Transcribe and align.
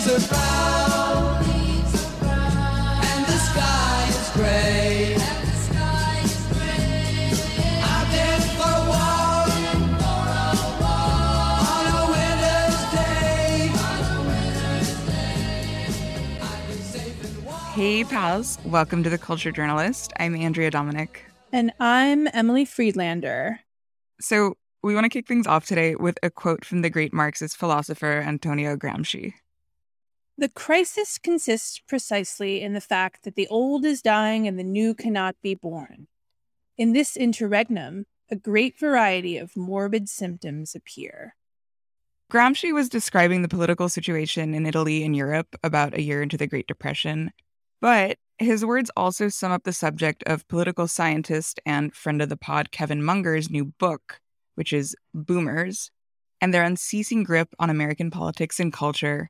leaves 0.00 0.24
are 0.24 0.28
brown, 0.28 1.44
and 1.44 3.26
the 3.26 3.38
sky 3.38 4.06
is 4.08 4.30
gray. 4.34 5.14
I've 7.82 8.08
been 8.10 8.40
for 8.56 8.70
a 8.70 8.88
walk 8.88 9.48
on 11.62 11.86
a 11.86 12.06
winter's 12.10 12.80
day. 12.92 13.70
I've 16.40 16.66
been 16.68 16.82
safe 16.82 17.24
and 17.24 17.44
warm. 17.44 17.60
Hey, 17.74 18.04
pals. 18.04 18.58
Welcome 18.64 19.02
to 19.02 19.10
The 19.10 19.18
Culture 19.18 19.52
Journalist. 19.52 20.12
I'm 20.18 20.34
Andrea 20.34 20.70
Domanick. 20.70 21.16
And 21.52 21.72
I'm 21.78 22.28
Emilie 22.32 22.64
Friedlander. 22.64 23.60
So, 24.20 24.56
we 24.82 24.94
want 24.94 25.04
to 25.04 25.10
kick 25.10 25.26
things 25.26 25.46
off 25.46 25.66
today 25.66 25.94
with 25.94 26.18
a 26.22 26.30
quote 26.30 26.64
from 26.64 26.80
the 26.80 26.88
great 26.88 27.12
Marxist 27.12 27.58
philosopher 27.58 28.24
Antonio 28.26 28.76
Gramsci. 28.76 29.34
The 30.40 30.48
crisis 30.48 31.18
consists 31.18 31.80
precisely 31.80 32.62
in 32.62 32.72
the 32.72 32.80
fact 32.80 33.24
that 33.24 33.34
the 33.34 33.46
old 33.48 33.84
is 33.84 34.00
dying 34.00 34.48
and 34.48 34.58
the 34.58 34.64
new 34.64 34.94
cannot 34.94 35.36
be 35.42 35.54
born. 35.54 36.06
In 36.78 36.94
this 36.94 37.14
interregnum, 37.14 38.06
a 38.30 38.36
great 38.36 38.80
variety 38.80 39.36
of 39.36 39.54
morbid 39.54 40.08
symptoms 40.08 40.74
appear. 40.74 41.34
Gramsci 42.32 42.72
was 42.72 42.88
describing 42.88 43.42
the 43.42 43.48
political 43.48 43.90
situation 43.90 44.54
in 44.54 44.64
Italy 44.64 45.04
and 45.04 45.14
Europe 45.14 45.56
about 45.62 45.92
a 45.92 46.00
year 46.00 46.22
into 46.22 46.38
the 46.38 46.46
Great 46.46 46.66
Depression, 46.66 47.32
but 47.82 48.16
his 48.38 48.64
words 48.64 48.90
also 48.96 49.28
sum 49.28 49.52
up 49.52 49.64
the 49.64 49.74
subject 49.74 50.22
of 50.22 50.48
political 50.48 50.88
scientist 50.88 51.60
and 51.66 51.94
friend 51.94 52.22
of 52.22 52.30
the 52.30 52.38
pod 52.38 52.70
Kevin 52.70 53.04
Munger's 53.04 53.50
new 53.50 53.66
book, 53.66 54.20
which 54.54 54.72
is 54.72 54.96
Boomers, 55.12 55.90
and 56.40 56.54
their 56.54 56.64
unceasing 56.64 57.24
grip 57.24 57.54
on 57.58 57.68
American 57.68 58.10
politics 58.10 58.58
and 58.58 58.72
culture, 58.72 59.28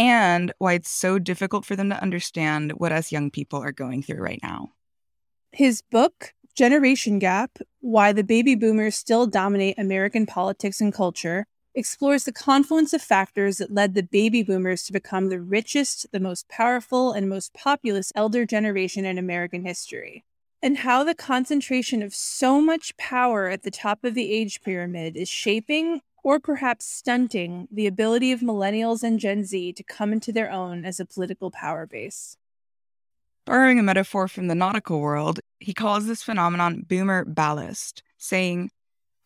and 0.00 0.50
why 0.56 0.72
it's 0.72 0.88
so 0.88 1.18
difficult 1.18 1.66
for 1.66 1.76
them 1.76 1.90
to 1.90 2.02
understand 2.02 2.72
what 2.78 2.90
us 2.90 3.12
young 3.12 3.30
people 3.30 3.62
are 3.62 3.70
going 3.70 4.02
through 4.02 4.22
right 4.22 4.40
now. 4.42 4.70
His 5.52 5.82
book, 5.82 6.32
Generation 6.56 7.18
Gap 7.18 7.58
Why 7.80 8.12
the 8.12 8.24
Baby 8.24 8.54
Boomers 8.54 8.96
Still 8.96 9.26
Dominate 9.26 9.78
American 9.78 10.24
Politics 10.24 10.80
and 10.80 10.92
Culture, 10.92 11.44
explores 11.74 12.24
the 12.24 12.32
confluence 12.32 12.94
of 12.94 13.02
factors 13.02 13.58
that 13.58 13.74
led 13.74 13.94
the 13.94 14.02
baby 14.02 14.42
boomers 14.42 14.84
to 14.84 14.92
become 14.92 15.28
the 15.28 15.40
richest, 15.40 16.06
the 16.12 16.18
most 16.18 16.48
powerful, 16.48 17.12
and 17.12 17.28
most 17.28 17.52
populous 17.52 18.10
elder 18.16 18.46
generation 18.46 19.04
in 19.04 19.18
American 19.18 19.66
history, 19.66 20.24
and 20.62 20.78
how 20.78 21.04
the 21.04 21.14
concentration 21.14 22.02
of 22.02 22.14
so 22.14 22.60
much 22.60 22.96
power 22.96 23.48
at 23.48 23.64
the 23.64 23.70
top 23.70 24.02
of 24.02 24.14
the 24.14 24.32
age 24.32 24.62
pyramid 24.62 25.14
is 25.14 25.28
shaping 25.28 26.00
or 26.22 26.40
perhaps 26.40 26.84
stunting 26.84 27.68
the 27.70 27.86
ability 27.86 28.32
of 28.32 28.40
millennials 28.40 29.02
and 29.02 29.18
Gen 29.18 29.44
Z 29.44 29.72
to 29.74 29.82
come 29.82 30.12
into 30.12 30.32
their 30.32 30.50
own 30.50 30.84
as 30.84 31.00
a 31.00 31.06
political 31.06 31.50
power 31.50 31.86
base. 31.86 32.36
Borrowing 33.46 33.78
a 33.78 33.82
metaphor 33.82 34.28
from 34.28 34.48
the 34.48 34.54
nautical 34.54 35.00
world, 35.00 35.40
he 35.58 35.74
calls 35.74 36.06
this 36.06 36.22
phenomenon 36.22 36.84
boomer 36.86 37.24
ballast, 37.24 38.02
saying, 38.18 38.70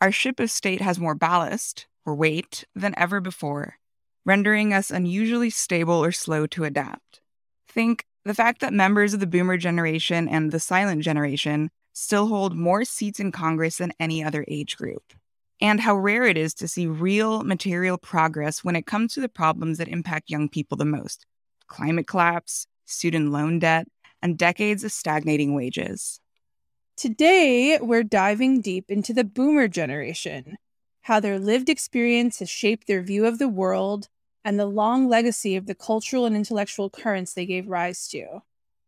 Our 0.00 0.12
ship 0.12 0.40
of 0.40 0.50
state 0.50 0.80
has 0.80 1.00
more 1.00 1.14
ballast, 1.14 1.86
or 2.06 2.14
weight, 2.14 2.64
than 2.74 2.94
ever 2.96 3.20
before, 3.20 3.76
rendering 4.24 4.72
us 4.72 4.90
unusually 4.90 5.50
stable 5.50 6.02
or 6.02 6.12
slow 6.12 6.46
to 6.46 6.64
adapt. 6.64 7.20
Think 7.68 8.06
the 8.24 8.34
fact 8.34 8.60
that 8.60 8.72
members 8.72 9.12
of 9.12 9.20
the 9.20 9.26
boomer 9.26 9.56
generation 9.56 10.28
and 10.28 10.52
the 10.52 10.60
silent 10.60 11.02
generation 11.02 11.70
still 11.92 12.28
hold 12.28 12.56
more 12.56 12.84
seats 12.84 13.20
in 13.20 13.32
Congress 13.32 13.78
than 13.78 13.92
any 14.00 14.22
other 14.24 14.44
age 14.48 14.76
group, 14.76 15.12
and 15.60 15.80
how 15.80 15.96
rare 15.96 16.24
it 16.24 16.36
is 16.36 16.54
to 16.54 16.68
see 16.68 16.86
real 16.86 17.44
material 17.44 17.98
progress 17.98 18.64
when 18.64 18.76
it 18.76 18.86
comes 18.86 19.14
to 19.14 19.20
the 19.20 19.28
problems 19.28 19.78
that 19.78 19.88
impact 19.88 20.30
young 20.30 20.48
people 20.48 20.76
the 20.76 20.84
most 20.84 21.26
climate 21.66 22.06
collapse, 22.06 22.66
student 22.84 23.30
loan 23.30 23.58
debt, 23.58 23.86
and 24.22 24.38
decades 24.38 24.84
of 24.84 24.92
stagnating 24.92 25.54
wages. 25.54 26.20
Today, 26.96 27.78
we're 27.80 28.04
diving 28.04 28.60
deep 28.60 28.90
into 28.90 29.12
the 29.12 29.24
boomer 29.24 29.66
generation, 29.66 30.56
how 31.02 31.20
their 31.20 31.38
lived 31.38 31.68
experience 31.68 32.38
has 32.38 32.48
shaped 32.48 32.86
their 32.86 33.02
view 33.02 33.26
of 33.26 33.38
the 33.38 33.48
world, 33.48 34.08
and 34.44 34.60
the 34.60 34.66
long 34.66 35.08
legacy 35.08 35.56
of 35.56 35.66
the 35.66 35.74
cultural 35.74 36.26
and 36.26 36.36
intellectual 36.36 36.90
currents 36.90 37.32
they 37.32 37.46
gave 37.46 37.66
rise 37.66 38.06
to. 38.08 38.42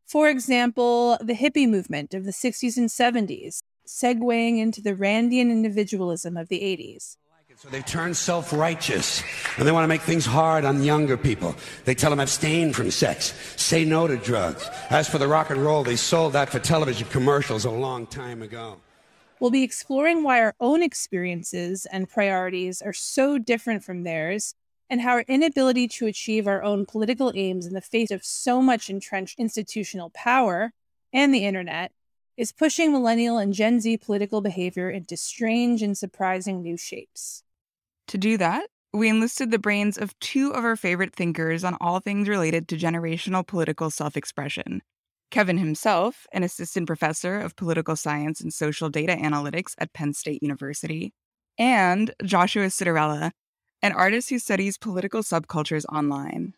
For 0.06 0.28
example, 0.28 1.18
the 1.20 1.34
hippie 1.34 1.68
movement 1.68 2.14
of 2.14 2.24
the 2.24 2.30
60s 2.30 2.76
and 2.76 2.88
70s, 2.88 3.58
segueing 3.86 4.58
into 4.58 4.80
the 4.80 4.94
Randian 4.94 5.50
individualism 5.50 6.36
of 6.36 6.48
the 6.48 6.60
80s. 6.60 7.16
So 7.58 7.70
they've 7.70 7.86
turned 7.86 8.18
self 8.18 8.52
righteous 8.52 9.22
and 9.56 9.66
they 9.66 9.72
want 9.72 9.84
to 9.84 9.88
make 9.88 10.02
things 10.02 10.26
hard 10.26 10.66
on 10.66 10.82
younger 10.82 11.16
people. 11.16 11.56
They 11.86 11.94
tell 11.94 12.10
them 12.10 12.20
abstain 12.20 12.74
from 12.74 12.90
sex, 12.90 13.32
say 13.56 13.82
no 13.82 14.06
to 14.06 14.18
drugs. 14.18 14.68
As 14.90 15.08
for 15.08 15.16
the 15.16 15.26
rock 15.26 15.48
and 15.48 15.64
roll, 15.64 15.82
they 15.82 15.96
sold 15.96 16.34
that 16.34 16.50
for 16.50 16.58
television 16.58 17.08
commercials 17.08 17.64
a 17.64 17.70
long 17.70 18.06
time 18.06 18.42
ago. 18.42 18.76
We'll 19.40 19.50
be 19.50 19.62
exploring 19.62 20.22
why 20.22 20.40
our 20.40 20.54
own 20.60 20.82
experiences 20.82 21.86
and 21.86 22.08
priorities 22.08 22.82
are 22.82 22.92
so 22.92 23.38
different 23.38 23.84
from 23.84 24.02
theirs, 24.02 24.54
and 24.90 25.00
how 25.00 25.12
our 25.12 25.24
inability 25.26 25.88
to 25.88 26.06
achieve 26.06 26.46
our 26.46 26.62
own 26.62 26.84
political 26.84 27.32
aims 27.34 27.66
in 27.66 27.72
the 27.72 27.80
face 27.80 28.10
of 28.10 28.22
so 28.22 28.60
much 28.60 28.90
entrenched 28.90 29.38
institutional 29.38 30.10
power 30.10 30.72
and 31.12 31.34
the 31.34 31.44
internet 31.46 31.92
is 32.36 32.52
pushing 32.52 32.92
millennial 32.92 33.38
and 33.38 33.52
Gen 33.52 33.80
Z 33.80 33.98
political 33.98 34.40
behavior 34.40 34.90
into 34.90 35.16
strange 35.16 35.82
and 35.82 35.96
surprising 35.96 36.62
new 36.62 36.76
shapes. 36.76 37.42
To 38.08 38.18
do 38.18 38.36
that, 38.36 38.68
we 38.92 39.08
enlisted 39.08 39.50
the 39.50 39.58
brains 39.58 39.98
of 39.98 40.18
two 40.20 40.52
of 40.52 40.64
our 40.64 40.76
favorite 40.76 41.14
thinkers 41.14 41.64
on 41.64 41.76
all 41.80 42.00
things 42.00 42.28
related 42.28 42.68
to 42.68 42.76
generational 42.76 43.46
political 43.46 43.90
self 43.90 44.16
expression. 44.16 44.82
Kevin 45.30 45.58
himself, 45.58 46.26
an 46.32 46.42
assistant 46.42 46.86
professor 46.86 47.38
of 47.40 47.56
political 47.56 47.96
science 47.96 48.40
and 48.40 48.52
social 48.54 48.88
data 48.88 49.16
analytics 49.16 49.74
at 49.78 49.92
Penn 49.92 50.14
State 50.14 50.42
University, 50.42 51.12
and 51.58 52.14
Joshua 52.24 52.66
Citarella, 52.66 53.32
an 53.82 53.92
artist 53.92 54.30
who 54.30 54.38
studies 54.38 54.78
political 54.78 55.22
subcultures 55.22 55.84
online. 55.92 56.54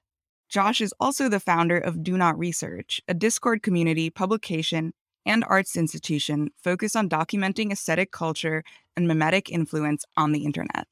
Josh 0.49 0.81
is 0.81 0.95
also 1.01 1.29
the 1.29 1.41
founder 1.41 1.79
of 1.79 2.03
Do 2.03 2.17
Not 2.17 2.39
Research, 2.39 3.01
a 3.09 3.15
Discord 3.15 3.63
community, 3.63 4.11
publication, 4.11 4.93
and 5.27 5.45
arts 5.49 5.77
institution 5.77 6.51
focused 6.63 6.97
on 6.97 7.09
documenting 7.09 7.73
aesthetic 7.73 8.11
culture 8.11 8.63
and 8.97 9.07
memetic 9.07 9.51
influence 9.51 10.05
on 10.17 10.33
the 10.33 10.45
internet. 10.45 10.87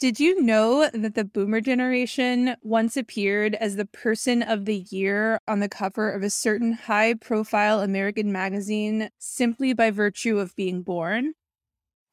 Did 0.00 0.20
you 0.20 0.40
know 0.40 0.88
that 0.92 1.16
the 1.16 1.24
boomer 1.24 1.60
generation 1.60 2.54
once 2.62 2.96
appeared 2.96 3.56
as 3.56 3.74
the 3.74 3.84
person 3.84 4.44
of 4.44 4.64
the 4.64 4.86
year 4.90 5.40
on 5.48 5.58
the 5.58 5.68
cover 5.68 6.08
of 6.12 6.22
a 6.22 6.30
certain 6.30 6.72
high 6.72 7.14
profile 7.14 7.80
American 7.80 8.30
magazine 8.30 9.10
simply 9.18 9.72
by 9.72 9.90
virtue 9.90 10.38
of 10.38 10.54
being 10.54 10.82
born? 10.82 11.34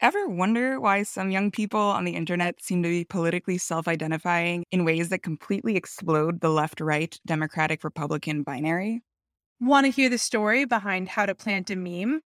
Ever 0.02 0.28
wonder 0.28 0.80
why 0.80 1.04
some 1.04 1.30
young 1.32 1.52
people 1.52 1.80
on 1.80 2.06
the 2.06 2.16
internet 2.16 2.62
seem 2.62 2.82
to 2.82 2.90
be 2.90 3.06
politically 3.06 3.60
self 3.60 3.88
identifying 3.88 4.64
in 4.72 4.84
ways 4.84 5.10
that 5.10 5.22
completely 5.22 5.76
explode 5.76 6.42
the 6.42 6.50
left 6.50 6.82
right 6.82 7.20
Democratic 7.26 7.84
Republican 7.84 8.42
binary? 8.42 9.04
Want 9.62 9.86
to 9.86 9.92
hear 9.92 10.10
the 10.10 10.18
story 10.18 10.66
behind 10.66 11.08
how 11.08 11.26
to 11.26 11.34
plant 11.34 11.70
a 11.70 11.78
meme? 11.78 12.20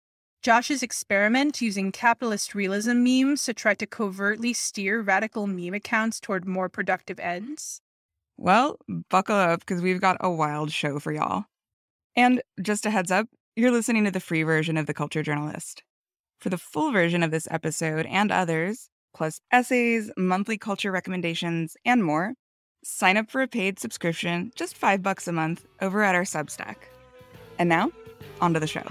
Josh's 0.44 0.80
experiment 0.80 1.60
using 1.60 1.90
capitalist 1.90 2.54
realism 2.54 3.02
memes 3.02 3.42
to 3.44 3.52
try 3.52 3.74
to 3.74 3.86
covertly 3.86 4.52
steer 4.52 5.00
radical 5.00 5.48
meme 5.48 5.74
accounts 5.74 6.20
toward 6.20 6.46
more 6.46 6.68
productive 6.68 7.18
ends? 7.18 7.80
Well, 8.36 8.78
buckle 9.10 9.34
up 9.34 9.60
because 9.60 9.82
we've 9.82 10.00
got 10.00 10.18
a 10.20 10.30
wild 10.30 10.70
show 10.70 11.00
for 11.00 11.10
y'all. 11.10 11.46
And 12.14 12.42
just 12.62 12.86
a 12.86 12.90
heads 12.90 13.10
up, 13.10 13.26
you're 13.56 13.72
listening 13.72 14.04
to 14.04 14.12
the 14.12 14.20
free 14.20 14.44
version 14.44 14.76
of 14.76 14.86
The 14.86 14.94
Culture 14.94 15.24
Journalist. 15.24 15.82
For 16.38 16.48
the 16.48 16.58
full 16.58 16.92
version 16.92 17.24
of 17.24 17.32
this 17.32 17.48
episode 17.50 18.06
and 18.06 18.30
others, 18.30 18.88
plus 19.12 19.40
essays, 19.50 20.12
monthly 20.16 20.58
culture 20.58 20.92
recommendations, 20.92 21.76
and 21.84 22.04
more, 22.04 22.34
sign 22.84 23.16
up 23.16 23.32
for 23.32 23.42
a 23.42 23.48
paid 23.48 23.80
subscription, 23.80 24.52
just 24.54 24.76
five 24.76 25.02
bucks 25.02 25.26
a 25.26 25.32
month, 25.32 25.66
over 25.80 26.04
at 26.04 26.14
our 26.14 26.22
Substack. 26.22 26.76
And 27.58 27.68
now, 27.68 27.90
onto 28.40 28.60
the 28.60 28.66
show. 28.66 28.82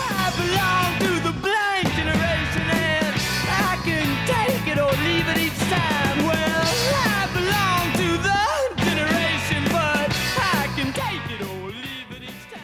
I 0.00 0.30
belong 0.36 0.98
to 1.00 1.20
the 1.26 1.32
blank 1.40 1.86
generation 1.94 2.66
and 2.70 3.14
I 3.48 3.80
can 3.84 4.06
take 4.26 4.66
it 4.72 4.78
or 4.78 4.92
leave 5.04 5.28
it 5.28 5.38
each 5.38 5.58
time. 5.68 6.18
Well, 6.24 6.64
I 6.94 7.28
belong 7.34 7.92
to 8.02 8.08
the 8.28 8.84
generation, 8.84 9.64
but 9.72 10.10
I 10.38 10.72
can 10.76 10.92
take 10.92 11.40
it 11.40 11.42
or 11.42 11.66
leave 11.68 12.10
it 12.16 12.22
each 12.22 12.52
time. 12.52 12.62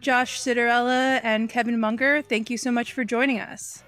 Josh 0.00 0.40
Citarella 0.40 1.20
and 1.22 1.48
Kevin 1.48 1.80
Munger, 1.80 2.22
thank 2.22 2.50
you 2.50 2.58
so 2.58 2.70
much 2.70 2.92
for 2.92 3.04
joining 3.04 3.40
us. 3.40 3.82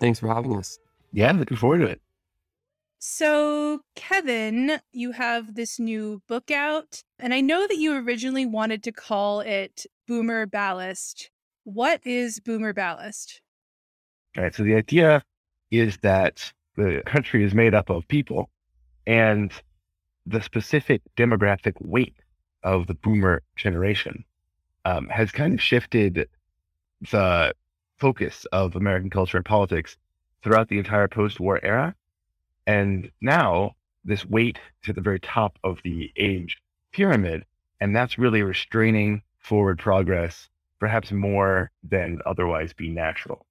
Thanks 0.00 0.18
for 0.20 0.28
having 0.28 0.56
us. 0.56 0.78
Yeah, 1.12 1.32
looking 1.32 1.56
forward 1.56 1.78
to 1.78 1.86
it. 1.86 2.00
So, 3.04 3.80
Kevin, 3.96 4.78
you 4.92 5.10
have 5.10 5.56
this 5.56 5.80
new 5.80 6.22
book 6.28 6.52
out, 6.52 7.02
and 7.18 7.34
I 7.34 7.40
know 7.40 7.66
that 7.66 7.78
you 7.78 7.96
originally 7.96 8.46
wanted 8.46 8.84
to 8.84 8.92
call 8.92 9.40
it 9.40 9.86
Boomer 10.06 10.46
Ballast. 10.46 11.28
What 11.64 12.00
is 12.06 12.38
Boomer 12.38 12.72
Ballast? 12.72 13.42
All 14.36 14.44
right. 14.44 14.54
So 14.54 14.62
the 14.62 14.76
idea 14.76 15.20
is 15.72 15.98
that 16.02 16.52
the 16.76 17.02
country 17.04 17.42
is 17.42 17.54
made 17.54 17.74
up 17.74 17.90
of 17.90 18.06
people, 18.06 18.50
and 19.04 19.52
the 20.24 20.40
specific 20.40 21.02
demographic 21.16 21.74
weight 21.80 22.14
of 22.62 22.86
the 22.86 22.94
boomer 22.94 23.42
generation 23.56 24.24
um, 24.84 25.08
has 25.08 25.32
kind 25.32 25.54
of 25.54 25.60
shifted 25.60 26.28
the 27.10 27.52
focus 27.98 28.46
of 28.52 28.76
American 28.76 29.10
culture 29.10 29.38
and 29.38 29.44
politics 29.44 29.96
throughout 30.44 30.68
the 30.68 30.78
entire 30.78 31.08
post 31.08 31.40
war 31.40 31.58
era. 31.64 31.96
And 32.66 33.10
now 33.20 33.74
this 34.04 34.24
weight 34.26 34.58
to 34.82 34.92
the 34.92 35.00
very 35.00 35.20
top 35.20 35.58
of 35.64 35.80
the 35.84 36.12
age 36.16 36.58
pyramid. 36.92 37.44
And 37.80 37.94
that's 37.94 38.18
really 38.18 38.42
restraining 38.42 39.22
forward 39.38 39.78
progress, 39.78 40.48
perhaps 40.78 41.10
more 41.10 41.70
than 41.82 42.20
otherwise 42.26 42.72
be 42.72 42.88
natural. 42.88 43.46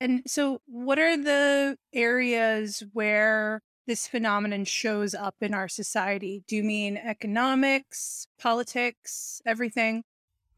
And 0.00 0.22
so, 0.26 0.60
what 0.66 0.98
are 0.98 1.16
the 1.16 1.78
areas 1.92 2.82
where 2.92 3.62
this 3.86 4.06
phenomenon 4.06 4.64
shows 4.64 5.14
up 5.14 5.36
in 5.40 5.54
our 5.54 5.68
society? 5.68 6.42
Do 6.46 6.56
you 6.56 6.64
mean 6.64 6.96
economics, 6.96 8.26
politics, 8.38 9.40
everything? 9.46 10.04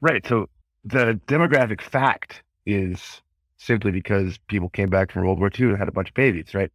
Right. 0.00 0.26
So, 0.26 0.48
the 0.84 1.20
demographic 1.26 1.80
fact 1.80 2.42
is 2.64 3.22
simply 3.58 3.90
because 3.90 4.38
people 4.48 4.68
came 4.68 4.90
back 4.90 5.12
from 5.12 5.24
World 5.24 5.38
War 5.38 5.50
II 5.58 5.68
and 5.68 5.78
had 5.78 5.88
a 5.88 5.92
bunch 5.92 6.08
of 6.08 6.14
babies, 6.14 6.54
right? 6.54 6.72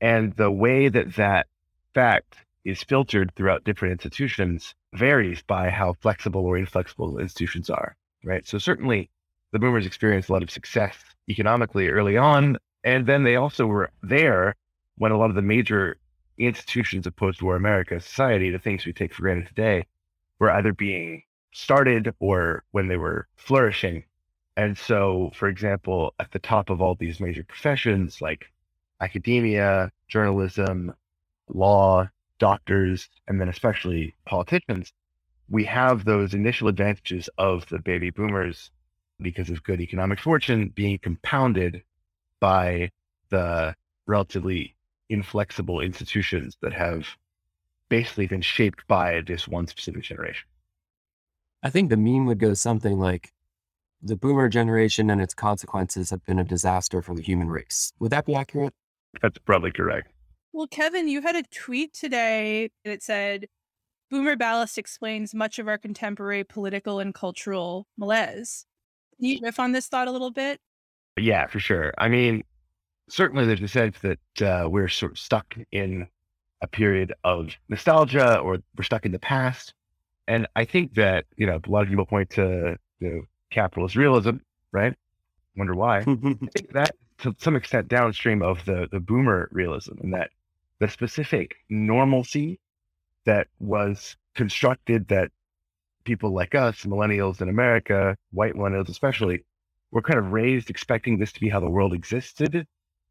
And 0.00 0.34
the 0.34 0.50
way 0.50 0.88
that 0.88 1.14
that 1.16 1.46
fact 1.94 2.36
is 2.64 2.82
filtered 2.82 3.32
throughout 3.34 3.64
different 3.64 3.92
institutions 3.92 4.74
varies 4.94 5.42
by 5.42 5.70
how 5.70 5.94
flexible 5.94 6.44
or 6.44 6.56
inflexible 6.56 7.18
institutions 7.18 7.70
are, 7.70 7.96
right? 8.24 8.46
So 8.46 8.58
certainly 8.58 9.10
the 9.52 9.58
boomers 9.58 9.86
experienced 9.86 10.28
a 10.28 10.32
lot 10.32 10.42
of 10.42 10.50
success 10.50 10.96
economically 11.28 11.88
early 11.88 12.16
on. 12.16 12.58
And 12.84 13.06
then 13.06 13.24
they 13.24 13.36
also 13.36 13.66
were 13.66 13.90
there 14.02 14.54
when 14.96 15.12
a 15.12 15.18
lot 15.18 15.30
of 15.30 15.36
the 15.36 15.42
major 15.42 15.98
institutions 16.38 17.06
of 17.06 17.16
post 17.16 17.42
war 17.42 17.56
America 17.56 18.00
society, 18.00 18.50
the 18.50 18.58
things 18.58 18.86
we 18.86 18.92
take 18.92 19.12
for 19.12 19.22
granted 19.22 19.48
today, 19.48 19.86
were 20.38 20.50
either 20.50 20.72
being 20.72 21.22
started 21.52 22.14
or 22.20 22.62
when 22.70 22.88
they 22.88 22.96
were 22.96 23.26
flourishing. 23.36 24.04
And 24.56 24.76
so, 24.76 25.30
for 25.34 25.48
example, 25.48 26.14
at 26.18 26.30
the 26.32 26.38
top 26.38 26.70
of 26.70 26.80
all 26.80 26.94
these 26.94 27.20
major 27.20 27.44
professions 27.44 28.20
like 28.20 28.50
academia, 29.00 29.90
journalism, 30.08 30.94
law, 31.48 32.08
doctors, 32.38 33.08
and 33.26 33.40
then 33.40 33.48
especially 33.48 34.14
politicians, 34.26 34.92
we 35.48 35.64
have 35.64 36.04
those 36.04 36.34
initial 36.34 36.68
advantages 36.68 37.28
of 37.38 37.66
the 37.68 37.78
baby 37.78 38.10
boomers 38.10 38.70
because 39.20 39.50
of 39.50 39.62
good 39.62 39.80
economic 39.80 40.20
fortune 40.20 40.68
being 40.74 40.98
compounded 40.98 41.82
by 42.40 42.90
the 43.30 43.74
relatively 44.06 44.74
inflexible 45.08 45.80
institutions 45.80 46.56
that 46.62 46.72
have 46.72 47.06
basically 47.88 48.26
been 48.26 48.42
shaped 48.42 48.86
by 48.86 49.22
this 49.26 49.48
one 49.48 49.66
specific 49.66 50.02
generation. 50.02 50.46
I 51.62 51.70
think 51.70 51.90
the 51.90 51.96
meme 51.96 52.26
would 52.26 52.38
go 52.38 52.54
something 52.54 52.98
like 52.98 53.32
the 54.00 54.16
boomer 54.16 54.48
generation 54.48 55.10
and 55.10 55.20
its 55.20 55.34
consequences 55.34 56.10
have 56.10 56.24
been 56.24 56.38
a 56.38 56.44
disaster 56.44 57.02
for 57.02 57.16
the 57.16 57.22
human 57.22 57.48
race. 57.48 57.92
Would 57.98 58.12
that 58.12 58.26
be 58.26 58.34
accurate? 58.34 58.74
That's 59.22 59.38
probably 59.38 59.70
correct. 59.70 60.12
Well, 60.52 60.66
Kevin, 60.66 61.08
you 61.08 61.22
had 61.22 61.36
a 61.36 61.42
tweet 61.42 61.92
today 61.92 62.70
that 62.84 63.02
said 63.02 63.46
Boomer 64.10 64.36
Ballast 64.36 64.78
explains 64.78 65.34
much 65.34 65.58
of 65.58 65.68
our 65.68 65.78
contemporary 65.78 66.44
political 66.44 66.98
and 67.00 67.14
cultural 67.14 67.86
malaise. 67.96 68.64
Can 69.16 69.26
you 69.26 69.40
riff 69.42 69.60
on 69.60 69.72
this 69.72 69.88
thought 69.88 70.08
a 70.08 70.10
little 70.10 70.30
bit? 70.30 70.60
Yeah, 71.18 71.46
for 71.46 71.60
sure. 71.60 71.92
I 71.98 72.08
mean, 72.08 72.44
certainly 73.08 73.44
there's 73.44 73.60
a 73.60 73.68
sense 73.68 73.96
that 74.00 74.42
uh, 74.42 74.68
we're 74.68 74.88
sort 74.88 75.12
of 75.12 75.18
stuck 75.18 75.56
in 75.72 76.06
a 76.62 76.66
period 76.66 77.12
of 77.24 77.50
nostalgia 77.68 78.38
or 78.38 78.58
we're 78.76 78.84
stuck 78.84 79.04
in 79.04 79.12
the 79.12 79.18
past. 79.18 79.74
And 80.26 80.46
I 80.56 80.64
think 80.64 80.94
that, 80.94 81.26
you 81.36 81.46
know, 81.46 81.60
a 81.62 81.70
lot 81.70 81.82
of 81.82 81.88
people 81.88 82.06
point 82.06 82.30
to 82.30 82.76
you 83.00 83.08
know, 83.08 83.22
capitalist 83.50 83.96
realism, 83.96 84.36
right? 84.72 84.94
Wonder 85.58 85.74
why. 85.74 85.98
I 85.98 86.04
think 86.04 86.72
that 86.72 86.94
to 87.18 87.34
some 87.38 87.56
extent 87.56 87.88
downstream 87.88 88.42
of 88.42 88.64
the, 88.64 88.88
the 88.92 89.00
boomer 89.00 89.48
realism 89.50 89.94
and 90.00 90.14
that 90.14 90.30
the 90.78 90.88
specific 90.88 91.56
normalcy 91.68 92.60
that 93.24 93.48
was 93.58 94.16
constructed 94.36 95.08
that 95.08 95.32
people 96.04 96.30
like 96.30 96.54
us, 96.54 96.84
millennials 96.84 97.42
in 97.42 97.48
America, 97.48 98.16
white 98.30 98.54
millennials 98.54 98.88
especially, 98.88 99.44
were 99.90 100.00
kind 100.00 100.20
of 100.20 100.30
raised 100.32 100.70
expecting 100.70 101.18
this 101.18 101.32
to 101.32 101.40
be 101.40 101.48
how 101.48 101.58
the 101.58 101.68
world 101.68 101.92
existed. 101.92 102.64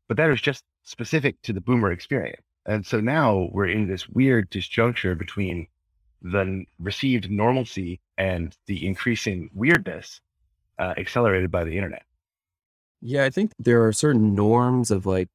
But 0.08 0.16
that 0.16 0.28
was 0.28 0.40
just 0.40 0.64
specific 0.84 1.42
to 1.42 1.52
the 1.52 1.60
boomer 1.60 1.92
experience. 1.92 2.42
And 2.66 2.86
so 2.86 3.02
now 3.02 3.50
we're 3.52 3.68
in 3.68 3.90
this 3.90 4.08
weird 4.08 4.50
disjuncture 4.50 5.18
between 5.18 5.68
the 6.22 6.64
received 6.80 7.30
normalcy 7.30 8.00
and 8.18 8.56
the 8.68 8.88
increasing 8.88 9.50
weirdness 9.54 10.22
uh, 10.80 10.94
accelerated 10.98 11.52
by 11.52 11.66
the 11.66 11.76
internet. 11.76 12.07
Yeah, 13.02 13.26
I 13.26 13.30
think 13.30 13.52
there 13.60 13.86
are 13.86 13.94
certain 13.94 14.34
norms 14.36 14.92
of 14.92 15.06
like 15.06 15.30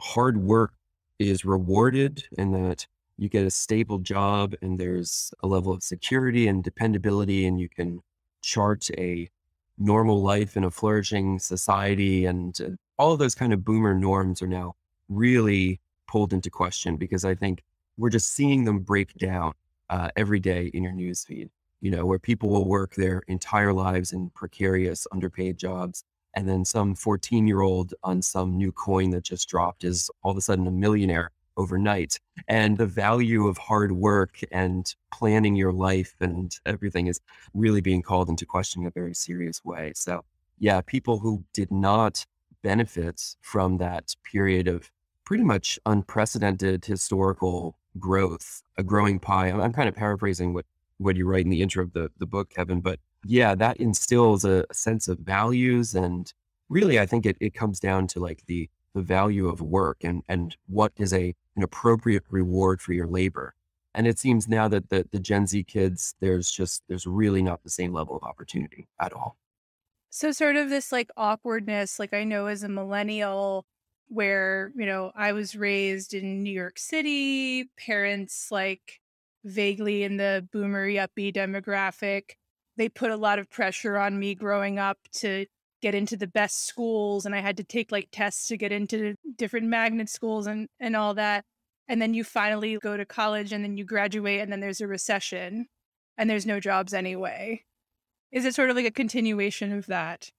hard 0.00 0.38
work 0.38 0.74
is 1.18 1.44
rewarded 1.44 2.24
and 2.38 2.54
that 2.54 2.86
you 3.18 3.28
get 3.28 3.46
a 3.46 3.50
stable 3.50 3.98
job 3.98 4.54
and 4.62 4.78
there's 4.80 5.32
a 5.42 5.46
level 5.48 5.72
of 5.72 5.82
security 5.82 6.48
and 6.48 6.64
dependability 6.64 7.46
and 7.46 7.60
you 7.60 7.68
can 7.68 8.02
chart 8.42 8.90
a 8.98 9.30
normal 9.78 10.22
life 10.22 10.56
in 10.56 10.64
a 10.64 10.70
flourishing 10.70 11.38
society 11.38 12.26
and 12.26 12.60
uh, 12.62 12.70
all 12.98 13.12
of 13.12 13.18
those 13.18 13.34
kind 13.34 13.52
of 13.52 13.64
boomer 13.64 13.94
norms 13.94 14.42
are 14.42 14.46
now 14.48 14.74
really 15.08 15.80
pulled 16.08 16.32
into 16.32 16.50
question 16.50 16.96
because 16.96 17.24
i 17.24 17.34
think 17.34 17.62
we're 17.98 18.10
just 18.10 18.32
seeing 18.34 18.64
them 18.64 18.80
break 18.80 19.14
down 19.14 19.52
uh, 19.90 20.10
every 20.16 20.40
day 20.40 20.66
in 20.74 20.82
your 20.84 20.92
newsfeed 20.92 21.50
you 21.80 21.90
know 21.90 22.06
where 22.06 22.18
people 22.18 22.48
will 22.50 22.66
work 22.68 22.94
their 22.94 23.22
entire 23.28 23.72
lives 23.72 24.12
in 24.12 24.30
precarious 24.30 25.06
underpaid 25.12 25.58
jobs 25.58 26.04
and 26.34 26.48
then 26.48 26.64
some 26.64 26.94
14 26.94 27.46
year 27.46 27.60
old 27.60 27.94
on 28.02 28.22
some 28.22 28.56
new 28.56 28.72
coin 28.72 29.10
that 29.10 29.24
just 29.24 29.48
dropped 29.48 29.84
is 29.84 30.10
all 30.22 30.30
of 30.30 30.36
a 30.36 30.40
sudden 30.40 30.66
a 30.66 30.70
millionaire 30.70 31.30
overnight. 31.56 32.18
And 32.48 32.78
the 32.78 32.86
value 32.86 33.46
of 33.46 33.58
hard 33.58 33.92
work 33.92 34.40
and 34.50 34.94
planning 35.12 35.56
your 35.56 35.72
life 35.72 36.14
and 36.20 36.54
everything 36.64 37.06
is 37.06 37.20
really 37.52 37.80
being 37.80 38.02
called 38.02 38.28
into 38.28 38.46
question 38.46 38.82
in 38.82 38.88
a 38.88 38.92
very 38.92 39.14
serious 39.14 39.64
way. 39.64 39.92
So 39.94 40.24
yeah 40.60 40.80
people 40.82 41.18
who 41.18 41.42
did 41.52 41.72
not 41.72 42.24
benefit 42.62 43.34
from 43.40 43.78
that 43.78 44.14
period 44.22 44.68
of 44.68 44.92
pretty 45.24 45.42
much 45.42 45.78
unprecedented 45.86 46.84
historical 46.84 47.76
growth 47.98 48.62
a 48.78 48.84
growing 48.84 49.18
pie 49.18 49.48
i'm, 49.50 49.72
kind 49.72 49.88
of 49.88 49.96
paraphrasing 49.96 50.54
what 50.54 50.66
what 50.98 51.16
you 51.16 51.26
write 51.26 51.44
in 51.44 51.50
the 51.50 51.62
intro 51.62 51.82
of 51.82 51.92
the, 51.92 52.10
the 52.18 52.26
book 52.26 52.50
kevin 52.50 52.80
but 52.80 53.00
yeah, 53.24 53.54
that 53.54 53.78
instills 53.78 54.44
a, 54.44 54.64
sense 54.72 55.08
of 55.08 55.18
values. 55.18 55.94
And 55.94 56.32
really, 56.68 56.98
I 56.98 57.06
think 57.06 57.26
it, 57.26 57.36
it 57.40 57.54
comes 57.54 57.80
down 57.80 58.06
to 58.08 58.20
like 58.20 58.44
the, 58.46 58.68
the 58.94 59.02
value 59.02 59.48
of 59.48 59.60
work 59.60 59.98
and, 60.02 60.22
and 60.28 60.56
what 60.66 60.92
is 60.96 61.12
a, 61.12 61.34
an 61.56 61.62
appropriate 61.62 62.24
reward 62.30 62.80
for 62.80 62.92
your 62.92 63.06
labor. 63.06 63.54
And 63.94 64.06
it 64.06 64.18
seems 64.18 64.48
now 64.48 64.68
that 64.68 64.88
the, 64.88 65.06
the 65.10 65.18
Gen 65.18 65.46
Z 65.46 65.64
kids, 65.64 66.14
there's 66.20 66.50
just, 66.50 66.82
there's 66.88 67.06
really 67.06 67.42
not 67.42 67.62
the 67.64 67.70
same 67.70 67.92
level 67.92 68.16
of 68.16 68.22
opportunity 68.22 68.88
at 69.00 69.12
all. 69.12 69.36
So, 70.10 70.32
sort 70.32 70.56
of 70.56 70.70
this 70.70 70.90
like 70.90 71.08
awkwardness, 71.16 71.98
like 72.00 72.12
I 72.12 72.24
know 72.24 72.46
as 72.46 72.64
a 72.64 72.68
millennial, 72.68 73.64
where, 74.08 74.72
you 74.76 74.86
know, 74.86 75.12
I 75.14 75.32
was 75.32 75.54
raised 75.54 76.14
in 76.14 76.42
New 76.42 76.52
York 76.52 76.80
City, 76.80 77.70
parents 77.78 78.48
like 78.50 79.00
vaguely 79.44 80.02
in 80.02 80.16
the 80.16 80.46
boomer 80.52 80.86
yuppie 80.88 81.32
demographic 81.32 82.32
they 82.80 82.88
put 82.88 83.10
a 83.10 83.16
lot 83.16 83.38
of 83.38 83.50
pressure 83.50 83.98
on 83.98 84.18
me 84.18 84.34
growing 84.34 84.78
up 84.78 84.96
to 85.12 85.44
get 85.82 85.94
into 85.94 86.16
the 86.16 86.26
best 86.26 86.66
schools 86.66 87.26
and 87.26 87.34
I 87.34 87.40
had 87.40 87.58
to 87.58 87.62
take 87.62 87.92
like 87.92 88.08
tests 88.10 88.48
to 88.48 88.56
get 88.56 88.72
into 88.72 89.16
different 89.36 89.66
magnet 89.66 90.08
schools 90.08 90.46
and 90.46 90.66
and 90.80 90.96
all 90.96 91.12
that. 91.12 91.44
And 91.88 92.00
then 92.00 92.14
you 92.14 92.24
finally 92.24 92.78
go 92.78 92.96
to 92.96 93.04
college 93.04 93.52
and 93.52 93.62
then 93.62 93.76
you 93.76 93.84
graduate 93.84 94.40
and 94.40 94.50
then 94.50 94.60
there's 94.60 94.80
a 94.80 94.86
recession 94.86 95.66
and 96.16 96.30
there's 96.30 96.46
no 96.46 96.58
jobs 96.58 96.94
anyway. 96.94 97.64
Is 98.32 98.46
it 98.46 98.54
sort 98.54 98.70
of 98.70 98.76
like 98.76 98.86
a 98.86 98.90
continuation 98.90 99.72
of 99.72 99.84
that? 99.86 100.30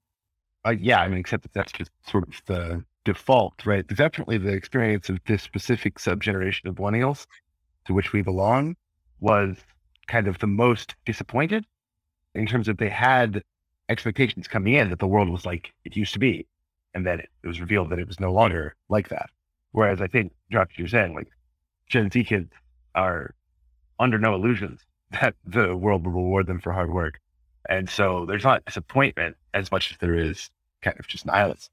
Uh, 0.66 0.72
yeah, 0.72 1.00
I 1.00 1.10
mean, 1.10 1.20
except 1.20 1.44
that 1.44 1.54
that's 1.54 1.72
just 1.72 1.92
sort 2.08 2.28
of 2.28 2.42
the 2.48 2.84
default, 3.06 3.68
right? 3.68 3.86
Definitely 3.86 4.40
the 4.40 4.54
experience 4.54 5.10
of 5.10 5.20
this 5.28 5.44
specific 5.44 6.00
subgeneration 6.00 6.68
of 6.68 6.76
millennials 6.78 7.28
to 7.86 7.94
which 7.94 8.14
we 8.14 8.24
belong 8.24 8.78
was 9.20 9.58
kind 10.08 10.28
of 10.28 10.40
the 10.40 10.48
most 10.48 10.96
disappointed 11.06 11.68
in 12.36 12.46
terms 12.46 12.68
of 12.68 12.78
they 12.78 12.90
had 12.90 13.44
expectations 13.90 14.48
coming 14.48 14.74
in 14.74 14.90
that 14.90 15.00
the 15.00 15.08
world 15.08 15.30
was 15.30 15.46
like 15.46 15.74
it 15.86 15.96
used 15.96 16.14
to 16.14 16.20
be, 16.20 16.48
and 16.94 17.06
then 17.06 17.20
it, 17.20 17.30
it 17.44 17.48
was 17.48 17.60
revealed 17.60 17.90
that 17.90 18.00
it 18.00 18.08
was 18.08 18.20
no 18.20 18.32
longer 18.32 18.76
like 18.90 19.10
that. 19.10 19.30
Whereas 19.72 20.02
I 20.02 20.08
think, 20.08 20.34
Josh, 20.52 20.70
you're 20.78 20.88
saying 20.88 21.14
like 21.14 21.28
Gen 21.88 22.10
Z 22.12 22.24
kids 22.24 22.52
are 22.96 23.36
under 24.00 24.18
no 24.18 24.36
illusions 24.36 24.82
that 25.22 25.36
the 25.46 25.76
world 25.76 26.06
will 26.06 26.14
reward 26.14 26.48
them 26.48 26.60
for 26.60 26.72
hard 26.72 26.92
work. 26.92 27.20
And 27.70 27.90
so 27.90 28.26
there's 28.26 28.44
not 28.44 28.66
disappointment 28.66 29.38
as 29.54 29.72
much 29.72 29.92
as 29.92 29.98
there 29.98 30.16
is 30.16 30.50
kind 30.82 31.00
of 31.00 31.08
just 31.08 31.26
nihilism. 31.26 31.72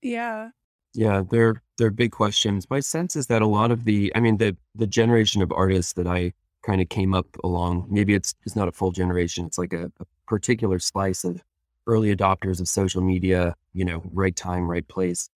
Yeah. 0.00 0.50
Yeah, 0.94 1.22
they're 1.28 1.62
they're 1.78 1.90
big 1.90 2.12
questions. 2.12 2.68
My 2.68 2.80
sense 2.80 3.16
is 3.16 3.26
that 3.28 3.40
a 3.40 3.46
lot 3.46 3.70
of 3.70 3.84
the, 3.84 4.12
I 4.14 4.20
mean, 4.20 4.36
the 4.36 4.56
the 4.74 4.86
generation 4.86 5.40
of 5.40 5.50
artists 5.50 5.94
that 5.94 6.06
I 6.06 6.34
kind 6.62 6.80
of 6.80 6.88
came 6.88 7.14
up 7.14 7.26
along, 7.44 7.86
maybe 7.90 8.14
it's 8.14 8.34
it's 8.44 8.56
not 8.56 8.68
a 8.68 8.72
full 8.72 8.92
generation. 8.92 9.46
It's 9.46 9.58
like 9.58 9.72
a, 9.72 9.90
a 10.00 10.04
particular 10.26 10.78
slice 10.78 11.24
of 11.24 11.42
early 11.86 12.14
adopters 12.14 12.60
of 12.60 12.68
social 12.68 13.02
media. 13.02 13.54
You 13.72 13.84
know, 13.84 14.02
right 14.12 14.34
time, 14.34 14.70
right 14.70 14.86
place. 14.86 15.28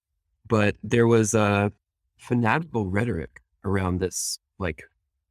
But 0.48 0.76
there 0.82 1.06
was 1.06 1.34
a 1.34 1.72
fanatical 2.18 2.86
rhetoric 2.86 3.42
around 3.64 4.00
this, 4.00 4.38
like 4.58 4.84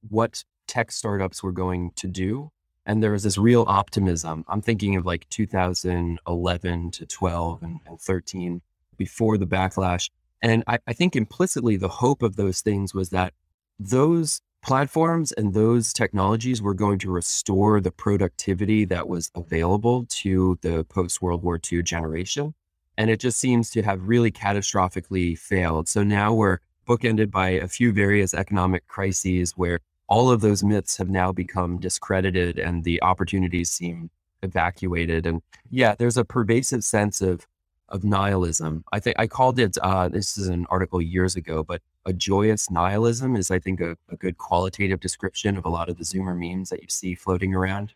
what 0.10 0.44
tech 0.68 0.92
startups 0.92 1.42
were 1.44 1.52
going 1.52 1.92
to 1.96 2.08
do. 2.08 2.52
And 2.86 3.02
there 3.02 3.12
was 3.12 3.24
this 3.24 3.38
real 3.38 3.66
optimism. 3.68 4.46
I'm 4.48 4.62
thinking 4.62 4.96
of 4.96 5.06
like 5.06 5.28
2011 5.30 6.92
to 6.92 7.06
12 7.06 7.64
and, 7.64 7.80
and 7.88 8.00
13 8.00 8.62
before 8.98 9.38
the 9.38 9.48
backlash. 9.48 10.10
And 10.42 10.64
I, 10.68 10.78
I 10.86 10.94
think 10.94 11.16
implicitly 11.16 11.78
the 11.78 11.88
hope 11.88 12.22
of 12.22 12.36
those 12.36 12.62
things 12.62 12.94
was 12.94 13.10
that 13.10 13.34
those 13.80 14.42
platforms 14.66 15.32
and 15.32 15.54
those 15.54 15.94
technologies 15.94 16.60
were 16.60 16.74
going 16.74 16.98
to 16.98 17.12
restore 17.12 17.80
the 17.80 17.92
productivity 17.92 18.84
that 18.84 19.08
was 19.08 19.32
available 19.36 20.08
to 20.10 20.58
the 20.62 20.84
post 20.86 21.22
World 21.22 21.44
War 21.44 21.60
II 21.72 21.84
generation. 21.84 22.56
And 22.98 23.12
it 23.12 23.20
just 23.20 23.38
seems 23.38 23.70
to 23.72 23.84
have 23.84 24.08
really 24.08 24.32
catastrophically 24.32 25.38
failed. 25.38 25.88
So 25.88 26.02
now 26.02 26.34
we're 26.34 26.60
bookended 26.88 27.30
by 27.30 27.50
a 27.50 27.68
few 27.68 27.92
various 27.92 28.34
economic 28.34 28.88
crises 28.88 29.52
where 29.52 29.82
all 30.08 30.32
of 30.32 30.42
those 30.42 30.64
myths 30.64 30.98
have 30.98 31.10
now 31.10 31.32
become 31.32 31.80
discredited 31.80 32.58
and 32.58 32.84
the 32.84 33.02
opportunities 33.04 33.70
seem 33.70 34.10
evacuated. 34.42 35.28
And 35.28 35.44
yeah, 35.70 35.94
there's 35.94 36.18
a 36.18 36.26
pervasive 36.26 36.84
sense 36.84 37.22
of 37.22 37.46
of 37.90 38.04
nihilism. 38.04 38.84
I 38.92 39.00
think 39.00 39.16
I 39.20 39.28
called 39.28 39.60
it, 39.60 39.78
uh, 39.80 40.10
this 40.10 40.40
is 40.40 40.48
an 40.48 40.66
article 40.72 41.00
years 41.00 41.36
ago, 41.36 41.64
but 41.64 41.84
a 42.06 42.14
joyous 42.14 42.70
nihilism 42.70 43.36
is, 43.36 43.50
I 43.50 43.60
think, 43.60 43.82
a, 43.82 43.98
a, 44.10 44.16
good 44.16 44.38
qualitative 44.38 45.00
description 45.00 45.58
of 45.58 45.66
a 45.66 45.70
lot 45.70 45.90
of 45.90 45.98
the 45.98 46.04
Zoomer 46.04 46.38
memes 46.38 46.70
that 46.70 46.82
you 46.82 46.88
see 46.90 47.16
floating 47.16 47.56
around. 47.56 47.94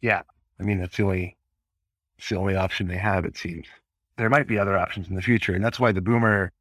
Yeah. 0.00 0.22
I 0.58 0.64
mean, 0.64 0.80
that's 0.80 0.96
the 0.96 1.04
only, 1.04 1.36
it's 2.18 2.28
the 2.28 2.36
only 2.36 2.56
option 2.56 2.88
they 2.88 2.96
have, 2.96 3.24
it 3.24 3.36
seems. 3.36 3.66
There 4.16 4.28
might 4.28 4.48
be 4.48 4.58
other 4.58 4.76
options 4.76 5.08
in 5.08 5.14
the 5.14 5.22
future. 5.22 5.54
And 5.54 5.64
that's 5.64 5.78
why 5.78 5.92
the 5.92 6.00
boomer 6.00 6.52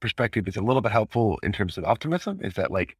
perspective 0.00 0.46
is 0.48 0.56
a 0.56 0.62
little 0.62 0.82
bit 0.82 0.92
helpful 0.92 1.38
in 1.42 1.52
terms 1.52 1.78
of 1.78 1.84
optimism 1.84 2.40
is 2.42 2.54
that 2.54 2.70
like, 2.70 2.96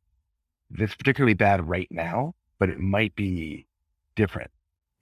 this 0.71 0.95
particularly 0.95 1.35
bad 1.35 1.69
right 1.69 1.89
now, 1.91 2.35
but 2.59 2.71
it 2.71 2.81
might 2.81 3.15
be 3.15 3.67
different 4.15 4.51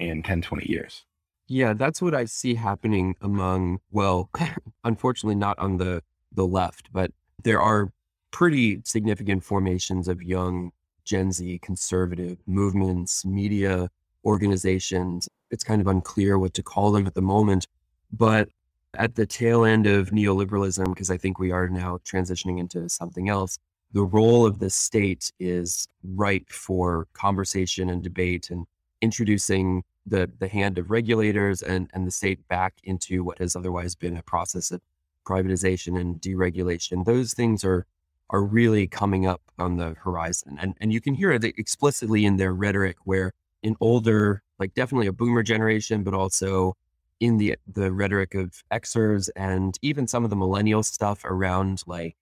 in 0.00 0.22
10, 0.22 0.42
20 0.42 0.68
years. 0.68 1.04
Yeah, 1.46 1.74
that's 1.74 2.00
what 2.00 2.14
I 2.14 2.24
see 2.24 2.54
happening 2.54 3.16
among, 3.20 3.80
well, 3.90 4.30
unfortunately 4.84 5.34
not 5.34 5.58
on 5.58 5.78
the 5.78 6.02
the 6.32 6.46
left, 6.46 6.92
but 6.92 7.10
there 7.42 7.60
are 7.60 7.92
pretty 8.30 8.80
significant 8.84 9.44
formations 9.44 10.08
of 10.08 10.22
young 10.22 10.72
Gen 11.04 11.32
Z 11.32 11.58
conservative 11.62 12.38
movements, 12.46 13.24
media 13.24 13.90
organizations. 14.24 15.28
It's 15.50 15.64
kind 15.64 15.80
of 15.80 15.86
unclear 15.86 16.38
what 16.38 16.54
to 16.54 16.62
call 16.62 16.92
them 16.92 17.06
at 17.06 17.14
the 17.14 17.22
moment, 17.22 17.66
but 18.12 18.48
at 18.94 19.14
the 19.14 19.26
tail 19.26 19.64
end 19.64 19.86
of 19.86 20.10
neoliberalism, 20.10 20.84
because 20.86 21.10
I 21.10 21.16
think 21.16 21.38
we 21.38 21.52
are 21.52 21.68
now 21.68 21.98
transitioning 22.04 22.58
into 22.58 22.88
something 22.88 23.28
else, 23.28 23.58
the 23.92 24.02
role 24.02 24.46
of 24.46 24.58
the 24.58 24.70
state 24.70 25.32
is 25.40 25.88
ripe 26.04 26.48
for 26.48 27.06
conversation 27.12 27.88
and 27.90 28.02
debate 28.02 28.50
and 28.50 28.66
introducing 29.00 29.82
the 30.06 30.30
the 30.38 30.48
hand 30.48 30.78
of 30.78 30.90
regulators 30.90 31.62
and 31.62 31.90
and 31.92 32.06
the 32.06 32.10
state 32.10 32.46
back 32.48 32.74
into 32.84 33.24
what 33.24 33.38
has 33.38 33.56
otherwise 33.56 33.94
been 33.94 34.16
a 34.16 34.22
process 34.22 34.70
of 34.70 34.80
privatization 35.26 35.98
and 36.00 36.20
deregulation. 36.20 37.04
Those 37.04 37.34
things 37.34 37.64
are 37.64 37.86
are 38.30 38.42
really 38.42 38.86
coming 38.86 39.26
up 39.26 39.42
on 39.58 39.76
the 39.76 39.94
horizon, 40.02 40.58
and 40.60 40.74
and 40.80 40.92
you 40.92 41.00
can 41.00 41.14
hear 41.14 41.30
it 41.32 41.44
explicitly 41.44 42.24
in 42.24 42.36
their 42.36 42.54
rhetoric, 42.54 42.96
where 43.04 43.32
in 43.62 43.76
older, 43.80 44.42
like 44.58 44.74
definitely 44.74 45.06
a 45.06 45.12
boomer 45.12 45.42
generation, 45.42 46.02
but 46.02 46.14
also 46.14 46.76
in 47.20 47.36
the 47.36 47.56
the 47.66 47.92
rhetoric 47.92 48.34
of 48.34 48.62
Xers 48.72 49.28
and 49.36 49.76
even 49.82 50.06
some 50.06 50.24
of 50.24 50.30
the 50.30 50.36
millennial 50.36 50.82
stuff 50.82 51.24
around 51.24 51.82
like 51.86 52.16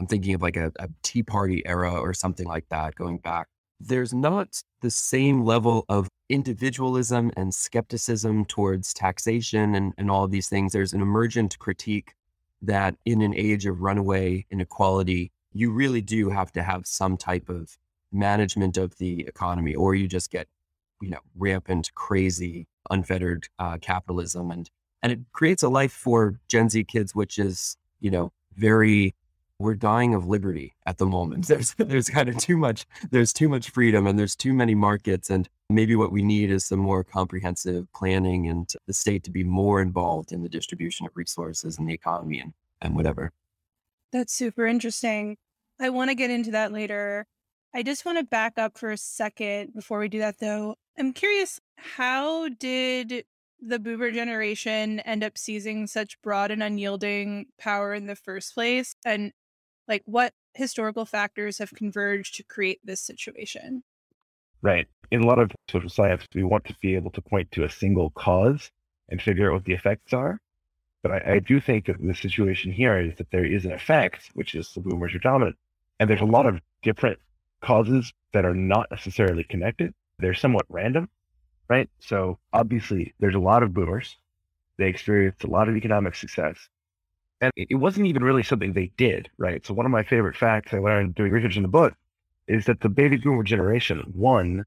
I'm 0.00 0.06
thinking 0.06 0.34
of 0.34 0.42
like 0.42 0.56
a, 0.56 0.72
a 0.78 0.88
Tea 1.02 1.22
Party 1.22 1.62
era 1.66 1.92
or 1.94 2.12
something 2.14 2.46
like 2.46 2.68
that, 2.70 2.94
going 2.94 3.18
back 3.18 3.48
there's 3.86 4.14
not 4.14 4.62
the 4.80 4.90
same 4.90 5.44
level 5.44 5.84
of 5.88 6.08
individualism 6.28 7.30
and 7.36 7.54
skepticism 7.54 8.44
towards 8.44 8.94
taxation 8.94 9.74
and, 9.74 9.92
and 9.98 10.10
all 10.10 10.24
of 10.24 10.30
these 10.30 10.48
things. 10.48 10.72
There's 10.72 10.92
an 10.92 11.02
emergent 11.02 11.58
critique 11.58 12.14
that 12.62 12.96
in 13.04 13.22
an 13.22 13.34
age 13.34 13.66
of 13.66 13.80
runaway 13.80 14.46
inequality, 14.50 15.32
you 15.52 15.72
really 15.72 16.00
do 16.00 16.30
have 16.30 16.52
to 16.52 16.62
have 16.62 16.86
some 16.86 17.16
type 17.16 17.48
of 17.48 17.76
management 18.12 18.76
of 18.76 18.96
the 18.98 19.20
economy, 19.26 19.74
or 19.74 19.94
you 19.94 20.06
just 20.06 20.30
get, 20.30 20.46
you 21.00 21.10
know, 21.10 21.20
rampant, 21.36 21.90
crazy, 21.94 22.66
unfettered 22.90 23.48
uh, 23.58 23.78
capitalism, 23.80 24.50
and 24.50 24.70
and 25.02 25.12
it 25.12 25.18
creates 25.32 25.62
a 25.62 25.68
life 25.68 25.92
for 25.92 26.38
Gen 26.48 26.68
Z 26.68 26.84
kids, 26.84 27.14
which 27.14 27.38
is, 27.38 27.76
you 28.00 28.10
know, 28.10 28.32
very 28.54 29.14
we're 29.62 29.74
dying 29.74 30.14
of 30.14 30.26
liberty 30.26 30.74
at 30.86 30.98
the 30.98 31.06
moment. 31.06 31.46
There's 31.52 31.74
there's 31.78 32.08
kind 32.08 32.28
of 32.28 32.36
too 32.38 32.56
much 32.56 32.84
there's 33.10 33.32
too 33.32 33.48
much 33.48 33.70
freedom 33.70 34.06
and 34.06 34.18
there's 34.18 34.36
too 34.36 34.52
many 34.52 34.74
markets 34.74 35.30
and 35.30 35.48
maybe 35.70 35.96
what 35.96 36.12
we 36.12 36.22
need 36.22 36.50
is 36.50 36.64
some 36.64 36.80
more 36.80 37.04
comprehensive 37.04 37.86
planning 37.94 38.48
and 38.48 38.68
the 38.86 38.92
state 38.92 39.24
to 39.24 39.30
be 39.30 39.44
more 39.44 39.80
involved 39.80 40.32
in 40.32 40.42
the 40.42 40.48
distribution 40.48 41.06
of 41.06 41.12
resources 41.16 41.78
and 41.78 41.88
the 41.88 41.94
economy 41.94 42.40
and, 42.40 42.52
and 42.80 42.96
whatever. 42.96 43.32
That's 44.12 44.34
super 44.34 44.66
interesting. 44.66 45.36
I 45.80 45.88
want 45.90 46.10
to 46.10 46.14
get 46.14 46.30
into 46.30 46.50
that 46.50 46.72
later. 46.72 47.26
I 47.74 47.82
just 47.82 48.04
want 48.04 48.18
to 48.18 48.24
back 48.24 48.58
up 48.58 48.76
for 48.76 48.90
a 48.90 48.98
second 48.98 49.72
before 49.74 49.98
we 49.98 50.08
do 50.08 50.18
that 50.18 50.38
though. 50.40 50.76
I'm 50.98 51.12
curious 51.12 51.60
how 51.76 52.48
did 52.48 53.24
the 53.60 53.78
boomer 53.78 54.10
generation 54.10 55.00
end 55.00 55.22
up 55.22 55.38
seizing 55.38 55.86
such 55.86 56.20
broad 56.20 56.50
and 56.50 56.62
unyielding 56.62 57.46
power 57.58 57.94
in 57.94 58.06
the 58.06 58.16
first 58.16 58.54
place? 58.54 58.94
And 59.04 59.32
like 59.88 60.02
what 60.06 60.32
historical 60.54 61.04
factors 61.04 61.58
have 61.58 61.72
converged 61.72 62.34
to 62.36 62.44
create 62.44 62.80
this 62.84 63.00
situation? 63.00 63.82
Right. 64.62 64.86
In 65.10 65.22
a 65.22 65.26
lot 65.26 65.38
of 65.38 65.50
social 65.70 65.90
science, 65.90 66.26
we 66.34 66.44
want 66.44 66.64
to 66.66 66.76
be 66.80 66.94
able 66.94 67.10
to 67.12 67.20
point 67.20 67.50
to 67.52 67.64
a 67.64 67.70
single 67.70 68.10
cause 68.10 68.70
and 69.08 69.20
figure 69.20 69.50
out 69.50 69.54
what 69.54 69.64
the 69.64 69.74
effects 69.74 70.12
are. 70.12 70.38
But 71.02 71.12
I, 71.12 71.34
I 71.34 71.38
do 71.40 71.60
think 71.60 71.86
that 71.86 71.96
the 72.00 72.14
situation 72.14 72.70
here 72.70 72.98
is 72.98 73.16
that 73.16 73.30
there 73.32 73.44
is 73.44 73.64
an 73.64 73.72
effect, 73.72 74.30
which 74.34 74.54
is 74.54 74.72
the 74.72 74.80
boomers 74.80 75.14
are 75.14 75.18
dominant. 75.18 75.56
And 75.98 76.08
there's 76.08 76.20
a 76.20 76.24
lot 76.24 76.46
of 76.46 76.60
different 76.82 77.18
causes 77.60 78.12
that 78.32 78.44
are 78.44 78.54
not 78.54 78.88
necessarily 78.90 79.44
connected. 79.44 79.92
They're 80.18 80.34
somewhat 80.34 80.66
random, 80.68 81.08
right? 81.68 81.90
So 81.98 82.38
obviously, 82.52 83.14
there's 83.18 83.34
a 83.34 83.40
lot 83.40 83.62
of 83.62 83.74
boomers. 83.74 84.16
They 84.78 84.88
experienced 84.88 85.44
a 85.44 85.48
lot 85.48 85.68
of 85.68 85.76
economic 85.76 86.14
success. 86.14 86.56
And 87.42 87.52
it 87.56 87.74
wasn't 87.74 88.06
even 88.06 88.22
really 88.22 88.44
something 88.44 88.72
they 88.72 88.92
did, 88.96 89.28
right? 89.36 89.66
So 89.66 89.74
one 89.74 89.84
of 89.84 89.90
my 89.90 90.04
favorite 90.04 90.36
facts 90.36 90.72
I 90.72 90.78
learned 90.78 91.16
doing 91.16 91.32
research 91.32 91.56
in 91.56 91.62
the 91.62 91.68
book 91.68 91.92
is 92.46 92.66
that 92.66 92.80
the 92.80 92.88
baby 92.88 93.16
boomer 93.16 93.42
generation 93.42 94.12
won 94.14 94.64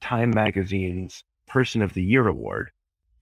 Time 0.00 0.30
Magazine's 0.30 1.24
Person 1.48 1.82
of 1.82 1.94
the 1.94 2.02
Year 2.02 2.28
award 2.28 2.70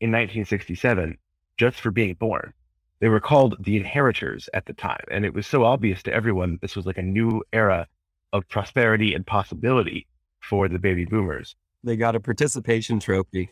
in 0.01 0.11
1967 0.11 1.17
just 1.57 1.81
for 1.81 1.91
being 1.91 2.13
born. 2.13 2.53
They 3.01 3.09
were 3.09 3.21
called 3.21 3.57
the 3.65 3.79
inheritors 3.79 4.51
at 4.53 4.67
the 4.67 4.75
time. 4.75 5.03
And 5.11 5.25
it 5.25 5.33
was 5.33 5.47
so 5.47 5.65
obvious 5.65 6.03
to 6.03 6.13
everyone 6.13 6.59
this 6.61 6.77
was 6.77 6.85
like 6.85 6.99
a 6.99 7.03
new 7.03 7.43
era 7.55 7.87
of 8.35 8.47
prosperity 8.49 9.15
and 9.15 9.27
possibility 9.27 10.07
for 10.41 10.69
the 10.69 10.79
baby 10.79 11.07
boomers. 11.07 11.57
They 11.83 11.97
got 11.97 12.17
a 12.17 12.21
participation 12.21 13.01
trophy. 13.01 13.49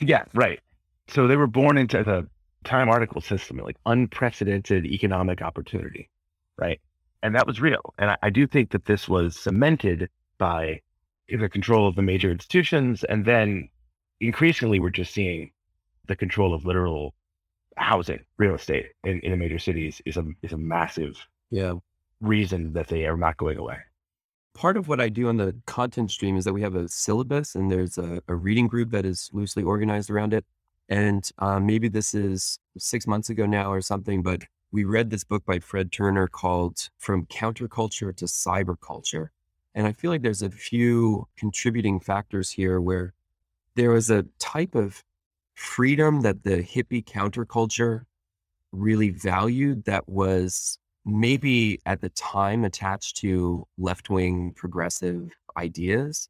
Yeah, 0.00 0.24
right. 0.34 0.60
So 1.08 1.26
they 1.26 1.36
were 1.36 1.46
born 1.46 1.78
into 1.78 2.04
the 2.04 2.28
Time 2.64 2.88
article 2.88 3.20
system, 3.20 3.58
like 3.58 3.76
unprecedented 3.86 4.86
economic 4.86 5.42
opportunity, 5.42 6.10
right? 6.56 6.80
And 7.22 7.34
that 7.34 7.46
was 7.46 7.60
real. 7.60 7.94
And 7.98 8.10
I, 8.10 8.16
I 8.22 8.30
do 8.30 8.46
think 8.46 8.70
that 8.70 8.84
this 8.86 9.08
was 9.08 9.36
cemented 9.36 10.08
by 10.38 10.80
the 11.28 11.48
control 11.48 11.88
of 11.88 11.94
the 11.94 12.02
major 12.02 12.30
institutions. 12.30 13.04
And 13.04 13.24
then 13.24 13.68
increasingly, 14.20 14.80
we're 14.80 14.90
just 14.90 15.14
seeing 15.14 15.50
the 16.06 16.16
control 16.16 16.54
of 16.54 16.66
literal 16.66 17.14
housing, 17.76 18.20
real 18.36 18.54
estate 18.54 18.86
in, 19.04 19.20
in 19.20 19.30
the 19.30 19.36
major 19.36 19.58
cities 19.58 20.00
is 20.06 20.16
a, 20.16 20.24
is 20.42 20.52
a 20.52 20.58
massive 20.58 21.16
yeah. 21.50 21.74
reason 22.20 22.72
that 22.74 22.88
they 22.88 23.06
are 23.06 23.16
not 23.16 23.36
going 23.36 23.58
away. 23.58 23.78
Part 24.54 24.76
of 24.76 24.86
what 24.86 25.00
I 25.00 25.08
do 25.08 25.28
on 25.28 25.36
the 25.36 25.56
content 25.66 26.10
stream 26.10 26.36
is 26.36 26.44
that 26.44 26.52
we 26.52 26.62
have 26.62 26.76
a 26.76 26.88
syllabus 26.88 27.54
and 27.56 27.72
there's 27.72 27.98
a, 27.98 28.22
a 28.28 28.34
reading 28.34 28.68
group 28.68 28.90
that 28.90 29.04
is 29.04 29.28
loosely 29.32 29.62
organized 29.62 30.10
around 30.10 30.32
it. 30.32 30.44
And 30.88 31.28
um, 31.38 31.66
maybe 31.66 31.88
this 31.88 32.14
is 32.14 32.58
six 32.78 33.06
months 33.06 33.30
ago 33.30 33.46
now 33.46 33.72
or 33.72 33.80
something, 33.80 34.22
but 34.22 34.42
we 34.70 34.84
read 34.84 35.10
this 35.10 35.24
book 35.24 35.44
by 35.46 35.60
Fred 35.60 35.92
Turner 35.92 36.26
called 36.26 36.90
From 36.98 37.26
Counterculture 37.26 38.14
to 38.16 38.24
Cyberculture. 38.24 39.28
And 39.74 39.86
I 39.86 39.92
feel 39.92 40.10
like 40.10 40.22
there's 40.22 40.42
a 40.42 40.50
few 40.50 41.28
contributing 41.36 42.00
factors 42.00 42.50
here 42.50 42.80
where 42.80 43.14
there 43.76 43.90
was 43.90 44.10
a 44.10 44.26
type 44.38 44.74
of 44.74 45.02
freedom 45.54 46.20
that 46.22 46.42
the 46.42 46.62
hippie 46.62 47.04
counterculture 47.04 48.02
really 48.72 49.10
valued 49.10 49.84
that 49.84 50.08
was 50.08 50.78
maybe 51.04 51.78
at 51.86 52.00
the 52.00 52.08
time 52.10 52.64
attached 52.64 53.16
to 53.18 53.66
left 53.78 54.10
wing 54.10 54.52
progressive 54.56 55.30
ideas, 55.56 56.28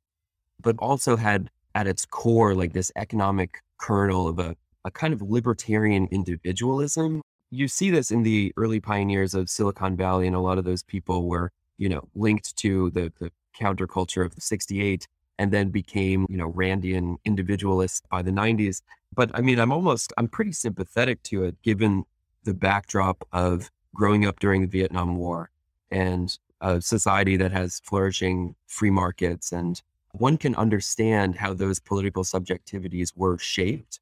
but 0.61 0.77
also 0.79 1.17
had 1.17 1.51
at 1.75 1.87
its 1.87 2.05
core 2.05 2.55
like 2.55 2.73
this 2.73 2.93
economic 2.97 3.61
kernel 3.85 4.27
of 4.27 4.39
a, 4.39 4.57
a 4.85 4.91
kind 4.91 5.13
of 5.13 5.21
libertarian 5.21 6.09
individualism. 6.11 7.21
You 7.51 7.69
see 7.69 7.91
this 7.91 8.11
in 8.11 8.23
the 8.23 8.53
early 8.57 8.81
pioneers 8.81 9.35
of 9.35 9.51
Silicon 9.51 9.97
Valley, 9.97 10.27
and 10.27 10.35
a 10.35 10.41
lot 10.41 10.57
of 10.57 10.65
those 10.65 10.83
people 10.83 11.29
were, 11.29 11.51
you 11.77 11.89
know, 11.91 12.09
linked 12.15 12.57
to 12.57 12.91
the, 12.91 13.13
the 13.19 13.31
counterculture 13.61 14.25
of 14.25 14.35
the 14.35 14.41
68 14.41 15.07
and 15.39 15.53
then 15.53 15.69
became, 15.69 16.27
you 16.31 16.37
know, 16.39 16.51
Randian 16.51 17.17
individualists 17.25 18.03
by 18.11 18.23
the 18.23 18.31
90s. 18.31 18.81
But 19.15 19.31
I 19.35 19.43
mean, 19.43 19.59
I'm 19.59 19.73
almost, 19.73 20.13
I'm 20.17 20.29
pretty 20.29 20.53
sympathetic 20.53 21.23
to 21.25 21.45
it 21.45 21.61
given 21.63 22.05
the 22.45 22.55
backdrop 22.55 23.27
of 23.33 23.71
growing 23.95 24.25
up 24.27 24.41
during 24.41 24.63
the 24.63 24.69
Vietnam 24.69 25.17
War 25.17 25.51
and 25.91 26.37
a 26.61 26.81
society 26.81 27.37
that 27.37 27.53
has 27.53 27.81
flourishing 27.85 28.55
free 28.67 28.91
markets. 28.91 29.53
And 29.53 29.81
one 30.19 30.37
can 30.37 30.55
understand 30.55 31.35
how 31.35 31.53
those 31.53 31.81
political 31.81 32.23
subjectivities 32.23 33.13
were 33.17 33.37
shaped. 33.39 34.01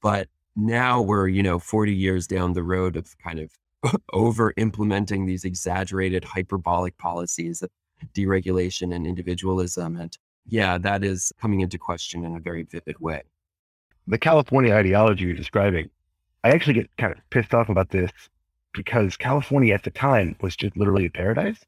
But 0.00 0.28
now 0.56 1.00
we're, 1.00 1.28
you 1.28 1.42
know, 1.42 1.58
40 1.58 1.94
years 1.94 2.26
down 2.26 2.52
the 2.52 2.62
road 2.62 2.96
of 2.96 3.16
kind 3.18 3.38
of 3.38 3.50
over 4.12 4.52
implementing 4.56 5.26
these 5.26 5.44
exaggerated 5.44 6.24
hyperbolic 6.24 6.98
policies 6.98 7.62
of 7.62 7.70
deregulation 8.14 8.94
and 8.94 9.06
individualism. 9.06 9.96
And 9.96 10.16
yeah, 10.46 10.78
that 10.78 11.04
is 11.04 11.32
coming 11.40 11.60
into 11.60 11.78
question 11.78 12.24
in 12.24 12.34
a 12.34 12.40
very 12.40 12.64
vivid 12.64 12.98
way. 12.98 13.22
The 14.08 14.18
California 14.18 14.74
ideology 14.74 15.26
you're 15.26 15.34
describing, 15.34 15.88
I 16.42 16.50
actually 16.50 16.74
get 16.74 16.96
kind 16.96 17.12
of 17.12 17.18
pissed 17.30 17.54
off 17.54 17.68
about 17.68 17.90
this 17.90 18.10
because 18.74 19.16
California 19.16 19.74
at 19.74 19.84
the 19.84 19.90
time 19.90 20.34
was 20.40 20.56
just 20.56 20.76
literally 20.76 21.06
a 21.06 21.10
paradise, 21.10 21.60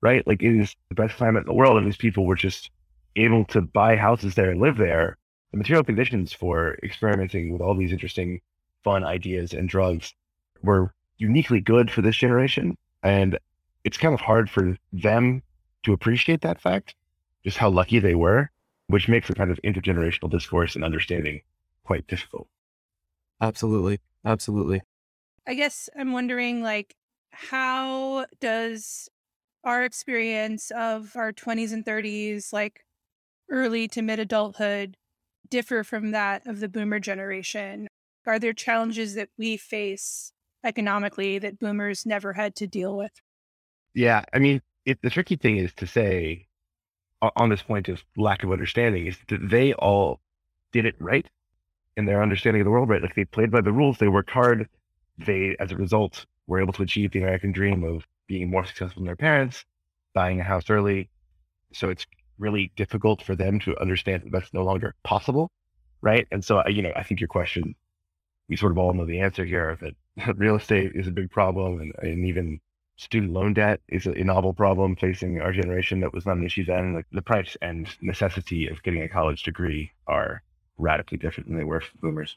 right? 0.00 0.24
Like 0.28 0.42
it 0.42 0.60
is 0.60 0.76
the 0.90 0.94
best 0.94 1.16
climate 1.16 1.40
in 1.40 1.46
the 1.46 1.54
world, 1.54 1.76
and 1.76 1.86
these 1.86 1.96
people 1.96 2.24
were 2.24 2.36
just 2.36 2.70
able 3.16 3.44
to 3.46 3.60
buy 3.60 3.96
houses 3.96 4.34
there 4.34 4.50
and 4.50 4.60
live 4.60 4.76
there. 4.76 5.16
The 5.52 5.58
material 5.58 5.84
conditions 5.84 6.32
for 6.32 6.78
experimenting 6.82 7.52
with 7.52 7.60
all 7.60 7.76
these 7.76 7.92
interesting, 7.92 8.40
fun 8.84 9.04
ideas 9.04 9.52
and 9.52 9.68
drugs 9.68 10.14
were 10.62 10.94
uniquely 11.18 11.60
good 11.60 11.90
for 11.90 12.02
this 12.02 12.16
generation. 12.16 12.76
And 13.02 13.38
it's 13.84 13.98
kind 13.98 14.14
of 14.14 14.20
hard 14.20 14.48
for 14.48 14.76
them 14.92 15.42
to 15.84 15.92
appreciate 15.92 16.40
that 16.42 16.60
fact, 16.60 16.94
just 17.44 17.58
how 17.58 17.68
lucky 17.68 17.98
they 17.98 18.14
were, 18.14 18.50
which 18.86 19.08
makes 19.08 19.28
a 19.28 19.34
kind 19.34 19.50
of 19.50 19.60
intergenerational 19.64 20.30
discourse 20.30 20.74
and 20.74 20.84
understanding 20.84 21.42
quite 21.84 22.06
difficult. 22.06 22.48
Absolutely. 23.40 24.00
Absolutely. 24.24 24.82
I 25.46 25.54
guess 25.54 25.88
I'm 25.98 26.12
wondering 26.12 26.62
like 26.62 26.94
how 27.32 28.26
does 28.40 29.08
our 29.64 29.84
experience 29.84 30.70
of 30.72 31.16
our 31.16 31.32
20s 31.32 31.72
and 31.72 31.84
30s 31.84 32.52
like 32.52 32.84
early 33.52 33.86
to 33.88 34.02
mid 34.02 34.18
adulthood 34.18 34.96
differ 35.48 35.84
from 35.84 36.10
that 36.10 36.44
of 36.46 36.58
the 36.58 36.68
boomer 36.68 36.98
generation? 36.98 37.86
Are 38.26 38.38
there 38.38 38.52
challenges 38.52 39.14
that 39.14 39.28
we 39.38 39.56
face 39.56 40.32
economically 40.64 41.38
that 41.38 41.58
boomers 41.58 42.06
never 42.06 42.32
had 42.32 42.56
to 42.56 42.66
deal 42.66 42.96
with? 42.96 43.12
Yeah, 43.94 44.24
I 44.32 44.38
mean, 44.38 44.62
it, 44.84 44.98
the 45.02 45.10
tricky 45.10 45.36
thing 45.36 45.58
is 45.58 45.72
to 45.74 45.86
say 45.86 46.48
on 47.36 47.50
this 47.50 47.62
point 47.62 47.88
of 47.88 48.02
lack 48.16 48.42
of 48.42 48.50
understanding 48.50 49.06
is 49.06 49.16
that 49.28 49.48
they 49.48 49.74
all 49.74 50.20
did 50.72 50.86
it 50.86 50.96
right 50.98 51.28
in 51.96 52.06
their 52.06 52.22
understanding 52.22 52.62
of 52.62 52.64
the 52.64 52.70
world, 52.70 52.88
right? 52.88 53.02
Like 53.02 53.14
they 53.14 53.24
played 53.24 53.50
by 53.50 53.60
the 53.60 53.72
rules, 53.72 53.98
they 53.98 54.08
worked 54.08 54.30
hard, 54.30 54.68
they, 55.18 55.54
as 55.60 55.70
a 55.70 55.76
result, 55.76 56.26
were 56.46 56.60
able 56.60 56.72
to 56.72 56.82
achieve 56.82 57.12
the 57.12 57.20
American 57.20 57.52
dream 57.52 57.84
of 57.84 58.06
being 58.26 58.50
more 58.50 58.64
successful 58.64 59.00
than 59.00 59.06
their 59.06 59.16
parents, 59.16 59.64
buying 60.14 60.40
a 60.40 60.44
house 60.44 60.70
early. 60.70 61.10
So 61.72 61.90
it's 61.90 62.06
really 62.42 62.72
difficult 62.76 63.22
for 63.22 63.34
them 63.36 63.60
to 63.60 63.78
understand 63.80 64.24
that 64.24 64.32
that's 64.32 64.52
no 64.52 64.64
longer 64.64 64.94
possible, 65.04 65.50
right? 66.02 66.26
And 66.30 66.44
so, 66.44 66.66
you 66.68 66.82
know, 66.82 66.92
I 66.94 67.04
think 67.04 67.20
your 67.20 67.28
question, 67.28 67.74
we 68.48 68.56
sort 68.56 68.72
of 68.72 68.78
all 68.78 68.92
know 68.92 69.06
the 69.06 69.20
answer 69.20 69.44
here 69.44 69.78
that 69.80 70.36
real 70.36 70.56
estate 70.56 70.92
is 70.94 71.06
a 71.06 71.12
big 71.12 71.30
problem, 71.30 71.80
and, 71.80 71.92
and 72.02 72.26
even 72.26 72.60
student 72.96 73.32
loan 73.32 73.54
debt 73.54 73.80
is 73.88 74.06
a, 74.06 74.12
a, 74.12 74.24
novel 74.24 74.52
problem 74.52 74.96
facing 74.96 75.40
our 75.40 75.52
generation 75.52 76.00
that 76.00 76.12
was 76.12 76.26
not 76.26 76.36
an 76.36 76.44
issue 76.44 76.64
then. 76.64 76.94
Like 76.94 77.06
the 77.12 77.22
price 77.22 77.56
and 77.62 77.88
necessity 78.02 78.68
of 78.68 78.82
getting 78.82 79.02
a 79.02 79.08
college 79.08 79.42
degree 79.44 79.92
are 80.06 80.42
radically 80.78 81.18
different 81.18 81.48
than 81.48 81.56
they 81.56 81.64
were 81.64 81.80
for 81.80 81.96
boomers. 81.98 82.36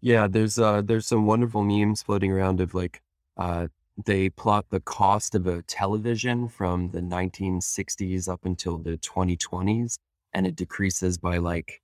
Yeah, 0.00 0.28
there's 0.28 0.58
uh 0.58 0.82
there's 0.82 1.06
some 1.06 1.26
wonderful 1.26 1.62
memes 1.62 2.02
floating 2.02 2.32
around 2.32 2.60
of 2.60 2.74
like 2.74 3.02
uh 3.36 3.68
they 4.04 4.30
plot 4.30 4.66
the 4.70 4.80
cost 4.80 5.34
of 5.34 5.46
a 5.46 5.62
television 5.62 6.48
from 6.48 6.90
the 6.90 7.00
1960s 7.00 8.28
up 8.28 8.44
until 8.44 8.78
the 8.78 8.96
2020s 8.98 9.96
and 10.32 10.46
it 10.46 10.56
decreases 10.56 11.18
by 11.18 11.38
like 11.38 11.80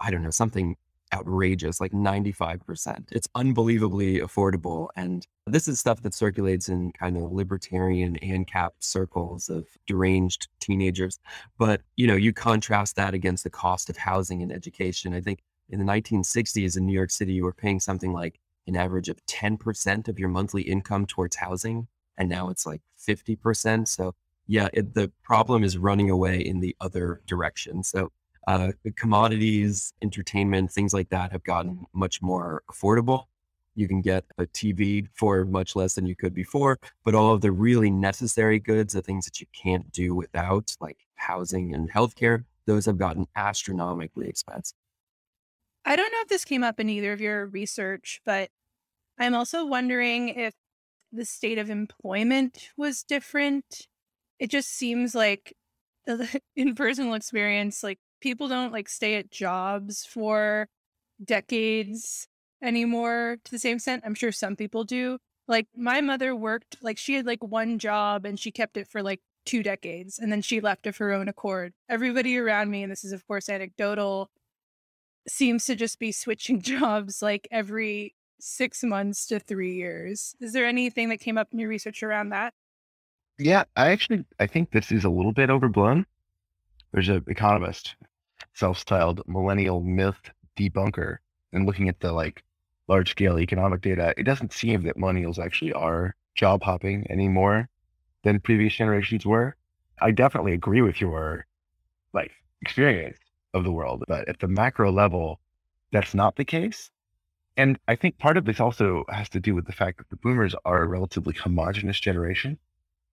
I 0.00 0.10
don't 0.10 0.22
know, 0.22 0.30
something 0.30 0.76
outrageous, 1.12 1.80
like 1.80 1.92
95%. 1.92 3.12
It's 3.12 3.28
unbelievably 3.34 4.18
affordable. 4.18 4.88
And 4.96 5.26
this 5.46 5.68
is 5.68 5.78
stuff 5.78 6.02
that 6.02 6.14
circulates 6.14 6.68
in 6.68 6.92
kind 6.92 7.16
of 7.16 7.30
libertarian 7.30 8.16
and 8.20 8.46
ANCAP 8.46 8.70
circles 8.80 9.48
of 9.48 9.66
deranged 9.86 10.48
teenagers. 10.60 11.18
But, 11.58 11.82
you 11.96 12.06
know, 12.06 12.16
you 12.16 12.32
contrast 12.32 12.96
that 12.96 13.14
against 13.14 13.44
the 13.44 13.50
cost 13.50 13.88
of 13.88 13.96
housing 13.96 14.42
and 14.42 14.50
education. 14.50 15.14
I 15.14 15.20
think 15.20 15.40
in 15.68 15.78
the 15.78 15.84
1960s 15.84 16.76
in 16.76 16.86
New 16.86 16.92
York 16.92 17.10
City, 17.10 17.34
you 17.34 17.44
were 17.44 17.52
paying 17.52 17.80
something 17.80 18.12
like 18.12 18.40
an 18.66 18.76
average 18.76 19.08
of 19.08 19.24
10% 19.26 20.08
of 20.08 20.18
your 20.18 20.28
monthly 20.28 20.62
income 20.62 21.06
towards 21.06 21.36
housing. 21.36 21.88
And 22.16 22.28
now 22.28 22.48
it's 22.48 22.66
like 22.66 22.82
50%. 22.98 23.88
So, 23.88 24.14
yeah, 24.46 24.68
it, 24.72 24.94
the 24.94 25.10
problem 25.22 25.64
is 25.64 25.78
running 25.78 26.10
away 26.10 26.38
in 26.38 26.60
the 26.60 26.76
other 26.80 27.20
direction. 27.26 27.82
So, 27.82 28.10
uh, 28.46 28.72
commodities, 28.96 29.94
entertainment, 30.02 30.70
things 30.70 30.92
like 30.92 31.08
that 31.08 31.32
have 31.32 31.44
gotten 31.44 31.86
much 31.94 32.20
more 32.20 32.62
affordable. 32.70 33.24
You 33.74 33.88
can 33.88 34.02
get 34.02 34.24
a 34.38 34.44
TV 34.46 35.08
for 35.14 35.44
much 35.44 35.74
less 35.74 35.94
than 35.94 36.06
you 36.06 36.14
could 36.14 36.34
before, 36.34 36.78
but 37.04 37.14
all 37.14 37.32
of 37.32 37.40
the 37.40 37.50
really 37.50 37.90
necessary 37.90 38.60
goods, 38.60 38.92
the 38.92 39.02
things 39.02 39.24
that 39.24 39.40
you 39.40 39.46
can't 39.52 39.90
do 39.90 40.14
without, 40.14 40.76
like 40.80 40.98
housing 41.16 41.74
and 41.74 41.90
healthcare, 41.90 42.44
those 42.66 42.86
have 42.86 42.98
gotten 42.98 43.26
astronomically 43.34 44.28
expensive. 44.28 44.76
I 45.84 45.96
don't 45.96 46.10
know 46.10 46.20
if 46.22 46.28
this 46.28 46.44
came 46.44 46.64
up 46.64 46.80
in 46.80 46.88
either 46.88 47.12
of 47.12 47.20
your 47.20 47.46
research, 47.46 48.20
but 48.24 48.50
I'm 49.18 49.34
also 49.34 49.66
wondering 49.66 50.30
if 50.30 50.54
the 51.12 51.24
state 51.24 51.58
of 51.58 51.70
employment 51.70 52.70
was 52.76 53.02
different. 53.02 53.86
It 54.38 54.50
just 54.50 54.70
seems 54.70 55.14
like 55.14 55.54
in 56.56 56.74
personal 56.74 57.14
experience, 57.14 57.82
like 57.82 57.98
people 58.20 58.48
don't 58.48 58.72
like 58.72 58.88
stay 58.88 59.16
at 59.16 59.30
jobs 59.30 60.04
for 60.06 60.68
decades 61.22 62.26
anymore 62.62 63.36
to 63.44 63.50
the 63.50 63.58
same 63.58 63.76
extent. 63.76 64.02
I'm 64.04 64.14
sure 64.14 64.32
some 64.32 64.56
people 64.56 64.84
do. 64.84 65.18
Like 65.46 65.68
my 65.76 66.00
mother 66.00 66.34
worked, 66.34 66.78
like 66.82 66.98
she 66.98 67.14
had 67.14 67.26
like 67.26 67.42
one 67.44 67.78
job 67.78 68.24
and 68.24 68.40
she 68.40 68.50
kept 68.50 68.76
it 68.76 68.88
for 68.88 69.02
like 69.02 69.20
two 69.44 69.62
decades 69.62 70.18
and 70.18 70.32
then 70.32 70.40
she 70.40 70.60
left 70.60 70.86
of 70.86 70.96
her 70.96 71.12
own 71.12 71.28
accord. 71.28 71.74
Everybody 71.88 72.38
around 72.38 72.70
me, 72.70 72.82
and 72.82 72.90
this 72.90 73.04
is 73.04 73.12
of 73.12 73.26
course 73.26 73.48
anecdotal, 73.48 74.30
seems 75.28 75.64
to 75.66 75.74
just 75.74 75.98
be 75.98 76.12
switching 76.12 76.60
jobs 76.62 77.22
like 77.22 77.48
every 77.50 78.14
six 78.40 78.82
months 78.82 79.26
to 79.26 79.38
three 79.40 79.74
years. 79.74 80.34
Is 80.40 80.52
there 80.52 80.66
anything 80.66 81.08
that 81.08 81.20
came 81.20 81.38
up 81.38 81.48
in 81.52 81.58
your 81.58 81.68
research 81.68 82.02
around 82.02 82.30
that? 82.30 82.54
Yeah, 83.38 83.64
I 83.76 83.90
actually 83.90 84.24
I 84.38 84.46
think 84.46 84.70
this 84.70 84.92
is 84.92 85.04
a 85.04 85.10
little 85.10 85.32
bit 85.32 85.50
overblown. 85.50 86.06
There's 86.92 87.08
an 87.08 87.24
economist, 87.26 87.96
self-styled 88.52 89.22
millennial 89.26 89.80
myth 89.80 90.30
debunker, 90.56 91.18
and 91.52 91.66
looking 91.66 91.88
at 91.88 91.98
the 91.98 92.12
like 92.12 92.44
large 92.86 93.10
scale 93.10 93.38
economic 93.38 93.80
data, 93.80 94.14
it 94.16 94.22
doesn't 94.22 94.52
seem 94.52 94.82
that 94.82 94.96
millennials 94.96 95.38
actually 95.38 95.72
are 95.72 96.14
job 96.36 96.62
hopping 96.62 97.10
anymore 97.10 97.68
than 98.22 98.38
previous 98.40 98.74
generations 98.74 99.26
were. 99.26 99.56
I 100.00 100.10
definitely 100.10 100.52
agree 100.52 100.82
with 100.82 101.00
your 101.00 101.46
like 102.12 102.30
experience 102.60 103.18
of 103.54 103.64
the 103.64 103.72
world. 103.72 104.04
But 104.06 104.28
at 104.28 104.40
the 104.40 104.48
macro 104.48 104.92
level, 104.92 105.40
that's 105.92 106.14
not 106.14 106.36
the 106.36 106.44
case. 106.44 106.90
And 107.56 107.78
I 107.86 107.94
think 107.94 108.18
part 108.18 108.36
of 108.36 108.44
this 108.44 108.60
also 108.60 109.04
has 109.08 109.28
to 109.30 109.40
do 109.40 109.54
with 109.54 109.66
the 109.66 109.72
fact 109.72 109.98
that 109.98 110.10
the 110.10 110.16
boomers 110.16 110.54
are 110.64 110.82
a 110.82 110.88
relatively 110.88 111.34
homogenous 111.34 112.00
generation. 112.00 112.58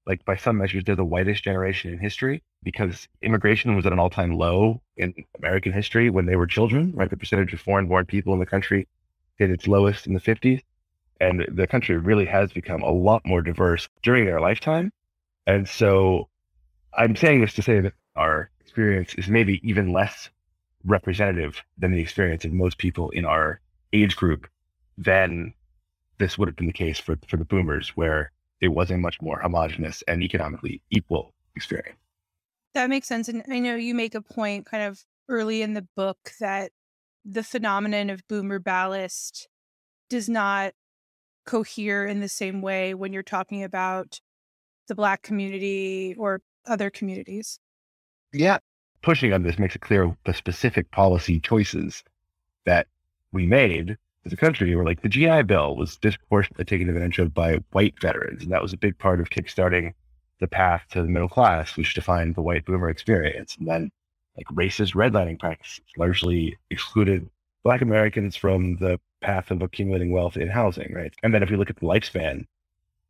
Like 0.07 0.25
by 0.25 0.35
some 0.35 0.57
measures, 0.57 0.83
they're 0.83 0.95
the 0.95 1.05
whitest 1.05 1.43
generation 1.43 1.93
in 1.93 1.99
history 1.99 2.41
because 2.63 3.07
immigration 3.21 3.75
was 3.75 3.85
at 3.85 3.93
an 3.93 3.99
all 3.99 4.09
time 4.09 4.35
low 4.35 4.81
in 4.97 5.13
American 5.37 5.71
history 5.71 6.09
when 6.09 6.25
they 6.25 6.35
were 6.35 6.47
children, 6.47 6.91
right? 6.95 7.09
The 7.09 7.17
percentage 7.17 7.53
of 7.53 7.61
foreign 7.61 7.87
born 7.87 8.07
people 8.07 8.33
in 8.33 8.39
the 8.39 8.47
country 8.47 8.87
hit 9.37 9.51
its 9.51 9.67
lowest 9.67 10.07
in 10.07 10.13
the 10.13 10.19
50s. 10.19 10.61
And 11.19 11.45
the 11.51 11.67
country 11.67 11.97
really 11.97 12.25
has 12.25 12.51
become 12.51 12.81
a 12.81 12.89
lot 12.89 13.21
more 13.25 13.43
diverse 13.43 13.87
during 14.01 14.25
their 14.25 14.41
lifetime. 14.41 14.91
And 15.45 15.69
so 15.69 16.29
I'm 16.97 17.15
saying 17.15 17.41
this 17.41 17.53
to 17.53 17.61
say 17.61 17.79
that 17.79 17.93
our 18.15 18.49
experience 18.71 19.13
is 19.15 19.27
maybe 19.27 19.59
even 19.67 19.91
less 19.91 20.29
representative 20.85 21.61
than 21.77 21.91
the 21.91 21.99
experience 21.99 22.45
of 22.45 22.53
most 22.53 22.77
people 22.77 23.09
in 23.09 23.25
our 23.25 23.59
age 23.91 24.15
group 24.15 24.47
than 24.97 25.53
this 26.19 26.37
would 26.37 26.47
have 26.47 26.55
been 26.55 26.67
the 26.67 26.71
case 26.73 26.97
for, 26.97 27.17
for 27.27 27.35
the 27.35 27.43
boomers, 27.43 27.89
where 27.89 28.31
it 28.61 28.69
was 28.69 28.89
a 28.89 28.97
much 28.97 29.21
more 29.21 29.41
homogenous 29.41 30.03
and 30.07 30.23
economically 30.23 30.81
equal 30.89 31.33
experience. 31.53 31.97
That 32.73 32.89
makes 32.89 33.07
sense. 33.07 33.27
And 33.27 33.43
I 33.49 33.59
know 33.59 33.75
you 33.75 33.93
make 33.93 34.15
a 34.15 34.21
point 34.21 34.65
kind 34.65 34.83
of 34.83 35.03
early 35.27 35.61
in 35.61 35.73
the 35.73 35.85
book 35.97 36.31
that 36.39 36.71
the 37.25 37.43
phenomenon 37.43 38.09
of 38.09 38.25
boomer 38.29 38.59
ballast 38.59 39.49
does 40.09 40.29
not 40.29 40.71
cohere 41.45 42.05
in 42.05 42.21
the 42.21 42.29
same 42.29 42.61
way 42.61 42.93
when 42.93 43.11
you're 43.11 43.21
talking 43.21 43.63
about 43.63 44.21
the 44.87 44.95
Black 44.95 45.23
community 45.23 46.15
or 46.17 46.39
other 46.65 46.89
communities. 46.89 47.59
Yeah. 48.33 48.59
Pushing 49.01 49.33
on 49.33 49.43
this 49.43 49.57
makes 49.57 49.75
it 49.75 49.81
clear 49.81 50.15
the 50.25 50.33
specific 50.33 50.91
policy 50.91 51.39
choices 51.39 52.03
that 52.65 52.87
we 53.31 53.47
made 53.47 53.97
as 54.25 54.33
a 54.33 54.37
country 54.37 54.75
were 54.75 54.85
like 54.85 55.01
the 55.01 55.09
GI 55.09 55.43
Bill 55.43 55.75
was 55.75 55.97
disproportionately 55.97 56.65
taken 56.65 56.87
advantage 56.87 57.17
of 57.17 57.33
by 57.33 57.57
white 57.71 57.95
veterans. 57.99 58.43
And 58.43 58.51
that 58.51 58.61
was 58.61 58.73
a 58.73 58.77
big 58.77 58.97
part 58.99 59.19
of 59.19 59.29
kickstarting 59.29 59.93
the 60.39 60.47
path 60.47 60.85
to 60.91 61.01
the 61.01 61.07
middle 61.07 61.29
class, 61.29 61.75
which 61.75 61.95
defined 61.95 62.35
the 62.35 62.41
white 62.41 62.65
boomer 62.65 62.89
experience. 62.89 63.55
And 63.57 63.67
then 63.67 63.91
like 64.37 64.45
racist 64.47 64.93
redlining 64.93 65.39
practices 65.39 65.81
largely 65.97 66.57
excluded 66.69 67.29
Black 67.63 67.81
Americans 67.81 68.35
from 68.35 68.77
the 68.77 68.99
path 69.21 69.51
of 69.51 69.61
accumulating 69.61 70.11
wealth 70.11 70.37
in 70.37 70.47
housing, 70.47 70.93
right? 70.93 71.13
And 71.23 71.33
then 71.33 71.43
if 71.43 71.49
you 71.49 71.57
look 71.57 71.69
at 71.69 71.77
the 71.77 71.85
lifespan, 71.85 72.45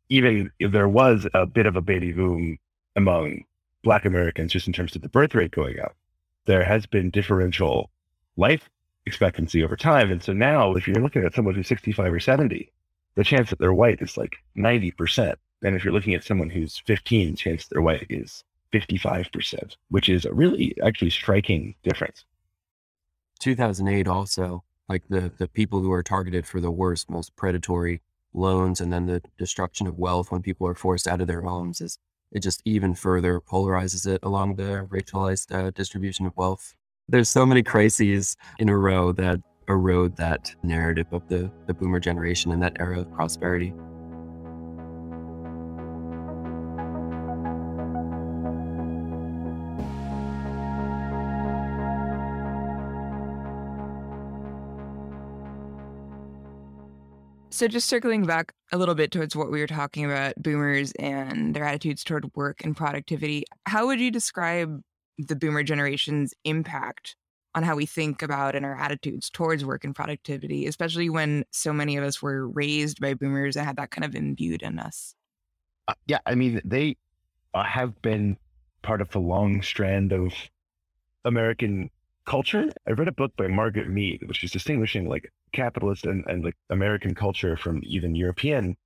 even 0.08 0.50
if 0.58 0.72
there 0.72 0.88
was 0.88 1.26
a 1.32 1.46
bit 1.46 1.66
of 1.66 1.76
a 1.76 1.80
baby 1.80 2.12
boom 2.12 2.58
among 2.96 3.44
Black 3.82 4.04
Americans, 4.04 4.52
just 4.52 4.66
in 4.66 4.72
terms 4.72 4.94
of 4.94 5.02
the 5.02 5.08
birth 5.08 5.34
rate 5.34 5.50
going 5.50 5.78
up, 5.80 5.96
there 6.46 6.64
has 6.64 6.86
been 6.86 7.10
differential 7.10 7.90
life 8.36 8.68
expectancy 9.06 9.62
over 9.62 9.76
time. 9.76 10.10
And 10.10 10.22
so 10.22 10.32
now, 10.32 10.74
if 10.74 10.86
you're 10.86 11.02
looking 11.02 11.24
at 11.24 11.34
someone 11.34 11.54
who's 11.54 11.68
65 11.68 12.12
or 12.12 12.20
70, 12.20 12.72
the 13.14 13.24
chance 13.24 13.50
that 13.50 13.58
they're 13.58 13.74
white 13.74 14.00
is 14.00 14.16
like 14.16 14.36
90%. 14.56 15.34
And 15.62 15.76
if 15.76 15.84
you're 15.84 15.94
looking 15.94 16.14
at 16.14 16.24
someone 16.24 16.50
who's 16.50 16.82
15, 16.86 17.32
the 17.32 17.36
chance 17.36 17.66
they're 17.66 17.82
white 17.82 18.06
is 18.08 18.44
55%, 18.72 19.76
which 19.90 20.08
is 20.08 20.24
a 20.24 20.32
really 20.32 20.74
actually 20.84 21.10
striking 21.10 21.74
difference. 21.82 22.24
2008 23.40 24.08
also, 24.08 24.64
like 24.88 25.02
the, 25.08 25.30
the 25.38 25.48
people 25.48 25.80
who 25.80 25.92
are 25.92 26.02
targeted 26.02 26.46
for 26.46 26.60
the 26.60 26.70
worst, 26.70 27.10
most 27.10 27.34
predatory 27.36 28.00
loans 28.34 28.80
and 28.80 28.92
then 28.92 29.06
the 29.06 29.22
destruction 29.38 29.86
of 29.86 29.98
wealth 29.98 30.30
when 30.32 30.42
people 30.42 30.66
are 30.66 30.74
forced 30.74 31.06
out 31.06 31.20
of 31.20 31.26
their 31.26 31.42
homes 31.42 31.80
is 31.80 31.98
it 32.32 32.40
just 32.40 32.62
even 32.64 32.94
further 32.94 33.40
polarizes 33.40 34.06
it 34.06 34.20
along 34.22 34.56
the 34.56 34.86
racialized 34.90 35.54
uh, 35.54 35.70
distribution 35.70 36.26
of 36.26 36.36
wealth. 36.36 36.74
There's 37.08 37.28
so 37.28 37.44
many 37.44 37.62
crises 37.62 38.36
in 38.58 38.68
a 38.68 38.76
row 38.76 39.12
that 39.12 39.40
erode 39.68 40.16
that 40.16 40.54
narrative 40.62 41.06
of 41.12 41.28
the, 41.28 41.50
the 41.66 41.74
boomer 41.74 42.00
generation 42.00 42.52
and 42.52 42.62
that 42.62 42.76
era 42.80 43.00
of 43.00 43.12
prosperity. 43.12 43.72
So, 57.62 57.68
just 57.68 57.86
circling 57.86 58.26
back 58.26 58.52
a 58.72 58.76
little 58.76 58.96
bit 58.96 59.12
towards 59.12 59.36
what 59.36 59.52
we 59.52 59.60
were 59.60 59.68
talking 59.68 60.04
about 60.04 60.34
boomers 60.36 60.90
and 60.98 61.54
their 61.54 61.62
attitudes 61.62 62.02
toward 62.02 62.28
work 62.34 62.64
and 62.64 62.76
productivity, 62.76 63.44
how 63.66 63.86
would 63.86 64.00
you 64.00 64.10
describe 64.10 64.82
the 65.16 65.36
boomer 65.36 65.62
generation's 65.62 66.34
impact 66.42 67.14
on 67.54 67.62
how 67.62 67.76
we 67.76 67.86
think 67.86 68.20
about 68.20 68.56
and 68.56 68.66
our 68.66 68.76
attitudes 68.76 69.30
towards 69.30 69.64
work 69.64 69.84
and 69.84 69.94
productivity, 69.94 70.66
especially 70.66 71.08
when 71.08 71.44
so 71.52 71.72
many 71.72 71.96
of 71.96 72.02
us 72.02 72.20
were 72.20 72.48
raised 72.48 73.00
by 73.00 73.14
boomers 73.14 73.54
and 73.54 73.64
had 73.64 73.76
that 73.76 73.92
kind 73.92 74.04
of 74.04 74.16
imbued 74.16 74.62
in 74.62 74.80
us? 74.80 75.14
Uh, 75.86 75.94
yeah, 76.08 76.18
I 76.26 76.34
mean, 76.34 76.60
they 76.64 76.96
uh, 77.54 77.62
have 77.62 78.02
been 78.02 78.38
part 78.82 79.00
of 79.00 79.08
the 79.10 79.20
long 79.20 79.62
strand 79.62 80.12
of 80.12 80.32
American 81.24 81.90
culture. 82.24 82.70
I 82.86 82.92
read 82.92 83.08
a 83.08 83.12
book 83.12 83.32
by 83.36 83.46
Margaret 83.48 83.88
Mead, 83.88 84.22
which 84.26 84.44
is 84.44 84.50
distinguishing 84.50 85.08
like 85.08 85.32
capitalist 85.52 86.06
and, 86.06 86.24
and 86.26 86.44
like 86.44 86.56
American 86.70 87.14
culture 87.14 87.56
from 87.56 87.80
even 87.84 88.14
European 88.14 88.76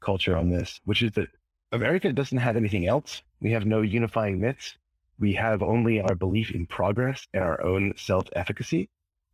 culture 0.00 0.36
on 0.36 0.50
this, 0.50 0.80
which 0.84 1.02
is 1.02 1.12
that 1.12 1.28
America 1.72 2.12
doesn't 2.12 2.38
have 2.38 2.56
anything 2.56 2.86
else. 2.86 3.22
We 3.40 3.52
have 3.52 3.66
no 3.66 3.80
unifying 3.82 4.40
myths. 4.40 4.76
We 5.18 5.34
have 5.34 5.62
only 5.62 6.00
our 6.00 6.14
belief 6.14 6.50
in 6.50 6.66
progress 6.66 7.26
and 7.32 7.44
our 7.44 7.62
own 7.62 7.92
self 7.96 8.26
efficacy, 8.34 8.88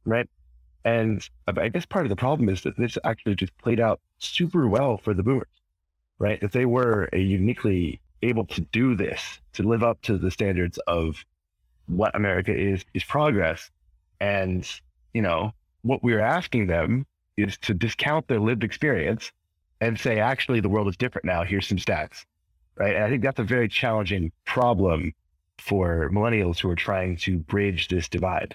right? 0.04 0.28
And 0.84 1.28
I 1.46 1.68
guess 1.68 1.86
part 1.86 2.06
of 2.06 2.10
the 2.10 2.16
problem 2.16 2.48
is 2.48 2.62
that 2.62 2.76
this 2.76 2.98
actually 3.04 3.34
just 3.34 3.56
played 3.58 3.80
out 3.80 4.00
super 4.18 4.68
well 4.68 4.98
for 4.98 5.14
the 5.14 5.22
boomers, 5.22 5.48
right? 6.18 6.38
If 6.42 6.52
they 6.52 6.66
were 6.66 7.08
uniquely 7.12 8.00
able 8.22 8.46
to 8.46 8.60
do 8.60 8.94
this, 8.94 9.40
to 9.54 9.62
live 9.62 9.82
up 9.82 10.00
to 10.02 10.18
the 10.18 10.30
standards 10.30 10.78
of 10.86 11.24
what 11.86 12.14
America 12.14 12.54
is, 12.54 12.84
is 12.94 13.04
progress. 13.04 13.70
And, 14.20 14.68
you 15.14 15.22
know, 15.22 15.52
what 15.82 16.02
we're 16.02 16.20
asking 16.20 16.66
them 16.66 17.06
is 17.36 17.56
to 17.58 17.74
discount 17.74 18.28
their 18.28 18.40
lived 18.40 18.64
experience 18.64 19.30
and 19.80 19.98
say, 19.98 20.18
actually, 20.20 20.60
the 20.60 20.68
world 20.68 20.88
is 20.88 20.96
different 20.96 21.24
now. 21.24 21.44
Here's 21.44 21.66
some 21.66 21.78
stats. 21.78 22.24
Right. 22.76 22.94
And 22.94 23.04
I 23.04 23.08
think 23.08 23.22
that's 23.22 23.38
a 23.38 23.44
very 23.44 23.68
challenging 23.68 24.32
problem 24.44 25.14
for 25.58 26.10
millennials 26.12 26.58
who 26.58 26.68
are 26.68 26.76
trying 26.76 27.16
to 27.18 27.38
bridge 27.38 27.88
this 27.88 28.08
divide. 28.08 28.54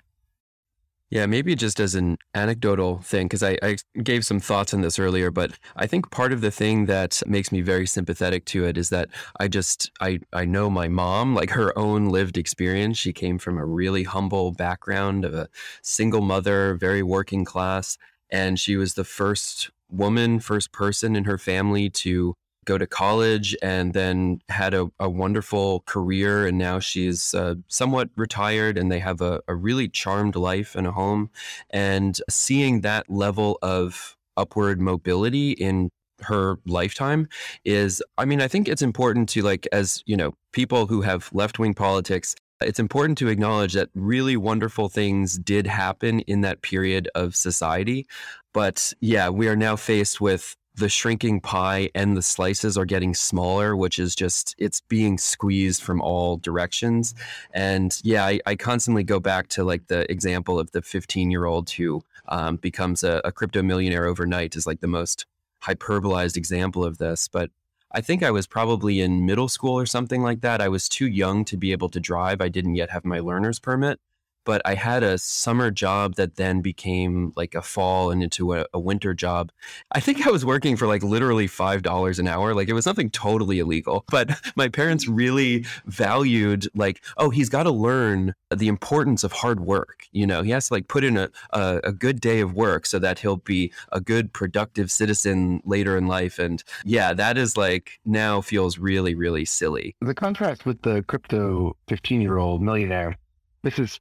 Yeah, 1.11 1.25
maybe 1.25 1.55
just 1.55 1.81
as 1.81 1.93
an 1.93 2.17
anecdotal 2.33 2.99
thing, 2.99 3.27
because 3.27 3.43
I, 3.43 3.57
I, 3.61 3.75
gave 4.01 4.25
some 4.25 4.39
thoughts 4.39 4.73
on 4.73 4.79
this 4.79 4.97
earlier, 4.97 5.29
but 5.29 5.51
I 5.75 5.85
think 5.85 6.09
part 6.09 6.31
of 6.31 6.39
the 6.39 6.51
thing 6.51 6.85
that 6.85 7.21
makes 7.27 7.51
me 7.51 7.59
very 7.59 7.85
sympathetic 7.85 8.45
to 8.45 8.63
it 8.63 8.77
is 8.77 8.89
that 8.91 9.09
I 9.37 9.49
just 9.49 9.91
I 9.99 10.21
I 10.31 10.45
know 10.45 10.69
my 10.69 10.87
mom, 10.87 11.35
like 11.35 11.49
her 11.49 11.77
own 11.77 12.07
lived 12.07 12.37
experience. 12.37 12.97
She 12.97 13.11
came 13.11 13.39
from 13.39 13.57
a 13.57 13.65
really 13.65 14.03
humble 14.03 14.53
background 14.53 15.25
of 15.25 15.33
a 15.33 15.49
single 15.81 16.21
mother, 16.21 16.75
very 16.75 17.03
working 17.03 17.43
class, 17.43 17.97
and 18.29 18.57
she 18.57 18.77
was 18.77 18.93
the 18.93 19.03
first 19.03 19.69
woman, 19.89 20.39
first 20.39 20.71
person 20.71 21.17
in 21.17 21.25
her 21.25 21.37
family 21.37 21.89
to 21.89 22.35
go 22.65 22.77
to 22.77 22.85
college 22.85 23.55
and 23.61 23.93
then 23.93 24.39
had 24.49 24.73
a, 24.73 24.89
a 24.99 25.09
wonderful 25.09 25.81
career. 25.81 26.45
And 26.45 26.57
now 26.57 26.79
she's 26.79 27.33
uh, 27.33 27.55
somewhat 27.67 28.09
retired 28.15 28.77
and 28.77 28.91
they 28.91 28.99
have 28.99 29.21
a, 29.21 29.41
a 29.47 29.55
really 29.55 29.87
charmed 29.87 30.35
life 30.35 30.75
and 30.75 30.85
a 30.85 30.91
home. 30.91 31.29
And 31.69 32.19
seeing 32.29 32.81
that 32.81 33.09
level 33.09 33.57
of 33.61 34.15
upward 34.37 34.79
mobility 34.79 35.51
in 35.51 35.89
her 36.21 36.57
lifetime 36.67 37.27
is 37.65 38.01
i 38.19 38.25
mean 38.25 38.41
i 38.41 38.47
think 38.47 38.67
it's 38.67 38.83
important 38.83 39.27
to 39.27 39.41
like 39.41 39.67
as 39.71 40.03
you 40.05 40.15
know 40.15 40.31
people 40.53 40.85
who 40.85 41.01
have 41.01 41.29
left-wing 41.33 41.73
politics 41.73 42.35
it's 42.61 42.79
important 42.79 43.17
to 43.17 43.27
acknowledge 43.27 43.73
that 43.73 43.89
really 43.95 44.37
wonderful 44.37 44.87
things 44.87 45.39
did 45.39 45.65
happen 45.65 46.19
in 46.21 46.41
that 46.41 46.61
period 46.61 47.09
of 47.15 47.35
society 47.35 48.05
but 48.53 48.93
yeah 49.01 49.29
we 49.29 49.47
are 49.47 49.55
now 49.55 49.75
faced 49.75 50.21
with 50.21 50.55
the 50.81 50.89
shrinking 50.89 51.39
pie 51.39 51.91
and 51.93 52.17
the 52.17 52.23
slices 52.23 52.75
are 52.75 52.85
getting 52.85 53.13
smaller, 53.13 53.77
which 53.77 53.99
is 53.99 54.15
just 54.15 54.55
it's 54.57 54.81
being 54.81 55.19
squeezed 55.19 55.83
from 55.83 56.01
all 56.01 56.37
directions. 56.37 57.13
And 57.53 57.95
yeah, 58.03 58.25
I, 58.25 58.39
I 58.47 58.55
constantly 58.55 59.03
go 59.03 59.19
back 59.19 59.47
to 59.49 59.63
like 59.63 59.87
the 59.87 60.11
example 60.11 60.59
of 60.59 60.71
the 60.71 60.81
15 60.81 61.29
year 61.29 61.45
old 61.45 61.69
who 61.69 62.03
um, 62.29 62.55
becomes 62.55 63.03
a, 63.03 63.21
a 63.23 63.31
crypto 63.31 63.61
millionaire 63.61 64.05
overnight 64.05 64.55
is 64.55 64.65
like 64.65 64.81
the 64.81 64.87
most 64.87 65.27
hyperbolized 65.63 66.35
example 66.35 66.83
of 66.83 66.97
this. 66.97 67.27
But 67.27 67.51
I 67.91 68.01
think 68.01 68.23
I 68.23 68.31
was 68.31 68.47
probably 68.47 69.01
in 69.01 69.23
middle 69.23 69.49
school 69.49 69.77
or 69.77 69.85
something 69.85 70.23
like 70.23 70.41
that. 70.41 70.61
I 70.61 70.67
was 70.67 70.89
too 70.89 71.07
young 71.07 71.45
to 71.45 71.57
be 71.57 71.73
able 71.73 71.89
to 71.89 71.99
drive. 71.99 72.41
I 72.41 72.49
didn't 72.49 72.73
yet 72.73 72.89
have 72.89 73.05
my 73.05 73.19
learner's 73.19 73.59
permit 73.59 73.99
but 74.43 74.61
I 74.65 74.75
had 74.75 75.03
a 75.03 75.17
summer 75.17 75.71
job 75.71 76.15
that 76.15 76.35
then 76.35 76.61
became 76.61 77.33
like 77.35 77.55
a 77.55 77.61
fall 77.61 78.11
and 78.11 78.23
into 78.23 78.53
a, 78.53 78.65
a, 78.73 78.79
winter 78.79 79.13
job. 79.13 79.51
I 79.91 79.99
think 79.99 80.25
I 80.25 80.31
was 80.31 80.43
working 80.43 80.75
for 80.75 80.87
like 80.87 81.03
literally 81.03 81.47
$5 81.47 82.19
an 82.19 82.27
hour. 82.27 82.53
Like 82.53 82.67
it 82.67 82.73
was 82.73 82.85
nothing 82.85 83.09
totally 83.11 83.59
illegal, 83.59 84.03
but 84.09 84.31
my 84.55 84.67
parents 84.67 85.05
mm-hmm. 85.05 85.15
really 85.15 85.65
valued 85.85 86.67
like, 86.73 87.03
oh, 87.17 87.29
he's 87.29 87.49
got 87.49 87.63
to 87.63 87.71
learn 87.71 88.33
the 88.49 88.67
importance 88.67 89.23
of 89.23 89.31
hard 89.31 89.59
work. 89.59 90.07
You 90.11 90.25
know, 90.25 90.41
he 90.41 90.51
has 90.51 90.67
to 90.67 90.73
like 90.73 90.87
put 90.87 91.03
in 91.03 91.17
a, 91.17 91.29
a, 91.51 91.79
a 91.85 91.91
good 91.91 92.19
day 92.19 92.39
of 92.39 92.53
work 92.53 92.85
so 92.85 92.99
that 92.99 93.19
he'll 93.19 93.37
be 93.37 93.71
a 93.91 94.01
good, 94.01 94.33
productive 94.33 94.91
citizen 94.91 95.61
later 95.63 95.97
in 95.97 96.07
life. 96.07 96.39
And 96.39 96.63
yeah, 96.83 97.13
that 97.13 97.37
is 97.37 97.55
like 97.55 97.99
now 98.05 98.41
feels 98.41 98.77
really, 98.77 99.13
really 99.15 99.45
silly. 99.45 99.95
The 100.01 100.15
contrast 100.15 100.65
with 100.65 100.81
the 100.81 101.03
crypto 101.03 101.75
15 101.87 102.21
year 102.21 102.37
old 102.37 102.61
millionaire, 102.61 103.17
this 103.63 103.77
is 103.77 103.99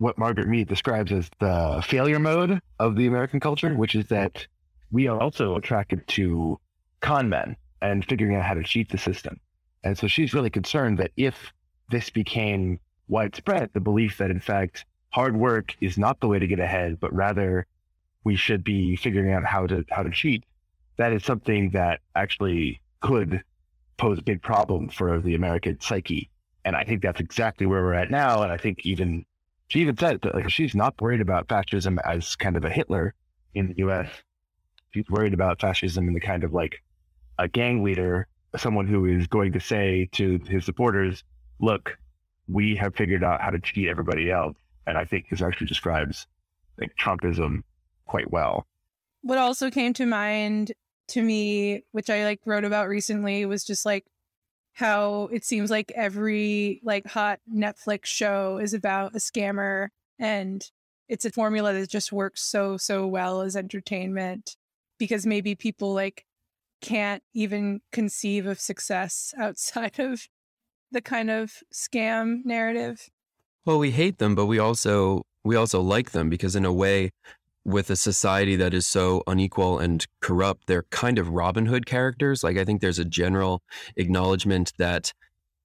what 0.00 0.16
Margaret 0.16 0.48
Mead 0.48 0.66
describes 0.66 1.12
as 1.12 1.28
the 1.40 1.84
failure 1.86 2.18
mode 2.18 2.58
of 2.78 2.96
the 2.96 3.06
American 3.06 3.38
culture, 3.38 3.74
which 3.74 3.94
is 3.94 4.06
that 4.06 4.46
we 4.90 5.06
are 5.06 5.20
also 5.20 5.56
attracted 5.56 6.08
to 6.08 6.58
con 7.00 7.28
men 7.28 7.54
and 7.82 8.04
figuring 8.06 8.34
out 8.34 8.42
how 8.42 8.54
to 8.54 8.64
cheat 8.64 8.88
the 8.88 8.96
system. 8.96 9.38
And 9.84 9.98
so 9.98 10.08
she's 10.08 10.32
really 10.32 10.48
concerned 10.48 10.98
that 10.98 11.10
if 11.18 11.52
this 11.90 12.08
became 12.08 12.80
widespread, 13.08 13.70
the 13.74 13.80
belief 13.80 14.16
that 14.18 14.30
in 14.30 14.40
fact 14.40 14.86
hard 15.10 15.36
work 15.36 15.76
is 15.82 15.98
not 15.98 16.18
the 16.20 16.28
way 16.28 16.38
to 16.38 16.46
get 16.46 16.60
ahead, 16.60 16.98
but 16.98 17.14
rather 17.14 17.66
we 18.24 18.36
should 18.36 18.64
be 18.64 18.96
figuring 18.96 19.34
out 19.34 19.44
how 19.44 19.66
to 19.66 19.84
how 19.90 20.02
to 20.02 20.10
cheat, 20.10 20.44
that 20.96 21.12
is 21.12 21.24
something 21.24 21.70
that 21.70 22.00
actually 22.14 22.80
could 23.02 23.42
pose 23.98 24.18
a 24.18 24.22
big 24.22 24.40
problem 24.40 24.88
for 24.88 25.20
the 25.20 25.34
American 25.34 25.78
psyche. 25.78 26.30
And 26.64 26.74
I 26.74 26.84
think 26.84 27.02
that's 27.02 27.20
exactly 27.20 27.66
where 27.66 27.82
we're 27.82 27.94
at 27.94 28.10
now. 28.10 28.42
And 28.42 28.50
I 28.50 28.56
think 28.56 28.86
even 28.86 29.26
she 29.70 29.80
even 29.80 29.96
said 29.96 30.20
that 30.22 30.34
like 30.34 30.50
she's 30.50 30.74
not 30.74 31.00
worried 31.00 31.20
about 31.20 31.48
fascism 31.48 32.00
as 32.04 32.34
kind 32.34 32.56
of 32.56 32.64
a 32.64 32.70
Hitler 32.70 33.14
in 33.54 33.68
the 33.68 33.84
US. 33.86 34.08
She's 34.92 35.08
worried 35.08 35.32
about 35.32 35.60
fascism 35.60 36.08
in 36.08 36.14
the 36.14 36.20
kind 36.20 36.42
of 36.42 36.52
like 36.52 36.82
a 37.38 37.46
gang 37.46 37.84
leader, 37.84 38.26
someone 38.56 38.88
who 38.88 39.06
is 39.06 39.28
going 39.28 39.52
to 39.52 39.60
say 39.60 40.08
to 40.12 40.40
his 40.48 40.64
supporters, 40.64 41.22
look, 41.60 41.96
we 42.48 42.74
have 42.74 42.96
figured 42.96 43.22
out 43.22 43.40
how 43.40 43.50
to 43.50 43.60
cheat 43.60 43.86
everybody 43.86 44.28
else. 44.28 44.56
And 44.88 44.98
I 44.98 45.04
think 45.04 45.26
this 45.30 45.40
actually 45.40 45.68
describes 45.68 46.26
like 46.80 46.90
Trumpism 46.96 47.62
quite 48.06 48.30
well. 48.32 48.66
What 49.22 49.38
also 49.38 49.70
came 49.70 49.94
to 49.94 50.04
mind 50.04 50.72
to 51.10 51.22
me, 51.22 51.84
which 51.92 52.10
I 52.10 52.24
like 52.24 52.40
wrote 52.44 52.64
about 52.64 52.88
recently, 52.88 53.46
was 53.46 53.64
just 53.64 53.86
like 53.86 54.04
how 54.80 55.28
it 55.30 55.44
seems 55.44 55.70
like 55.70 55.92
every 55.94 56.80
like 56.82 57.06
hot 57.06 57.38
Netflix 57.54 58.06
show 58.06 58.56
is 58.56 58.72
about 58.72 59.14
a 59.14 59.18
scammer 59.18 59.88
and 60.18 60.64
it's 61.06 61.26
a 61.26 61.30
formula 61.30 61.74
that 61.74 61.90
just 61.90 62.12
works 62.12 62.42
so 62.42 62.78
so 62.78 63.06
well 63.06 63.42
as 63.42 63.56
entertainment 63.56 64.56
because 64.98 65.26
maybe 65.26 65.54
people 65.54 65.92
like 65.92 66.24
can't 66.80 67.22
even 67.34 67.82
conceive 67.92 68.46
of 68.46 68.58
success 68.58 69.34
outside 69.38 70.00
of 70.00 70.26
the 70.90 71.02
kind 71.02 71.30
of 71.30 71.52
scam 71.72 72.42
narrative. 72.46 73.10
Well, 73.66 73.78
we 73.78 73.90
hate 73.90 74.16
them, 74.16 74.34
but 74.34 74.46
we 74.46 74.58
also 74.58 75.22
we 75.44 75.56
also 75.56 75.82
like 75.82 76.12
them 76.12 76.30
because 76.30 76.56
in 76.56 76.64
a 76.64 76.72
way 76.72 77.10
with 77.64 77.90
a 77.90 77.96
society 77.96 78.56
that 78.56 78.72
is 78.72 78.86
so 78.86 79.22
unequal 79.26 79.78
and 79.78 80.06
corrupt, 80.20 80.66
they're 80.66 80.84
kind 80.90 81.18
of 81.18 81.28
Robin 81.28 81.66
Hood 81.66 81.86
characters. 81.86 82.42
Like 82.42 82.56
I 82.56 82.64
think 82.64 82.80
there's 82.80 82.98
a 82.98 83.04
general 83.04 83.62
acknowledgement 83.96 84.72
that 84.78 85.12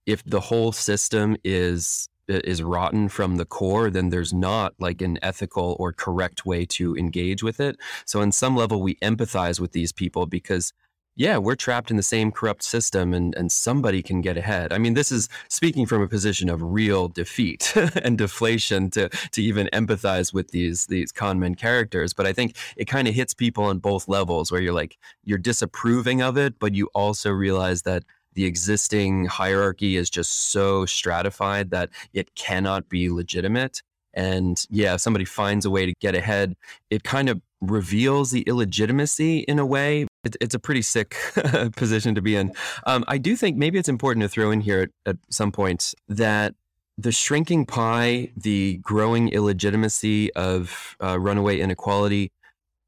if 0.06 0.24
the 0.24 0.42
whole 0.42 0.72
system 0.72 1.36
is 1.44 2.10
is 2.28 2.64
rotten 2.64 3.08
from 3.08 3.38
the 3.38 3.46
core, 3.46 3.90
then 3.90 4.10
there's 4.10 4.34
not 4.34 4.74
like 4.80 5.02
an 5.02 5.20
ethical 5.22 5.76
or 5.80 5.94
correct 5.94 6.46
way 6.46 6.66
to 6.66 6.96
engage 6.98 7.44
with 7.44 7.60
it. 7.60 7.78
So, 8.06 8.22
in 8.22 8.32
some 8.32 8.56
level, 8.56 8.82
we 8.82 8.96
empathize 8.96 9.60
with 9.60 9.74
these 9.74 9.92
people 9.92 10.26
because 10.26 10.74
yeah, 11.16 11.38
we're 11.38 11.56
trapped 11.56 11.90
in 11.90 11.98
the 11.98 12.04
same 12.04 12.32
corrupt 12.32 12.62
system 12.62 13.14
and, 13.14 13.34
and 13.36 13.52
somebody 13.52 14.04
can 14.04 14.20
get 14.22 14.36
ahead. 14.36 14.74
I 14.74 14.78
mean, 14.78 14.96
this 14.96 15.12
is 15.12 15.30
speaking 15.50 15.86
from 15.86 16.02
a 16.02 16.08
position 16.08 16.50
of 16.50 16.62
real 16.62 17.08
defeat 17.08 17.74
and 18.04 18.18
deflation 18.18 18.90
to, 18.92 19.08
to 19.10 19.42
even 19.42 19.70
empathize 19.72 20.34
with 20.34 20.52
these, 20.52 20.88
these 20.88 21.14
con 21.14 21.40
men 21.40 21.56
characters. 21.56 22.14
But 22.14 22.26
I 22.26 22.34
think 22.34 22.58
it 22.76 22.86
kind 22.86 23.08
of 23.08 23.16
hits 23.16 23.34
people 23.34 23.64
on 23.64 23.80
both 23.80 24.10
levels 24.10 24.52
where 24.52 24.62
you're 24.62 24.74
like, 24.74 24.98
you're 25.24 25.38
disapproving 25.38 26.22
of 26.22 26.38
it, 26.38 26.60
but 26.60 26.76
you 26.76 26.90
also 26.94 27.32
realize 27.32 27.84
that 27.84 28.04
the 28.34 28.46
existing 28.46 29.26
hierarchy 29.26 29.96
is 29.96 30.10
just 30.10 30.52
so 30.52 30.86
stratified 30.86 31.70
that 31.72 31.90
it 32.14 32.36
cannot 32.36 32.90
be 32.90 33.10
legitimate. 33.10 33.82
And 34.14 34.66
yeah, 34.70 34.96
if 34.96 35.02
somebody 35.02 35.24
finds 35.24 35.66
a 35.66 35.70
way 35.70 35.86
to 35.86 35.94
get 36.02 36.16
ahead, 36.16 36.56
it 36.90 37.04
kind 37.04 37.30
of 37.30 37.42
reveals 37.62 38.32
the 38.32 38.42
illegitimacy 38.42 39.40
in 39.40 39.60
a 39.60 39.66
way 39.66 40.08
it, 40.26 40.36
it's 40.42 40.56
a 40.56 40.60
pretty 40.60 40.82
sick 40.82 41.16
position 41.76 42.16
to 42.16 42.22
be 42.22 42.36
in. 42.36 42.52
Um, 42.86 43.06
I 43.08 43.18
do 43.18 43.36
think 43.36 43.58
maybe 43.58 43.80
it's 43.80 43.90
important 43.90 44.24
to 44.24 44.30
throw 44.30 44.52
in 44.52 44.62
here 44.62 44.82
at, 44.82 44.90
at 45.06 45.18
some 45.30 45.52
point 45.52 45.94
that 46.08 46.56
the 46.98 47.12
shrinking 47.12 47.66
pie, 47.66 48.32
the 48.36 48.78
growing 48.82 49.30
illegitimacy 49.30 50.34
of 50.34 50.96
uh, 51.04 51.20
runaway 51.20 51.60
inequality, 51.60 52.32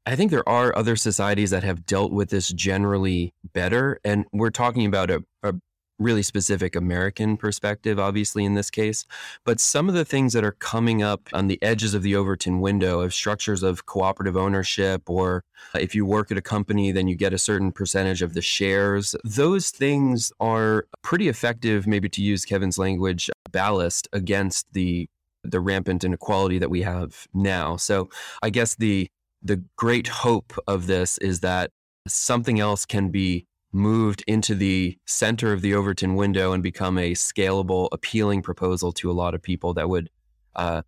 I 0.06 0.16
think 0.16 0.30
there 0.30 0.48
are 0.48 0.74
other 0.74 0.96
societies 0.96 1.50
that 1.50 1.62
have 1.62 1.84
dealt 1.84 2.12
with 2.12 2.30
this 2.30 2.48
generally 2.48 3.34
better. 3.52 4.00
And 4.04 4.24
we're 4.32 4.50
talking 4.50 4.86
about 4.86 5.10
a, 5.10 5.22
a 5.42 5.54
really 5.98 6.22
specific 6.22 6.76
American 6.76 7.36
perspective, 7.36 7.98
obviously, 7.98 8.44
in 8.44 8.54
this 8.54 8.70
case. 8.70 9.04
But 9.44 9.60
some 9.60 9.88
of 9.88 9.94
the 9.94 10.04
things 10.04 10.32
that 10.32 10.44
are 10.44 10.52
coming 10.52 11.02
up 11.02 11.28
on 11.32 11.48
the 11.48 11.60
edges 11.62 11.94
of 11.94 12.02
the 12.02 12.14
Overton 12.14 12.60
window 12.60 13.00
of 13.00 13.12
structures 13.12 13.62
of 13.62 13.86
cooperative 13.86 14.36
ownership, 14.36 15.08
or 15.08 15.44
uh, 15.74 15.78
if 15.80 15.94
you 15.94 16.06
work 16.06 16.30
at 16.30 16.38
a 16.38 16.42
company, 16.42 16.92
then 16.92 17.08
you 17.08 17.16
get 17.16 17.32
a 17.32 17.38
certain 17.38 17.72
percentage 17.72 18.22
of 18.22 18.34
the 18.34 18.42
shares, 18.42 19.14
those 19.24 19.70
things 19.70 20.32
are 20.40 20.86
pretty 21.02 21.28
effective, 21.28 21.86
maybe 21.86 22.08
to 22.08 22.22
use 22.22 22.44
Kevin's 22.44 22.78
language, 22.78 23.30
ballast 23.50 24.08
against 24.12 24.66
the 24.72 25.08
the 25.44 25.60
rampant 25.60 26.04
inequality 26.04 26.58
that 26.58 26.68
we 26.68 26.82
have 26.82 27.26
now. 27.32 27.76
So 27.76 28.10
I 28.42 28.50
guess 28.50 28.74
the 28.74 29.08
the 29.42 29.62
great 29.76 30.08
hope 30.08 30.52
of 30.66 30.86
this 30.86 31.16
is 31.18 31.40
that 31.40 31.70
something 32.06 32.58
else 32.58 32.84
can 32.84 33.10
be 33.10 33.46
moved 33.72 34.24
into 34.26 34.54
the 34.54 34.98
center 35.06 35.52
of 35.52 35.62
the 35.62 35.74
Overton 35.74 36.14
window 36.14 36.52
and 36.52 36.62
become 36.62 36.98
a 36.98 37.12
scalable, 37.12 37.88
appealing 37.92 38.42
proposal 38.42 38.92
to 38.92 39.10
a 39.10 39.12
lot 39.12 39.34
of 39.34 39.42
people 39.42 39.74
that 39.74 39.88
would 39.88 40.10
uh, 40.56 40.82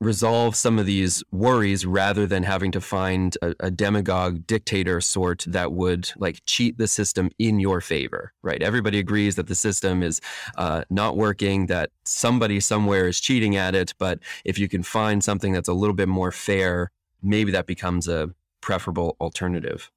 resolve 0.00 0.56
some 0.56 0.78
of 0.78 0.86
these 0.86 1.22
worries 1.30 1.86
rather 1.86 2.26
than 2.26 2.42
having 2.42 2.72
to 2.72 2.80
find 2.80 3.36
a, 3.42 3.54
a, 3.60 3.70
demagogue 3.70 4.46
dictator 4.46 5.00
sort 5.00 5.44
that 5.46 5.72
would 5.72 6.10
like 6.16 6.40
cheat 6.46 6.76
the 6.78 6.88
system 6.88 7.30
in 7.38 7.58
your 7.58 7.80
favor 7.80 8.32
right? 8.42 8.62
Everybody 8.62 8.98
agrees 8.98 9.36
that 9.36 9.46
the 9.46 9.54
system 9.54 10.02
is 10.02 10.20
uh, 10.56 10.82
not 10.90 11.16
working 11.16 11.66
that 11.66 11.90
somebody 12.04 12.60
somewhere 12.60 13.08
is 13.08 13.20
cheating 13.20 13.56
at 13.56 13.74
it 13.74 13.94
but 13.98 14.18
if 14.44 14.58
you 14.58 14.68
can 14.68 14.82
find 14.82 15.22
something 15.22 15.52
that's 15.52 15.68
a 15.68 15.72
little 15.74 15.94
bit 15.94 16.08
more 16.08 16.32
fair 16.32 16.90
maybe 17.22 17.52
that 17.52 17.66
becomes 17.66 18.08
a 18.08 18.30
preferable 18.60 19.16
alternative 19.20 19.90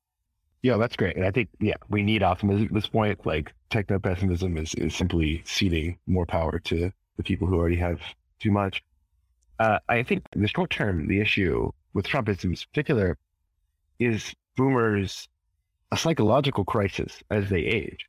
yeah, 0.62 0.78
that's 0.78 0.96
great. 0.96 1.16
And 1.16 1.26
I 1.26 1.32
think, 1.32 1.50
yeah, 1.60 1.76
we 1.90 2.02
need 2.04 2.24
optimism 2.24 2.66
at 2.66 2.74
this 2.74 2.88
point. 2.88 3.26
Like 3.26 3.54
techno 3.70 4.00
pessimism 4.00 4.58
is, 4.58 4.74
is 4.76 4.96
simply 4.96 5.42
ceding 5.46 5.98
more 6.08 6.26
power 6.26 6.60
to 6.60 6.92
the 7.18 7.24
people 7.24 7.48
who 7.48 7.56
already 7.56 7.78
have 7.78 8.02
too 8.40 8.52
much. 8.52 8.84
Uh, 9.60 9.80
I 9.90 10.04
think 10.04 10.24
the 10.36 10.48
short 10.48 10.70
term, 10.70 11.08
the 11.08 11.20
issue 11.20 11.72
with 11.94 12.06
Trumpism 12.06 12.46
in 12.46 12.56
particular 12.72 13.18
is 14.00 14.34
boomers 14.56 15.28
a 15.92 15.98
psychological 15.98 16.66
crisis 16.66 17.24
as 17.32 17.50
they 17.50 17.62
age. 17.62 18.08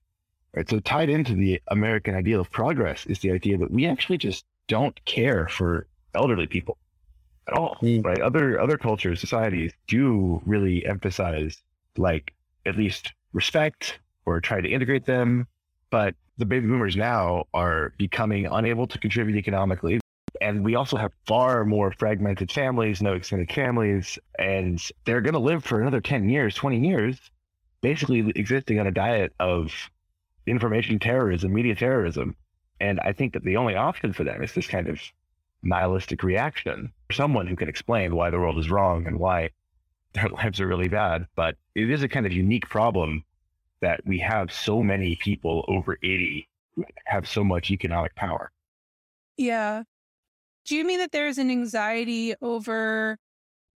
Right. 0.55 0.69
So 0.69 0.81
tied 0.81 1.11
into 1.11 1.35
the 1.35 1.61
American 1.69 2.15
ideal 2.15 2.41
of 2.41 2.51
progress 2.51 3.07
is 3.07 3.21
the 3.21 3.31
idea 3.31 3.59
that 3.59 3.71
we 3.71 3.87
actually 3.87 4.19
just 4.19 4.45
don't 4.67 5.03
care 5.05 5.47
for 5.49 5.87
elderly 6.15 6.47
people 6.47 6.79
at 7.47 7.55
all. 7.55 7.77
Mm. 7.83 8.05
Right. 8.05 8.21
Other 8.21 8.61
other 8.61 8.79
cultures, 8.79 9.21
societies 9.21 9.73
do 9.87 10.43
really 10.47 10.85
emphasize 10.87 11.63
like 11.97 12.33
at 12.69 12.77
least 12.77 13.13
respect 13.33 13.99
or 14.27 14.41
try 14.41 14.61
to 14.61 14.69
integrate 14.69 15.07
them. 15.07 15.47
But 15.91 16.15
the 16.37 16.47
baby 16.47 16.67
boomers 16.67 16.97
now 16.97 17.45
are 17.55 17.93
becoming 17.99 18.47
unable 18.47 18.87
to 18.87 18.99
contribute 18.99 19.37
economically. 19.37 20.01
And 20.41 20.65
we 20.65 20.77
also 20.77 20.97
have 20.97 21.13
far 21.27 21.65
more 21.65 21.93
fragmented 21.93 22.53
families, 22.53 23.03
no 23.03 23.15
extended 23.15 23.51
families, 23.51 24.19
and 24.39 24.81
they're 25.05 25.21
going 25.21 25.35
to 25.35 25.41
live 25.41 25.65
for 25.65 25.81
another 25.81 26.01
10 26.01 26.29
years, 26.29 26.55
20 26.55 26.87
years, 26.87 27.19
basically 27.81 28.33
existing 28.37 28.79
on 28.79 28.87
a 28.87 28.93
diet 28.93 29.33
of 29.41 29.73
information 30.47 30.99
terrorism, 30.99 31.53
media 31.53 31.75
terrorism. 31.75 32.37
And 32.81 33.01
I 33.01 33.13
think 33.13 33.33
that 33.33 33.43
the 33.43 33.57
only 33.57 33.75
option 33.75 34.13
for 34.13 34.23
them 34.23 34.43
is 34.43 34.55
this 34.55 34.69
kind 34.69 34.89
of 34.89 35.01
nihilistic 35.63 36.23
reaction. 36.23 36.93
Someone 37.11 37.47
who 37.47 37.57
can 37.57 37.69
explain 37.69 38.15
why 38.15 38.31
the 38.31 38.39
world 38.39 38.59
is 38.59 38.71
wrong 38.71 39.07
and 39.07 39.19
why 39.19 39.51
their 40.21 40.29
lives 40.45 40.61
are 40.61 40.67
really 40.67 40.89
bad. 40.89 41.27
But 41.35 41.57
it 41.75 41.91
is 41.91 42.03
a 42.03 42.09
kind 42.09 42.27
of 42.27 42.33
unique 42.33 42.69
problem 42.69 43.25
that 43.81 44.01
we 44.05 44.19
have 44.19 44.53
so 44.53 44.83
many 44.83 45.17
people 45.17 45.65
over 45.69 45.99
80 46.03 46.49
who 46.75 46.85
have 47.07 47.29
so 47.29 47.45
much 47.45 47.71
economic 47.71 48.15
power. 48.15 48.51
Yeah. 49.37 49.85
Do 50.67 50.77
you 50.77 50.85
mean 50.85 50.99
that 50.99 51.13
there's 51.13 51.39
an 51.39 51.51
anxiety 51.51 52.35
over 52.43 53.19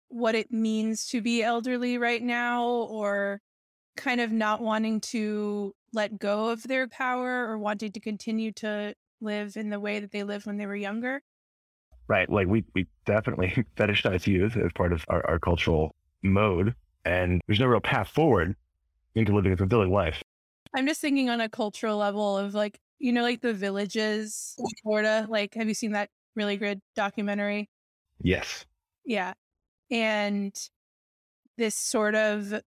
what 0.09 0.35
it 0.35 0.51
means 0.51 1.07
to 1.07 1.21
be 1.21 1.41
elderly 1.43 1.97
right 1.97 2.21
now 2.21 2.65
or 2.65 3.39
kind 3.95 4.19
of 4.19 4.31
not 4.31 4.61
wanting 4.61 4.99
to 4.99 5.73
let 5.93 6.17
go 6.17 6.49
of 6.49 6.63
their 6.63 6.87
power 6.87 7.47
or 7.47 7.57
wanting 7.57 7.91
to 7.91 7.99
continue 7.99 8.51
to 8.53 8.93
live 9.21 9.55
in 9.55 9.69
the 9.69 9.79
way 9.79 9.99
that 9.99 10.11
they 10.11 10.23
lived 10.23 10.45
when 10.45 10.57
they 10.57 10.65
were 10.65 10.75
younger? 10.75 11.21
Right. 12.07 12.29
Like 12.29 12.47
we, 12.47 12.65
we 12.73 12.87
definitely 13.05 13.65
fetishize 13.77 14.27
youth 14.27 14.57
as 14.57 14.71
part 14.73 14.91
of 14.91 15.05
our, 15.07 15.25
our 15.29 15.39
cultural 15.39 15.95
mode 16.23 16.75
and 17.05 17.41
there's 17.47 17.59
no 17.59 17.65
real 17.65 17.79
path 17.79 18.09
forward 18.09 18.55
into 19.15 19.33
living 19.33 19.53
a 19.53 19.57
fulfilling 19.57 19.91
life. 19.91 20.21
I'm 20.73 20.87
just 20.87 21.01
thinking 21.01 21.29
on 21.29 21.41
a 21.41 21.49
cultural 21.49 21.97
level 21.97 22.37
of 22.37 22.53
like, 22.53 22.79
you 22.99 23.11
know, 23.11 23.23
like 23.23 23.41
the 23.41 23.53
villages 23.53 24.55
in 24.57 24.65
Florida. 24.83 25.25
Like, 25.29 25.53
have 25.55 25.67
you 25.67 25.73
seen 25.73 25.91
that 25.91 26.09
really 26.35 26.57
good 26.57 26.81
documentary? 26.95 27.69
Yes. 28.21 28.65
Yeah. 29.05 29.33
And 29.89 30.55
this 31.57 31.75
sort 31.75 32.15
of 32.15 32.61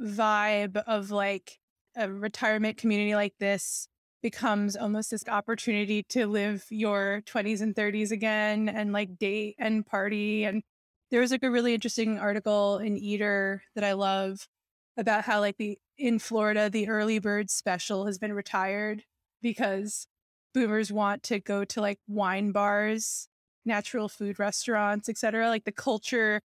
vibe 0.00 0.76
of 0.86 1.10
like 1.10 1.58
a 1.96 2.10
retirement 2.10 2.76
community 2.76 3.14
like 3.14 3.34
this 3.40 3.88
becomes 4.22 4.76
almost 4.76 5.10
this 5.10 5.26
opportunity 5.28 6.02
to 6.02 6.26
live 6.26 6.66
your 6.68 7.22
20s 7.26 7.62
and 7.62 7.74
30s 7.74 8.10
again 8.10 8.68
and 8.68 8.92
like 8.92 9.18
date 9.18 9.54
and 9.58 9.86
party 9.86 10.44
and 10.44 10.62
there 11.10 11.20
was 11.20 11.30
like 11.30 11.42
a 11.42 11.50
really 11.50 11.74
interesting 11.74 12.18
article 12.18 12.78
in 12.78 12.96
Eater 12.96 13.62
that 13.74 13.84
I 13.84 13.92
love 13.92 14.48
about 14.96 15.24
how 15.24 15.40
like 15.40 15.56
the 15.56 15.78
in 15.98 16.18
Florida 16.18 16.68
the 16.68 16.88
early 16.88 17.18
bird 17.18 17.50
special 17.50 18.06
has 18.06 18.18
been 18.18 18.32
retired 18.32 19.04
because 19.42 20.06
boomers 20.54 20.90
want 20.90 21.22
to 21.22 21.38
go 21.38 21.64
to 21.64 21.80
like 21.80 21.98
wine 22.08 22.50
bars, 22.50 23.28
natural 23.64 24.08
food 24.08 24.38
restaurants, 24.38 25.08
etc. 25.08 25.48
Like 25.48 25.64
the 25.64 25.72
culture 25.72 26.40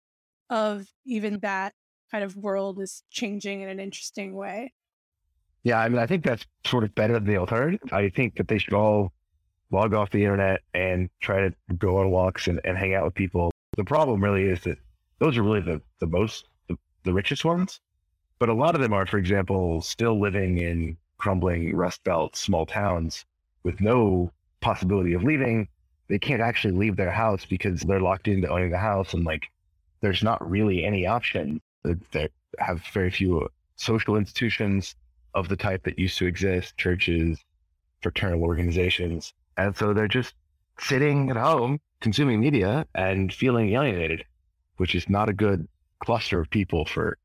of 0.49 0.87
even 1.05 1.39
that 1.39 1.73
kind 2.11 2.23
of 2.23 2.35
world 2.35 2.79
is 2.79 3.03
changing 3.11 3.61
in 3.61 3.69
an 3.69 3.79
interesting 3.79 4.33
way. 4.33 4.73
Yeah, 5.63 5.79
I 5.79 5.89
mean, 5.89 5.99
I 5.99 6.07
think 6.07 6.23
that's 6.23 6.45
sort 6.65 6.83
of 6.83 6.95
better 6.95 7.13
than 7.13 7.25
the 7.25 7.37
alternative. 7.37 7.81
I 7.91 8.09
think 8.09 8.37
that 8.37 8.47
they 8.47 8.57
should 8.57 8.73
all 8.73 9.11
log 9.71 9.93
off 9.93 10.09
the 10.09 10.23
internet 10.23 10.61
and 10.73 11.09
try 11.21 11.41
to 11.41 11.53
go 11.77 11.97
on 11.97 12.09
walks 12.09 12.47
and, 12.47 12.59
and 12.63 12.77
hang 12.77 12.95
out 12.95 13.05
with 13.05 13.13
people. 13.13 13.51
The 13.79 13.85
problem 13.85 14.21
really 14.21 14.43
is 14.43 14.59
that 14.63 14.77
those 15.19 15.37
are 15.37 15.41
really 15.41 15.61
the, 15.61 15.81
the 16.01 16.05
most, 16.05 16.49
the, 16.67 16.77
the 17.05 17.13
richest 17.13 17.45
ones. 17.45 17.79
But 18.37 18.49
a 18.49 18.53
lot 18.53 18.75
of 18.75 18.81
them 18.81 18.91
are, 18.91 19.05
for 19.05 19.17
example, 19.17 19.79
still 19.79 20.19
living 20.19 20.57
in 20.57 20.97
crumbling 21.17 21.73
Rust 21.73 22.03
Belt 22.03 22.35
small 22.35 22.65
towns 22.65 23.23
with 23.63 23.79
no 23.79 24.33
possibility 24.59 25.13
of 25.13 25.23
leaving. 25.23 25.69
They 26.09 26.19
can't 26.19 26.41
actually 26.41 26.73
leave 26.73 26.97
their 26.97 27.09
house 27.09 27.45
because 27.45 27.79
they're 27.79 28.01
locked 28.01 28.27
into 28.27 28.49
owning 28.49 28.69
the 28.69 28.77
house. 28.77 29.13
And 29.13 29.23
like, 29.23 29.47
there's 30.01 30.23
not 30.23 30.45
really 30.45 30.83
any 30.83 31.07
option. 31.07 31.61
They 31.85 32.27
have 32.57 32.83
very 32.91 33.11
few 33.11 33.47
social 33.77 34.17
institutions 34.17 34.97
of 35.35 35.47
the 35.47 35.55
type 35.55 35.85
that 35.85 35.97
used 35.97 36.17
to 36.17 36.25
exist, 36.25 36.75
churches, 36.75 37.39
fraternal 38.01 38.43
organizations. 38.43 39.33
And 39.55 39.73
so 39.77 39.93
they're 39.93 40.09
just 40.09 40.33
sitting 40.79 41.29
at 41.29 41.37
home, 41.37 41.79
consuming 42.01 42.39
media 42.39 42.85
and 42.95 43.33
feeling 43.33 43.73
alienated, 43.73 44.25
which 44.77 44.95
is 44.95 45.09
not 45.09 45.29
a 45.29 45.33
good 45.33 45.67
cluster 45.99 46.39
of 46.39 46.49
people 46.49 46.85
for 46.85 47.17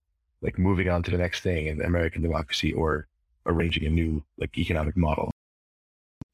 like 0.42 0.58
moving 0.58 0.88
on 0.88 1.02
to 1.02 1.10
the 1.10 1.18
next 1.18 1.40
thing 1.40 1.66
in 1.66 1.80
American 1.80 2.22
democracy 2.22 2.72
or 2.72 3.06
arranging 3.46 3.86
a 3.86 3.90
new 3.90 4.22
like 4.38 4.56
economic 4.58 4.96
model. 4.96 5.30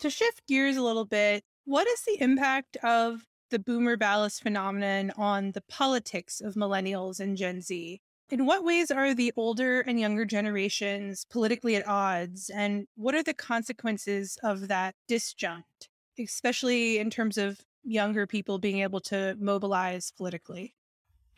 To 0.00 0.10
shift 0.10 0.46
gears 0.46 0.76
a 0.76 0.82
little 0.82 1.04
bit, 1.04 1.44
what 1.64 1.86
is 1.86 2.02
the 2.02 2.20
impact 2.20 2.76
of 2.78 3.26
the 3.50 3.58
boomer 3.58 3.96
ballast 3.96 4.42
phenomenon 4.42 5.12
on 5.16 5.52
the 5.52 5.60
politics 5.62 6.40
of 6.40 6.54
millennials 6.54 7.20
and 7.20 7.36
Gen 7.36 7.60
Z? 7.60 8.00
In 8.30 8.46
what 8.46 8.64
ways 8.64 8.90
are 8.90 9.12
the 9.12 9.32
older 9.36 9.80
and 9.80 9.98
younger 9.98 10.24
generations 10.24 11.26
politically 11.28 11.74
at 11.74 11.86
odds? 11.86 12.48
And 12.48 12.86
what 12.94 13.14
are 13.14 13.24
the 13.24 13.34
consequences 13.34 14.38
of 14.42 14.68
that 14.68 14.94
disjunct, 15.08 15.88
especially 16.18 16.98
in 16.98 17.10
terms 17.10 17.36
of 17.36 17.60
younger 17.84 18.26
people 18.26 18.58
being 18.58 18.80
able 18.80 19.00
to 19.00 19.36
mobilize 19.38 20.12
politically? 20.16 20.74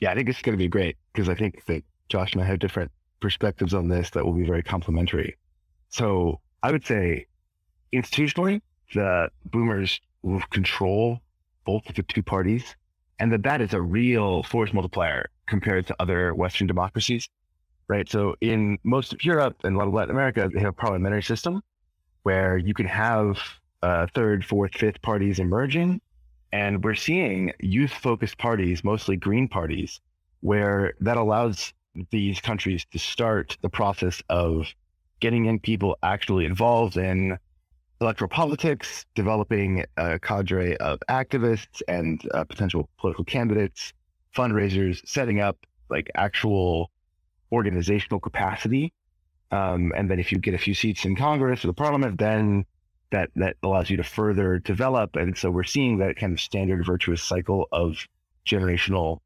Yeah, 0.01 0.11
I 0.11 0.15
think 0.15 0.29
it's 0.29 0.43
going 0.43 0.55
to 0.55 0.63
be 0.63 0.69
great 0.69 0.97
because 1.13 1.29
I 1.29 1.35
think 1.35 1.65
that 1.67 1.85
Josh 2.09 2.33
and 2.33 2.43
I 2.43 2.47
have 2.47 2.59
different 2.59 2.91
perspectives 3.21 3.73
on 3.73 3.89
this 3.89 4.11
that 4.11 4.25
will 4.25 4.33
be 4.33 4.45
very 4.45 4.63
complementary. 4.63 5.37
So 5.89 6.41
I 6.63 6.73
would 6.73 6.85
say 6.85 7.27
institutionally, 7.93 8.61
the 8.95 9.29
boomers 9.47 10.01
will 10.23 10.43
control 10.51 11.21
both 11.65 11.89
of 11.89 11.95
the 11.95 12.03
two 12.03 12.23
parties 12.23 12.77
and 13.19 13.33
that 13.33 13.43
that 13.45 13.61
is 13.61 13.73
a 13.73 13.81
real 13.81 14.43
force 14.43 14.73
multiplier 14.73 15.31
compared 15.47 15.87
to 15.87 15.97
other 16.01 16.35
Western 16.35 16.67
democracies, 16.67 17.29
right? 17.89 18.09
So 18.09 18.35
in 18.41 18.79
most 18.85 19.13
of 19.13 19.25
Europe 19.25 19.57
and 19.65 19.77
a 19.77 19.79
lot 19.79 19.89
of 19.89 19.95
Latin 19.95 20.11
America, 20.11 20.51
they 20.53 20.61
have 20.61 20.71
a 20.71 20.73
parliamentary 20.73 21.23
system 21.23 21.63
where 22.25 22.57
you 22.57 22.75
can 22.75 22.87
have 22.87 23.39
uh, 23.83 24.07
third, 24.15 24.45
fourth, 24.45 24.75
fifth 24.75 25.01
parties 25.03 25.39
emerging. 25.39 26.01
And 26.53 26.85
we're 26.85 26.95
seeing 26.95 27.53
youth 27.61 27.93
focused 27.93 28.39
parties, 28.39 28.85
mostly 28.85 29.17
green 29.17 29.49
parties, 29.49 30.01
where 30.41 30.95
that 31.01 31.17
allows 31.17 31.73
these 32.11 32.41
countries 32.41 32.85
to 32.93 32.99
start 32.99 33.57
the 33.63 33.69
process 33.69 34.23
of 34.29 34.67
getting 35.21 35.45
young 35.45 35.61
people 35.61 35.97
actually 36.03 36.45
involved 36.45 36.97
in 36.97 37.39
electoral 38.01 38.29
politics, 38.29 39.07
developing 39.15 39.85
a 39.97 40.19
cadre 40.19 40.77
of 40.79 40.99
activists 41.09 41.81
and 41.89 42.23
uh, 42.35 42.45
potential 42.45 42.89
political 42.99 43.25
candidates, 43.25 43.93
fundraisers, 44.37 45.01
setting 45.07 45.41
up 45.41 45.57
like 45.89 46.11
actual 46.15 46.91
organizational 47.53 48.19
capacity. 48.19 48.93
Um, 49.53 49.93
and 49.95 50.11
then 50.11 50.19
if 50.19 50.33
you 50.33 50.39
get 50.39 50.55
a 50.55 50.59
few 50.59 50.75
seats 50.75 51.05
in 51.05 51.15
Congress 51.15 51.65
or 51.65 51.69
the 51.69 51.75
parliament, 51.75 52.19
then 52.19 52.65
that, 53.13 53.31
that 53.37 53.57
allows 53.63 53.89
you 53.89 53.97
to 53.99 54.03
further 54.03 54.59
develop. 54.59 55.17
And 55.17 55.37
so 55.37 55.51
we're 55.51 55.65
seeing 55.65 55.99
that 55.99 56.17
kind 56.17 56.33
of 56.33 56.41
standard 56.41 56.85
virtuous 56.85 57.23
cycle 57.23 57.69
of 57.71 57.97
generational 58.47 59.19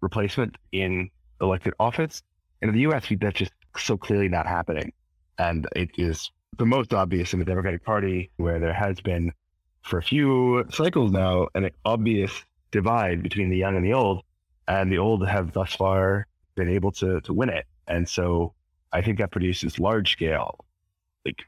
replacement 0.00 0.56
in 0.72 1.10
elected 1.40 1.74
office. 1.78 2.22
And 2.60 2.70
in 2.70 2.74
the 2.74 2.82
US, 2.90 3.06
that's 3.20 3.38
just 3.38 3.52
so 3.76 3.96
clearly 3.96 4.28
not 4.28 4.46
happening. 4.46 4.92
And 5.38 5.66
it 5.76 5.90
is 5.96 6.30
the 6.58 6.66
most 6.66 6.92
obvious 6.92 7.32
in 7.32 7.38
the 7.38 7.44
Democratic 7.44 7.84
Party, 7.84 8.30
where 8.36 8.58
there 8.58 8.72
has 8.72 9.00
been 9.00 9.32
for 9.82 9.98
a 9.98 10.02
few 10.02 10.64
cycles 10.70 11.12
now 11.12 11.48
an 11.54 11.70
obvious 11.84 12.44
divide 12.70 13.22
between 13.22 13.50
the 13.50 13.56
young 13.56 13.76
and 13.76 13.84
the 13.84 13.92
old, 13.92 14.22
and 14.66 14.90
the 14.90 14.98
old 14.98 15.26
have 15.26 15.52
thus 15.52 15.74
far 15.74 16.26
been 16.54 16.68
able 16.68 16.92
to 16.92 17.20
to 17.22 17.32
win 17.32 17.48
it. 17.48 17.66
And 17.88 18.08
so 18.08 18.54
I 18.92 19.02
think 19.02 19.18
that 19.18 19.30
produces 19.30 19.78
large 19.78 20.12
scale 20.12 20.64
like 21.24 21.42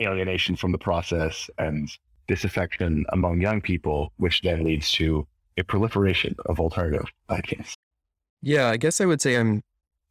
alienation 0.00 0.56
from 0.56 0.72
the 0.72 0.78
process 0.78 1.50
and 1.58 1.90
disaffection 2.26 3.04
among 3.10 3.40
young 3.40 3.60
people, 3.60 4.12
which 4.18 4.42
then 4.42 4.64
leads 4.64 4.92
to 4.92 5.26
a 5.56 5.62
proliferation 5.64 6.36
of 6.46 6.60
alternative 6.60 7.06
ideas. 7.30 7.74
Yeah, 8.42 8.68
I 8.68 8.76
guess 8.76 9.00
I 9.00 9.06
would 9.06 9.20
say 9.20 9.36
I'm 9.36 9.62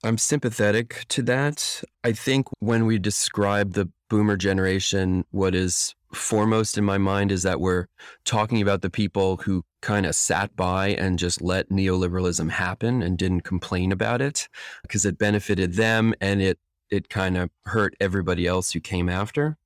I'm 0.04 0.18
sympathetic 0.18 1.06
to 1.10 1.24
that. 1.24 1.84
I 2.04 2.12
think 2.12 2.48
when 2.60 2.86
we 2.86 3.00
describe 3.00 3.74
the 3.74 3.90
boomer 4.10 4.38
generation, 4.38 5.26
what 5.32 5.56
is 5.56 5.96
foremost 6.14 6.78
in 6.78 6.84
my 6.84 6.98
mind 6.98 7.32
is 7.32 7.44
that 7.44 7.60
we're 7.60 7.88
talking 8.24 8.62
about 8.62 8.82
the 8.82 8.90
people 8.90 9.38
who 9.38 9.64
kind 9.82 10.06
of 10.06 10.16
sat 10.16 10.56
by 10.56 10.90
and 10.90 11.20
just 11.20 11.42
let 11.42 11.70
neoliberalism 11.70 12.50
happen 12.50 13.02
and 13.02 13.18
didn't 13.18 13.42
complain 13.42 13.92
about 13.92 14.22
it 14.22 14.48
because 14.84 15.06
it 15.06 15.18
benefited 15.18 15.74
them 15.74 16.14
and 16.22 16.42
it 16.42 16.60
it 16.90 17.10
kind 17.10 17.38
of 17.38 17.50
hurt 17.66 17.96
everybody 18.00 18.48
else 18.48 18.72
who 18.72 18.80
came 18.80 19.10
after. 19.10 19.58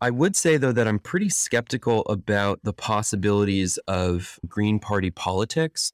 I 0.00 0.10
would 0.10 0.36
say 0.36 0.56
though 0.56 0.72
that 0.72 0.86
I'm 0.86 0.98
pretty 0.98 1.28
skeptical 1.28 2.02
about 2.02 2.60
the 2.62 2.72
possibilities 2.72 3.78
of 3.88 4.38
Green 4.46 4.78
Party 4.78 5.10
politics 5.10 5.92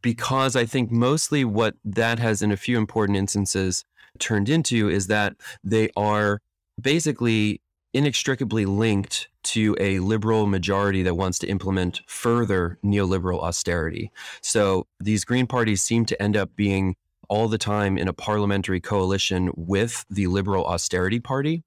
because 0.00 0.56
I 0.56 0.64
think 0.64 0.90
mostly 0.90 1.44
what 1.44 1.74
that 1.84 2.18
has 2.18 2.40
in 2.40 2.52
a 2.52 2.56
few 2.56 2.78
important 2.78 3.18
instances 3.18 3.84
turned 4.18 4.48
into 4.48 4.88
is 4.88 5.08
that 5.08 5.34
they 5.64 5.90
are 5.96 6.40
basically 6.80 7.60
inextricably 7.94 8.64
linked 8.64 9.28
to 9.42 9.76
a 9.78 9.98
liberal 9.98 10.46
majority 10.46 11.02
that 11.02 11.14
wants 11.14 11.38
to 11.40 11.46
implement 11.46 12.00
further 12.06 12.78
neoliberal 12.84 13.42
austerity. 13.42 14.10
So 14.40 14.86
these 14.98 15.24
green 15.24 15.46
parties 15.46 15.82
seem 15.82 16.06
to 16.06 16.22
end 16.22 16.36
up 16.36 16.50
being 16.56 16.96
all 17.32 17.48
the 17.48 17.56
time 17.56 17.96
in 17.96 18.08
a 18.08 18.12
parliamentary 18.12 18.78
coalition 18.78 19.50
with 19.56 20.04
the 20.10 20.26
liberal 20.26 20.66
austerity 20.66 21.18
party. 21.18 21.62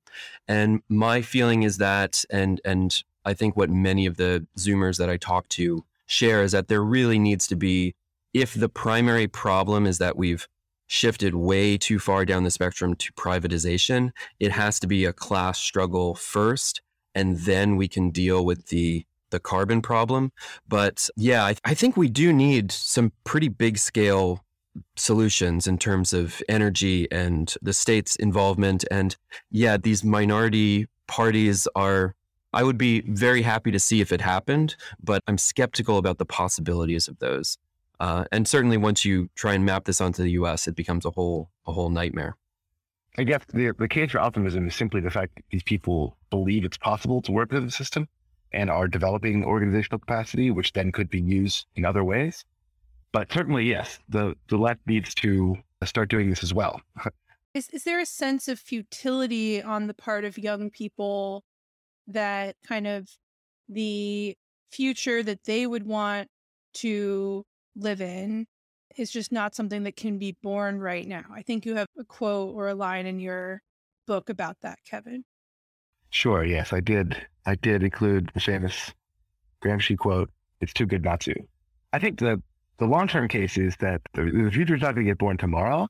And 0.47 0.83
my 0.89 1.23
feeling 1.23 1.63
is 1.63 1.79
that 1.79 2.23
and 2.29 2.61
and 2.63 3.03
I 3.25 3.33
think 3.33 3.57
what 3.57 3.71
many 3.71 4.05
of 4.05 4.17
the 4.17 4.45
zoomers 4.59 4.99
that 4.99 5.09
I 5.09 5.17
talk 5.17 5.49
to 5.49 5.83
share 6.05 6.43
is 6.43 6.51
that 6.51 6.67
there 6.67 6.83
really 6.83 7.17
needs 7.17 7.47
to 7.47 7.55
be 7.55 7.95
if 8.31 8.53
the 8.53 8.69
primary 8.69 9.27
problem 9.27 9.87
is 9.87 9.97
that 9.97 10.15
we've 10.15 10.47
shifted 10.85 11.33
way 11.33 11.79
too 11.79 11.97
far 11.97 12.25
down 12.25 12.43
the 12.43 12.51
spectrum 12.51 12.93
to 12.97 13.11
privatization, 13.13 14.11
it 14.39 14.51
has 14.51 14.79
to 14.81 14.85
be 14.85 15.03
a 15.03 15.13
class 15.13 15.57
struggle 15.57 16.13
first, 16.13 16.79
and 17.15 17.39
then 17.39 17.75
we 17.75 17.87
can 17.87 18.11
deal 18.11 18.45
with 18.45 18.67
the 18.67 19.03
the 19.31 19.39
carbon 19.39 19.81
problem. 19.81 20.31
But 20.67 21.09
yeah, 21.17 21.43
I, 21.43 21.55
I 21.65 21.73
think 21.73 21.97
we 21.97 22.07
do 22.07 22.31
need 22.31 22.71
some 22.71 23.13
pretty 23.23 23.47
big 23.47 23.79
scale 23.79 24.44
solutions 24.95 25.67
in 25.67 25.77
terms 25.77 26.13
of 26.13 26.41
energy 26.49 27.07
and 27.11 27.55
the 27.61 27.73
state's 27.73 28.15
involvement. 28.15 28.85
And 28.91 29.15
yeah, 29.51 29.77
these 29.77 30.03
minority 30.03 30.87
parties 31.07 31.67
are. 31.75 32.15
I 32.53 32.63
would 32.63 32.77
be 32.77 33.01
very 33.01 33.41
happy 33.41 33.69
to 33.71 33.79
see 33.79 33.99
if 33.99 34.13
it 34.13 34.21
happened, 34.21 34.77
but 35.03 35.21
I'm 35.27 35.37
skeptical 35.37 35.97
about 35.97 36.19
the 36.19 36.25
possibilities 36.25 37.09
of 37.09 37.19
those. 37.19 37.57
Uh, 37.99 38.23
and 38.31 38.47
certainly, 38.47 38.77
once 38.77 39.03
you 39.03 39.29
try 39.35 39.53
and 39.53 39.65
map 39.65 39.83
this 39.83 39.99
onto 39.99 40.23
the 40.23 40.31
U.S., 40.31 40.65
it 40.65 40.75
becomes 40.75 41.05
a 41.05 41.11
whole 41.11 41.49
a 41.65 41.73
whole 41.73 41.89
nightmare. 41.89 42.37
I 43.17 43.23
guess 43.23 43.41
the 43.53 43.73
the 43.77 43.87
case 43.87 44.11
for 44.11 44.19
optimism 44.19 44.67
is 44.67 44.75
simply 44.75 45.01
the 45.01 45.09
fact 45.09 45.35
that 45.35 45.43
these 45.51 45.63
people 45.63 46.17
believe 46.29 46.65
it's 46.65 46.77
possible 46.77 47.21
to 47.23 47.31
work 47.31 47.51
within 47.51 47.65
the 47.65 47.71
system 47.71 48.07
and 48.51 48.69
are 48.69 48.87
developing 48.87 49.43
organizational 49.43 49.99
capacity, 49.99 50.51
which 50.51 50.73
then 50.73 50.91
could 50.91 51.09
be 51.09 51.21
used 51.21 51.65
in 51.75 51.85
other 51.85 52.03
ways. 52.03 52.45
But 53.15 53.31
certainly, 53.31 53.63
yes, 53.63 53.99
the 54.09 54.35
the 54.49 54.57
left 54.57 54.81
needs 54.85 55.15
to 55.15 55.55
uh, 55.81 55.85
start 55.85 56.09
doing 56.09 56.29
this 56.29 56.43
as 56.43 56.53
well. 56.53 56.81
is 57.53 57.69
is 57.69 57.85
there 57.85 58.01
a 58.01 58.05
sense 58.05 58.49
of 58.49 58.59
futility 58.59 59.63
on 59.63 59.87
the 59.87 59.93
part 59.93 60.25
of 60.25 60.37
young 60.37 60.69
people 60.69 61.45
that 62.07 62.57
kind 62.67 62.85
of 62.85 63.07
the 63.69 64.35
future 64.69 65.23
that 65.23 65.45
they 65.45 65.65
would 65.65 65.87
want 65.87 66.27
to 66.73 67.45
live 67.77 68.01
in 68.01 68.47
is 68.97 69.11
just 69.11 69.31
not 69.31 69.55
something 69.55 69.83
that 69.83 69.95
can 69.95 70.17
be 70.17 70.35
born 70.43 70.81
right 70.81 71.07
now. 71.07 71.23
I 71.33 71.41
think 71.41 71.65
you 71.65 71.75
have 71.75 71.87
a 71.97 72.03
quote 72.03 72.53
or 72.53 72.67
a 72.67 72.75
line 72.75 73.05
in 73.05 73.21
your 73.21 73.61
book 74.07 74.29
about 74.29 74.57
that, 74.59 74.79
Kevin. 74.85 75.23
Sure. 76.09 76.43
Yes, 76.43 76.73
I 76.73 76.81
did. 76.81 77.15
I 77.45 77.55
did 77.55 77.81
include 77.81 78.31
the 78.33 78.41
famous 78.41 78.93
Gramsci 79.63 79.97
quote, 79.97 80.29
it's 80.59 80.73
too 80.73 80.85
good 80.85 81.05
not 81.05 81.21
to. 81.21 81.33
I 81.93 81.99
think 81.99 82.19
the, 82.19 82.41
the 82.77 82.85
long 82.85 83.07
term 83.07 83.27
case 83.27 83.57
is 83.57 83.75
that 83.77 84.01
the, 84.13 84.25
the 84.25 84.51
future 84.51 84.75
is 84.75 84.81
not 84.81 84.95
going 84.95 85.05
to 85.05 85.11
get 85.11 85.17
born 85.17 85.37
tomorrow, 85.37 85.87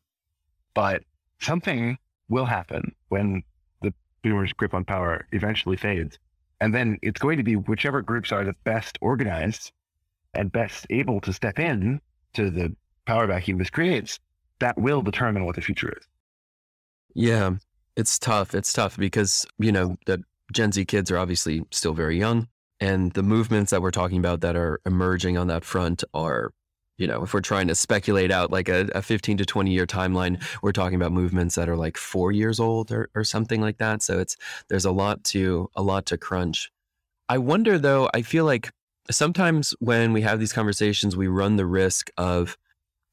but 0.73 1.03
something 1.39 1.97
will 2.29 2.45
happen 2.45 2.93
when 3.09 3.43
the 3.81 3.93
boomers' 4.23 4.53
grip 4.53 4.73
on 4.73 4.85
power 4.85 5.27
eventually 5.31 5.77
fades. 5.77 6.17
And 6.61 6.73
then 6.73 6.97
it's 7.01 7.19
going 7.19 7.37
to 7.37 7.43
be 7.43 7.55
whichever 7.55 8.01
groups 8.01 8.31
are 8.31 8.43
the 8.43 8.55
best 8.63 8.97
organized 9.01 9.71
and 10.33 10.51
best 10.51 10.87
able 10.89 11.21
to 11.21 11.33
step 11.33 11.59
in 11.59 12.01
to 12.33 12.49
the 12.49 12.75
power 13.05 13.27
vacuum 13.27 13.57
this 13.57 13.69
creates, 13.69 14.19
that 14.59 14.77
will 14.77 15.01
determine 15.01 15.45
what 15.45 15.55
the 15.55 15.61
future 15.61 15.93
is. 15.97 16.07
Yeah, 17.13 17.51
it's 17.95 18.19
tough. 18.19 18.53
It's 18.53 18.73
tough 18.73 18.97
because, 18.97 19.45
you 19.57 19.71
know, 19.71 19.95
the 20.05 20.23
Gen 20.51 20.71
Z 20.71 20.85
kids 20.85 21.11
are 21.11 21.17
obviously 21.17 21.63
still 21.71 21.93
very 21.93 22.17
young. 22.17 22.47
And 22.79 23.13
the 23.13 23.23
movements 23.23 23.71
that 23.71 23.81
we're 23.81 23.91
talking 23.91 24.17
about 24.17 24.41
that 24.41 24.55
are 24.55 24.81
emerging 24.85 25.37
on 25.37 25.47
that 25.47 25.63
front 25.63 26.03
are, 26.13 26.51
you 26.97 27.07
know, 27.07 27.23
if 27.23 27.33
we're 27.33 27.41
trying 27.41 27.67
to 27.67 27.75
speculate 27.75 28.31
out 28.31 28.51
like 28.51 28.69
a, 28.69 28.89
a 28.95 29.01
15 29.01 29.37
to 29.37 29.45
20 29.45 29.71
year 29.71 29.85
timeline, 29.85 30.41
we're 30.61 30.71
talking 30.71 30.95
about 30.95 31.11
movements 31.11 31.55
that 31.55 31.69
are 31.69 31.75
like 31.75 31.97
four 31.97 32.31
years 32.31 32.59
old 32.59 32.91
or, 32.91 33.09
or 33.15 33.23
something 33.23 33.61
like 33.61 33.77
that. 33.77 34.01
So 34.01 34.19
it's, 34.19 34.37
there's 34.69 34.85
a 34.85 34.91
lot 34.91 35.23
to, 35.25 35.69
a 35.75 35.81
lot 35.81 36.05
to 36.07 36.17
crunch. 36.17 36.71
I 37.27 37.37
wonder 37.37 37.77
though, 37.77 38.09
I 38.13 38.21
feel 38.21 38.45
like 38.45 38.71
sometimes 39.11 39.73
when 39.79 40.13
we 40.13 40.21
have 40.21 40.39
these 40.39 40.53
conversations, 40.53 41.15
we 41.15 41.27
run 41.27 41.57
the 41.57 41.65
risk 41.65 42.09
of 42.17 42.57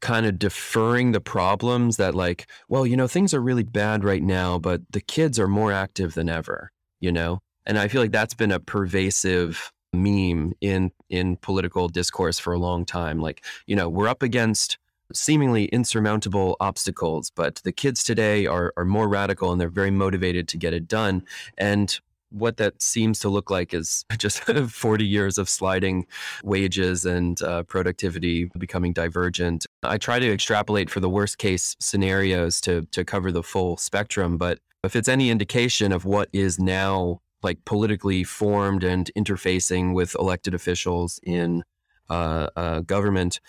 kind 0.00 0.26
of 0.26 0.38
deferring 0.38 1.12
the 1.12 1.20
problems 1.20 1.96
that 1.96 2.12
like 2.12 2.50
well 2.68 2.84
you 2.84 2.96
know 2.96 3.06
things 3.06 3.32
are 3.32 3.40
really 3.40 3.62
bad 3.62 4.02
right 4.02 4.24
now 4.24 4.58
but 4.58 4.80
the 4.90 5.00
kids 5.00 5.38
are 5.38 5.46
more 5.46 5.70
active 5.70 6.14
than 6.14 6.28
ever 6.28 6.72
you 6.98 7.12
know 7.12 7.38
and 7.66 7.78
i 7.78 7.86
feel 7.86 8.02
like 8.02 8.10
that's 8.10 8.34
been 8.34 8.50
a 8.50 8.58
pervasive 8.58 9.70
meme 9.92 10.54
in 10.60 10.90
in 11.10 11.36
political 11.36 11.88
discourse 11.88 12.38
for 12.38 12.52
a 12.52 12.58
long 12.58 12.84
time 12.84 13.20
like 13.20 13.44
you 13.66 13.76
know 13.76 13.88
we're 13.88 14.08
up 14.08 14.22
against 14.22 14.78
seemingly 15.12 15.66
insurmountable 15.66 16.56
obstacles 16.60 17.30
but 17.34 17.56
the 17.64 17.72
kids 17.72 18.02
today 18.02 18.46
are 18.46 18.72
are 18.76 18.84
more 18.84 19.08
radical 19.08 19.52
and 19.52 19.60
they're 19.60 19.68
very 19.68 19.90
motivated 19.90 20.48
to 20.48 20.56
get 20.56 20.72
it 20.72 20.88
done 20.88 21.22
and 21.58 22.00
what 22.32 22.56
that 22.56 22.80
seems 22.82 23.18
to 23.20 23.28
look 23.28 23.50
like 23.50 23.74
is 23.74 24.04
just 24.18 24.40
40 24.70 25.06
years 25.06 25.38
of 25.38 25.48
sliding 25.48 26.06
wages 26.42 27.04
and 27.04 27.40
uh, 27.42 27.62
productivity 27.64 28.50
becoming 28.58 28.92
divergent. 28.92 29.66
I 29.82 29.98
try 29.98 30.18
to 30.18 30.32
extrapolate 30.32 30.90
for 30.90 31.00
the 31.00 31.10
worst 31.10 31.38
case 31.38 31.76
scenarios 31.78 32.60
to 32.62 32.82
to 32.92 33.04
cover 33.04 33.30
the 33.30 33.42
full 33.42 33.76
spectrum, 33.76 34.38
but 34.38 34.58
if 34.84 34.96
it's 34.96 35.08
any 35.08 35.30
indication 35.30 35.92
of 35.92 36.04
what 36.04 36.28
is 36.32 36.58
now 36.58 37.20
like 37.42 37.64
politically 37.64 38.24
formed 38.24 38.84
and 38.84 39.10
interfacing 39.16 39.94
with 39.94 40.14
elected 40.18 40.54
officials 40.54 41.20
in 41.22 41.64
uh, 42.08 42.48
uh, 42.56 42.80
government, 42.80 43.40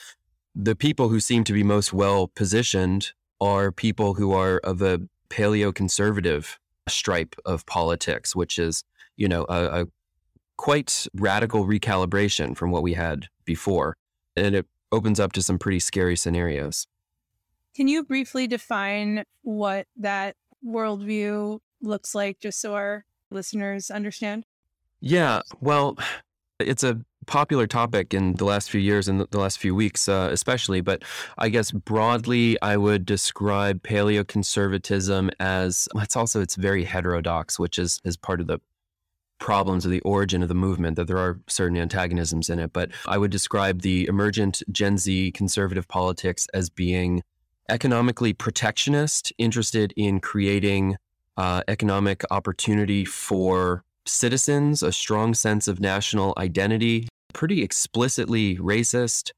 the 0.55 0.75
people 0.75 1.09
who 1.09 1.19
seem 1.19 1.43
to 1.43 1.53
be 1.53 1.63
most 1.63 1.93
well 1.93 2.27
positioned 2.27 3.11
are 3.41 3.71
people 3.71 4.13
who 4.15 4.31
are 4.31 4.59
of 4.63 4.81
a 4.81 5.01
paleo-conservative 5.29 6.59
stripe 6.87 7.35
of 7.45 7.65
politics, 7.65 8.35
which 8.35 8.59
is, 8.59 8.83
you 9.17 9.27
know, 9.27 9.45
a, 9.49 9.81
a 9.81 9.85
quite 10.57 11.07
radical 11.15 11.65
recalibration 11.65 12.55
from 12.55 12.71
what 12.71 12.83
we 12.83 12.93
had 12.93 13.27
before. 13.45 13.95
And 14.35 14.55
it 14.55 14.67
opens 14.91 15.19
up 15.19 15.33
to 15.33 15.41
some 15.41 15.57
pretty 15.57 15.79
scary 15.79 16.15
scenarios. 16.15 16.87
Can 17.75 17.87
you 17.87 18.03
briefly 18.03 18.45
define 18.47 19.23
what 19.41 19.87
that 19.97 20.35
worldview 20.65 21.59
looks 21.81 22.13
like, 22.13 22.39
just 22.39 22.61
so 22.61 22.75
our 22.75 23.05
listeners 23.33 23.91
understand? 23.91 24.45
Yeah, 25.01 25.41
well, 25.59 25.97
it's 26.59 26.83
a 26.83 27.01
popular 27.25 27.67
topic 27.67 28.13
in 28.13 28.33
the 28.33 28.45
last 28.45 28.69
few 28.69 28.81
years 28.81 29.07
and 29.07 29.21
the 29.21 29.39
last 29.39 29.57
few 29.59 29.73
weeks, 29.75 30.07
uh, 30.07 30.29
especially. 30.31 30.81
But 30.81 31.03
I 31.37 31.49
guess 31.49 31.71
broadly, 31.71 32.61
I 32.61 32.77
would 32.77 33.05
describe 33.05 33.81
paleoconservatism 33.83 35.31
as 35.39 35.87
it's 35.95 36.15
also 36.15 36.41
it's 36.41 36.55
very 36.55 36.83
heterodox, 36.83 37.59
which 37.59 37.79
is 37.79 37.99
is 38.03 38.17
part 38.17 38.39
of 38.39 38.47
the 38.47 38.59
problems 39.39 39.83
of 39.83 39.91
the 39.91 39.99
origin 40.01 40.41
of 40.41 40.47
the 40.47 40.55
movement 40.55 40.95
that 40.95 41.07
there 41.07 41.17
are 41.17 41.37
certain 41.47 41.75
antagonisms 41.75 42.49
in 42.49 42.59
it 42.59 42.71
but 42.71 42.89
i 43.07 43.17
would 43.17 43.31
describe 43.31 43.81
the 43.81 44.07
emergent 44.07 44.63
gen 44.71 44.97
z 44.97 45.31
conservative 45.31 45.85
politics 45.89 46.47
as 46.53 46.69
being 46.69 47.21
economically 47.67 48.31
protectionist 48.31 49.33
interested 49.37 49.93
in 49.97 50.21
creating 50.21 50.95
uh, 51.37 51.61
economic 51.67 52.23
opportunity 52.31 53.05
for 53.05 53.83
citizens 54.05 54.83
a 54.83 54.91
strong 54.91 55.33
sense 55.33 55.67
of 55.67 55.79
national 55.79 56.33
identity 56.37 57.07
pretty 57.33 57.63
explicitly 57.63 58.57
racist. 58.57 59.31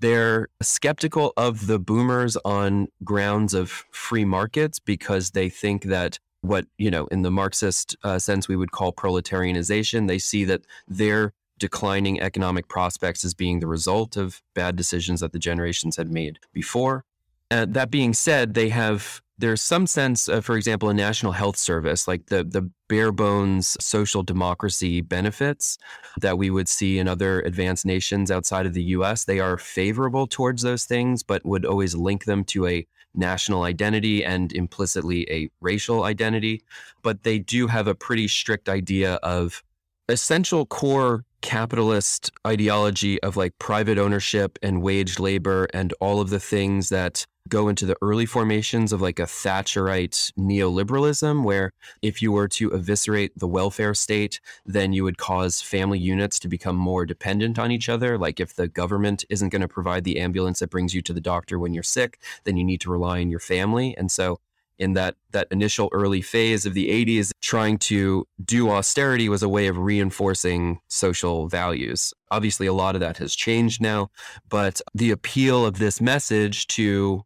They're 0.00 0.48
skeptical 0.62 1.32
of 1.36 1.66
the 1.66 1.78
boomers 1.78 2.36
on 2.44 2.88
grounds 3.04 3.54
of 3.54 3.70
free 3.90 4.24
markets 4.24 4.78
because 4.78 5.32
they 5.32 5.48
think 5.48 5.84
that 5.84 6.18
what, 6.40 6.66
you 6.78 6.90
know, 6.90 7.06
in 7.06 7.22
the 7.22 7.30
Marxist 7.30 7.96
uh, 8.02 8.18
sense 8.18 8.48
we 8.48 8.56
would 8.56 8.72
call 8.72 8.92
proletarianization, 8.92 10.08
they 10.08 10.18
see 10.18 10.44
that 10.44 10.62
their 10.88 11.32
declining 11.58 12.20
economic 12.20 12.68
prospects 12.68 13.24
as 13.24 13.34
being 13.34 13.60
the 13.60 13.66
result 13.66 14.16
of 14.16 14.42
bad 14.54 14.74
decisions 14.76 15.20
that 15.20 15.32
the 15.32 15.38
generations 15.38 15.96
had 15.96 16.10
made 16.10 16.38
before. 16.52 17.04
Uh, 17.50 17.66
that 17.68 17.90
being 17.90 18.12
said, 18.12 18.54
they 18.54 18.70
have 18.70 19.22
there's 19.38 19.62
some 19.62 19.86
sense, 19.86 20.28
of, 20.28 20.44
for 20.44 20.56
example, 20.56 20.88
a 20.88 20.94
national 20.94 21.32
health 21.32 21.56
service, 21.56 22.06
like 22.06 22.26
the 22.26 22.44
the 22.44 22.70
bare 22.88 23.12
bones 23.12 23.76
social 23.80 24.22
democracy 24.22 25.00
benefits 25.00 25.78
that 26.20 26.38
we 26.38 26.50
would 26.50 26.68
see 26.68 26.98
in 26.98 27.08
other 27.08 27.40
advanced 27.40 27.84
nations 27.84 28.30
outside 28.30 28.66
of 28.66 28.74
the 28.74 28.82
U.S. 28.82 29.24
They 29.24 29.40
are 29.40 29.58
favorable 29.58 30.26
towards 30.26 30.62
those 30.62 30.84
things, 30.84 31.22
but 31.22 31.44
would 31.44 31.64
always 31.64 31.94
link 31.94 32.24
them 32.24 32.44
to 32.44 32.66
a 32.66 32.86
national 33.14 33.62
identity 33.62 34.24
and 34.24 34.52
implicitly 34.52 35.28
a 35.30 35.48
racial 35.60 36.04
identity. 36.04 36.62
But 37.02 37.22
they 37.22 37.38
do 37.38 37.66
have 37.66 37.86
a 37.86 37.94
pretty 37.94 38.28
strict 38.28 38.68
idea 38.68 39.14
of 39.14 39.62
essential 40.08 40.66
core 40.66 41.24
capitalist 41.40 42.30
ideology 42.46 43.22
of 43.22 43.36
like 43.36 43.52
private 43.58 43.98
ownership 43.98 44.58
and 44.62 44.82
wage 44.82 45.18
labor 45.18 45.68
and 45.74 45.92
all 46.00 46.20
of 46.20 46.30
the 46.30 46.40
things 46.40 46.88
that 46.88 47.26
go 47.48 47.68
into 47.68 47.86
the 47.86 47.96
early 48.00 48.26
formations 48.26 48.92
of 48.92 49.02
like 49.02 49.18
a 49.18 49.24
Thatcherite 49.24 50.32
neoliberalism, 50.38 51.44
where 51.44 51.72
if 52.02 52.22
you 52.22 52.32
were 52.32 52.48
to 52.48 52.70
eviscerate 52.70 53.38
the 53.38 53.48
welfare 53.48 53.94
state, 53.94 54.40
then 54.64 54.92
you 54.92 55.04
would 55.04 55.18
cause 55.18 55.60
family 55.60 55.98
units 55.98 56.38
to 56.40 56.48
become 56.48 56.76
more 56.76 57.04
dependent 57.04 57.58
on 57.58 57.70
each 57.70 57.88
other. 57.88 58.16
Like 58.16 58.40
if 58.40 58.54
the 58.54 58.68
government 58.68 59.24
isn't 59.28 59.50
going 59.50 59.62
to 59.62 59.68
provide 59.68 60.04
the 60.04 60.18
ambulance 60.18 60.60
that 60.60 60.70
brings 60.70 60.94
you 60.94 61.02
to 61.02 61.12
the 61.12 61.20
doctor 61.20 61.58
when 61.58 61.74
you're 61.74 61.82
sick, 61.82 62.18
then 62.44 62.56
you 62.56 62.64
need 62.64 62.80
to 62.82 62.90
rely 62.90 63.20
on 63.20 63.30
your 63.30 63.40
family. 63.40 63.96
And 63.96 64.10
so 64.10 64.40
in 64.78 64.94
that 64.94 65.14
that 65.30 65.46
initial 65.50 65.88
early 65.92 66.20
phase 66.20 66.66
of 66.66 66.74
the 66.74 66.88
80s 66.88 67.30
trying 67.40 67.78
to 67.78 68.26
do 68.44 68.70
austerity 68.70 69.28
was 69.28 69.42
a 69.42 69.48
way 69.48 69.66
of 69.66 69.78
reinforcing 69.78 70.80
social 70.88 71.48
values 71.48 72.12
obviously 72.30 72.66
a 72.66 72.72
lot 72.72 72.94
of 72.94 73.00
that 73.00 73.18
has 73.18 73.36
changed 73.36 73.80
now 73.80 74.10
but 74.48 74.80
the 74.92 75.10
appeal 75.10 75.64
of 75.64 75.78
this 75.78 76.00
message 76.00 76.66
to 76.66 77.24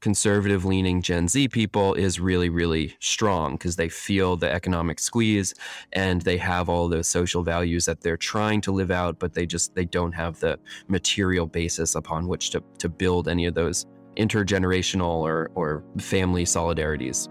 conservative 0.00 0.64
leaning 0.64 1.02
Gen 1.02 1.28
Z 1.28 1.48
people 1.48 1.94
is 1.94 2.20
really, 2.20 2.48
really 2.48 2.96
strong 3.00 3.54
because 3.54 3.76
they 3.76 3.88
feel 3.88 4.36
the 4.36 4.50
economic 4.50 4.98
squeeze 4.98 5.54
and 5.92 6.22
they 6.22 6.36
have 6.36 6.68
all 6.68 6.88
those 6.88 7.08
social 7.08 7.42
values 7.42 7.84
that 7.86 8.00
they're 8.00 8.16
trying 8.16 8.60
to 8.62 8.72
live 8.72 8.90
out, 8.90 9.18
but 9.18 9.34
they 9.34 9.46
just 9.46 9.74
they 9.74 9.84
don't 9.84 10.12
have 10.12 10.38
the 10.40 10.58
material 10.88 11.46
basis 11.46 11.94
upon 11.94 12.28
which 12.28 12.50
to, 12.50 12.62
to 12.78 12.88
build 12.88 13.28
any 13.28 13.46
of 13.46 13.54
those 13.54 13.86
intergenerational 14.16 15.20
or, 15.22 15.50
or 15.54 15.84
family 15.98 16.44
solidarities. 16.44 17.28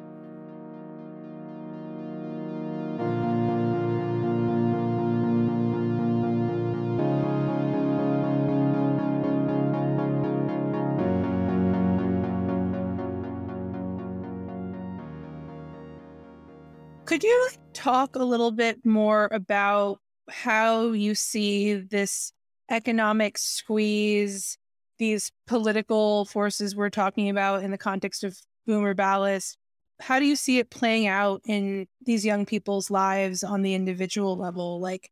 Could 17.06 17.24
you 17.24 17.50
talk 17.74 18.16
a 18.16 18.24
little 18.24 18.50
bit 18.50 18.84
more 18.84 19.30
about 19.32 20.00
how 20.28 20.88
you 20.88 21.14
see 21.14 21.76
this 21.76 22.34
economic 22.72 23.38
squeeze, 23.38 24.58
these 24.98 25.32
political 25.46 26.26
forces 26.26 26.76
we're 26.76 26.90
talking 26.90 27.30
about 27.30 27.62
in 27.64 27.70
the 27.70 27.78
context 27.78 28.24
of 28.24 28.36
boomer 28.66 28.96
ballast? 28.96 29.60
How 30.00 30.18
do 30.20 30.26
you 30.26 30.36
see 30.36 30.58
it 30.58 30.72
playing 30.72 31.06
out 31.06 31.42
in 31.46 31.88
these 32.04 32.26
young 32.26 32.44
people's 32.44 32.90
lives 32.90 33.44
on 33.44 33.62
the 33.62 33.76
individual 33.76 34.36
level? 34.36 34.80
Like, 34.80 35.12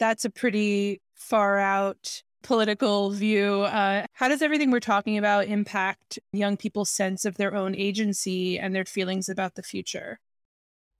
that's 0.00 0.24
a 0.24 0.30
pretty 0.30 1.00
far 1.14 1.60
out 1.60 2.24
political 2.42 3.10
view. 3.10 3.62
Uh, 3.62 4.06
how 4.14 4.26
does 4.26 4.42
everything 4.42 4.72
we're 4.72 4.80
talking 4.80 5.16
about 5.16 5.46
impact 5.46 6.18
young 6.32 6.56
people's 6.56 6.90
sense 6.90 7.24
of 7.24 7.36
their 7.36 7.54
own 7.54 7.76
agency 7.76 8.58
and 8.58 8.74
their 8.74 8.84
feelings 8.84 9.28
about 9.28 9.54
the 9.54 9.62
future? 9.62 10.18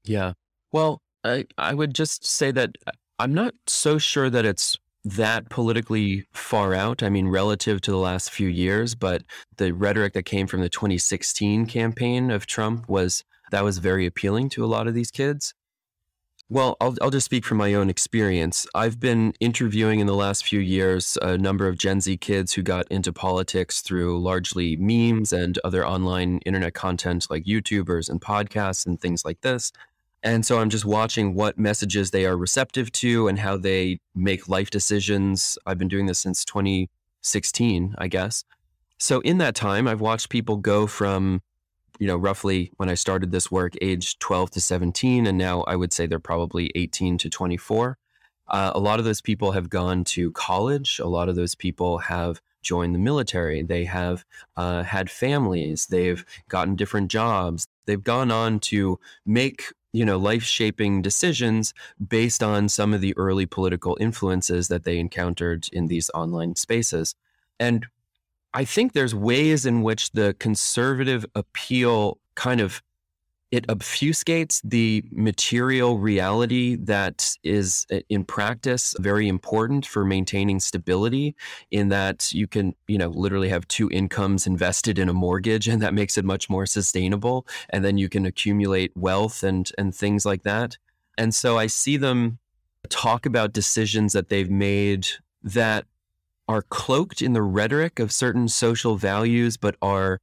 Yeah. 0.05 0.32
Well, 0.72 1.00
I, 1.22 1.46
I 1.57 1.74
would 1.74 1.94
just 1.94 2.26
say 2.26 2.50
that 2.50 2.76
uh, 2.86 2.92
I'm 3.18 3.32
not 3.32 3.55
so 3.66 3.98
sure 3.98 4.28
that 4.30 4.44
it's 4.44 4.76
that 5.05 5.50
politically 5.50 6.26
far 6.32 6.74
out. 6.74 7.02
I 7.02 7.11
mean, 7.11 7.28
relative 7.28 7.80
to 7.82 7.90
the 7.90 7.98
last 7.98 8.30
few 8.30 8.48
years, 8.48 8.94
but 8.94 9.22
the 9.57 9.72
rhetoric 9.72 10.14
that 10.14 10.24
came 10.24 10.46
from 10.46 10.61
the 10.61 10.68
2016 10.68 11.66
campaign 11.66 12.30
of 12.30 12.46
Trump 12.46 12.88
was 12.88 13.24
that 13.50 13.64
was 13.64 13.78
very 13.78 14.07
appealing 14.07 14.48
to 14.50 14.64
a 14.64 14.66
lot 14.66 14.86
of 14.88 14.94
these 14.94 15.11
kids. 15.11 15.55
Well, 16.50 16.76
I'll, 16.80 16.94
I'll 17.00 17.11
just 17.11 17.24
speak 17.24 17.44
from 17.44 17.57
my 17.57 17.72
own 17.72 17.88
experience. 17.88 18.66
I've 18.74 19.00
been 19.00 19.32
interviewing 19.40 20.00
in 20.00 20.07
the 20.07 20.14
last 20.14 20.44
few 20.44 20.61
years 20.61 21.16
a 21.22 21.38
number 21.38 21.66
of 21.68 21.78
Gen 21.78 22.02
Z 22.02 22.18
kids 22.18 22.52
who 22.52 22.62
got 22.62 22.86
into 22.90 23.12
politics 23.12 23.80
through 23.80 24.22
largely 24.22 24.76
memes 24.76 25.32
and 25.32 25.59
other 25.64 25.86
online 25.86 26.38
internet 26.44 26.74
content 26.74 27.26
like 27.30 27.44
YouTubers 27.44 28.11
and 28.11 28.20
podcasts 28.20 28.86
and 28.86 29.00
things 29.00 29.24
like 29.24 29.40
this. 29.40 29.72
And 30.24 30.44
so 30.44 30.58
I'm 30.58 30.70
just 30.70 30.86
watching 30.86 31.34
what 31.34 31.58
messages 31.58 32.10
they 32.10 32.24
are 32.24 32.36
receptive 32.36 32.90
to 32.92 33.28
and 33.28 33.38
how 33.38 33.58
they 33.58 34.00
make 34.14 34.48
life 34.48 34.70
decisions. 34.70 35.58
I've 35.66 35.78
been 35.78 35.88
doing 35.88 36.06
this 36.06 36.18
since 36.18 36.44
2016, 36.46 37.94
I 37.98 38.08
guess. 38.08 38.42
So 38.98 39.20
in 39.20 39.38
that 39.38 39.54
time, 39.54 39.86
I've 39.86 40.00
watched 40.00 40.30
people 40.30 40.56
go 40.56 40.86
from 40.86 41.42
you 41.98 42.06
know, 42.06 42.16
roughly 42.16 42.72
when 42.76 42.88
I 42.88 42.94
started 42.94 43.30
this 43.30 43.50
work, 43.50 43.74
age 43.80 44.18
12 44.18 44.50
to 44.52 44.60
17, 44.60 45.26
and 45.26 45.38
now 45.38 45.62
I 45.62 45.76
would 45.76 45.92
say 45.92 46.06
they're 46.06 46.18
probably 46.18 46.72
18 46.74 47.18
to 47.18 47.30
24. 47.30 47.98
Uh, 48.48 48.72
a 48.74 48.80
lot 48.80 48.98
of 48.98 49.04
those 49.04 49.20
people 49.20 49.52
have 49.52 49.70
gone 49.70 50.04
to 50.04 50.32
college. 50.32 50.98
A 50.98 51.06
lot 51.06 51.28
of 51.28 51.36
those 51.36 51.54
people 51.54 51.98
have 51.98 52.40
joined 52.62 52.94
the 52.94 52.98
military. 52.98 53.62
They 53.62 53.84
have 53.84 54.24
uh, 54.56 54.82
had 54.82 55.08
families. 55.08 55.86
They've 55.86 56.24
gotten 56.48 56.76
different 56.76 57.10
jobs. 57.10 57.66
They've 57.86 58.02
gone 58.02 58.30
on 58.30 58.58
to 58.60 58.98
make 59.24 59.72
you 59.95 60.05
know 60.05 60.18
life 60.18 60.42
shaping 60.42 61.01
decisions 61.01 61.72
based 62.07 62.42
on 62.42 62.68
some 62.68 62.92
of 62.92 63.01
the 63.01 63.16
early 63.16 63.47
political 63.47 63.97
influences 64.01 64.68
that 64.68 64.84
they 64.84 64.99
encountered 64.99 65.68
in 65.72 65.86
these 65.86 66.11
online 66.14 66.57
spaces. 66.57 67.14
And 67.61 67.86
I 68.53 68.64
think 68.64 68.92
there's 68.92 69.14
ways 69.14 69.64
in 69.64 69.82
which 69.82 70.11
the 70.11 70.34
conservative 70.38 71.24
appeal 71.34 72.18
kind 72.34 72.61
of 72.61 72.82
it 73.55 73.64
obfuscates 73.68 74.61
the 74.64 75.05
material 75.12 75.98
reality 75.98 76.74
that 76.74 77.36
is 77.44 77.86
eh, 77.90 78.00
in 78.09 78.24
practice 78.24 78.96
very 78.98 79.28
important 79.28 79.86
for 79.86 80.05
maintaining 80.05 80.59
stability 80.59 81.36
in 81.70 81.88
that 81.88 82.32
you 82.32 82.48
can 82.48 82.74
you 82.88 82.98
know 82.98 83.11
literally 83.11 83.48
have 83.48 83.66
two 83.68 83.88
incomes 83.90 84.44
invested 84.44 84.98
in 84.98 85.09
a 85.09 85.12
mortgage 85.12 85.68
and 85.68 85.80
that 85.80 85.94
makes 85.94 86.18
it 86.18 86.24
much 86.24 86.50
more 86.50 86.66
sustainable 86.66 87.46
and 87.70 87.84
then 87.84 87.96
you 87.96 88.09
can 88.09 88.26
accumulate 88.26 88.90
wealth 88.96 89.44
and 89.44 89.70
and 89.78 89.94
things 89.94 90.26
like 90.26 90.42
that. 90.42 90.76
And 91.16 91.32
so 91.32 91.57
i 91.57 91.68
see 91.68 91.96
them 91.96 92.38
talk 92.88 93.24
about 93.24 93.52
decisions 93.52 94.12
that 94.14 94.30
they've 94.30 94.50
made 94.50 95.07
that 95.44 95.86
are 96.48 96.62
cloaked 96.62 97.22
in 97.22 97.32
the 97.32 97.42
rhetoric 97.42 97.98
of 97.98 98.12
certain 98.12 98.48
social 98.48 98.96
values, 98.96 99.57
but 99.57 99.76
are, 99.80 100.20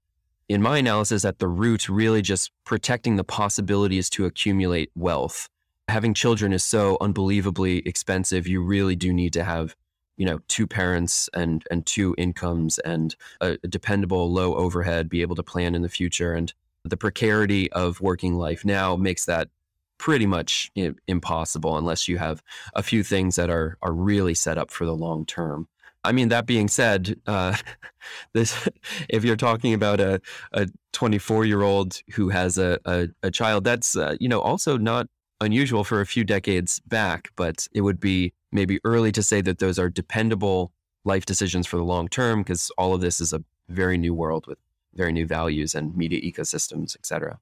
in 0.51 0.61
my 0.61 0.77
analysis, 0.77 1.23
at 1.23 1.39
the 1.39 1.47
root, 1.47 1.87
really 1.87 2.21
just 2.21 2.51
protecting 2.65 3.15
the 3.15 3.23
possibilities 3.23 4.09
to 4.11 4.25
accumulate 4.25 4.91
wealth. 4.95 5.47
Having 5.87 6.13
children 6.13 6.51
is 6.51 6.63
so 6.63 6.97
unbelievably 6.99 7.79
expensive. 7.87 8.47
You 8.47 8.61
really 8.61 8.95
do 8.95 9.13
need 9.13 9.33
to 9.33 9.43
have, 9.43 9.75
you 10.17 10.25
know, 10.25 10.39
two 10.47 10.67
parents 10.67 11.29
and 11.33 11.63
and 11.71 11.85
two 11.85 12.15
incomes 12.17 12.79
and 12.79 13.15
a, 13.39 13.57
a 13.63 13.67
dependable 13.67 14.31
low 14.31 14.55
overhead, 14.55 15.09
be 15.09 15.21
able 15.21 15.35
to 15.35 15.43
plan 15.43 15.73
in 15.73 15.81
the 15.83 15.89
future. 15.89 16.33
And 16.33 16.53
the 16.83 16.97
precarity 16.97 17.71
of 17.71 18.01
working 18.01 18.35
life 18.35 18.65
now 18.65 18.95
makes 18.95 19.25
that 19.25 19.49
pretty 19.97 20.25
much 20.25 20.71
impossible 21.07 21.77
unless 21.77 22.07
you 22.07 22.17
have 22.17 22.41
a 22.73 22.83
few 22.83 23.03
things 23.03 23.35
that 23.37 23.49
are 23.49 23.77
are 23.81 23.93
really 23.93 24.33
set 24.33 24.57
up 24.57 24.69
for 24.71 24.85
the 24.85 24.95
long 24.95 25.25
term. 25.25 25.67
I 26.03 26.11
mean, 26.11 26.29
that 26.29 26.45
being 26.45 26.67
said, 26.67 27.15
uh, 27.27 27.55
this 28.33 28.67
if 29.09 29.23
you're 29.23 29.35
talking 29.35 29.73
about 29.73 29.99
a 29.99 30.21
a 30.53 30.67
24 30.93 31.45
year 31.45 31.61
old 31.61 32.01
who 32.13 32.29
has 32.29 32.57
a 32.57 32.79
a, 32.85 33.09
a 33.23 33.31
child, 33.31 33.63
that's 33.63 33.95
uh, 33.95 34.15
you 34.19 34.29
know 34.29 34.41
also 34.41 34.77
not 34.77 35.07
unusual 35.39 35.83
for 35.83 36.01
a 36.01 36.05
few 36.05 36.23
decades 36.23 36.79
back. 36.81 37.29
But 37.35 37.67
it 37.73 37.81
would 37.81 37.99
be 37.99 38.33
maybe 38.51 38.79
early 38.83 39.11
to 39.13 39.23
say 39.23 39.41
that 39.41 39.59
those 39.59 39.79
are 39.79 39.89
dependable 39.89 40.71
life 41.03 41.25
decisions 41.25 41.65
for 41.65 41.77
the 41.77 41.83
long 41.83 42.07
term 42.07 42.41
because 42.41 42.71
all 42.77 42.93
of 42.93 43.01
this 43.01 43.19
is 43.21 43.33
a 43.33 43.43
very 43.69 43.97
new 43.97 44.13
world 44.13 44.45
with 44.47 44.59
very 44.93 45.11
new 45.11 45.25
values 45.25 45.73
and 45.73 45.95
media 45.95 46.21
ecosystems, 46.21 46.95
et 46.95 47.05
cetera. 47.05 47.39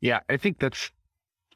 Yeah, 0.00 0.20
I 0.28 0.36
think 0.36 0.58
that's 0.58 0.90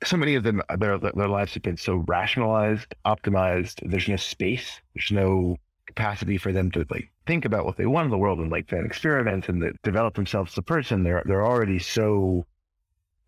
so 0.04 0.16
many 0.16 0.34
of 0.34 0.42
them. 0.42 0.62
Their 0.78 0.98
their 0.98 1.28
lives 1.28 1.54
have 1.54 1.62
been 1.62 1.76
so 1.76 2.04
rationalized, 2.08 2.94
optimized. 3.06 3.88
There's 3.88 4.08
no 4.08 4.16
space. 4.16 4.80
There's 4.94 5.12
no 5.12 5.58
capacity 5.86 6.38
for 6.38 6.52
them 6.52 6.70
to 6.70 6.86
like 6.90 7.10
think 7.26 7.44
about 7.44 7.64
what 7.64 7.76
they 7.76 7.86
want 7.86 8.06
in 8.06 8.10
the 8.10 8.18
world 8.18 8.38
and 8.38 8.50
like 8.50 8.68
then 8.68 8.84
experiment 8.84 9.48
and 9.48 9.62
the, 9.62 9.72
develop 9.82 10.14
themselves 10.14 10.52
as 10.52 10.58
a 10.58 10.62
person. 10.62 11.02
They're 11.02 11.22
they're 11.26 11.46
already 11.46 11.78
so 11.78 12.46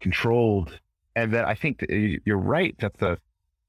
controlled, 0.01 0.79
and 1.17 1.33
that 1.33 1.47
I 1.47 1.55
think 1.55 1.81
that 1.81 1.91
uh, 1.91 2.19
you're 2.25 2.39
right 2.39 2.77
that 2.79 2.99
the 2.99 3.19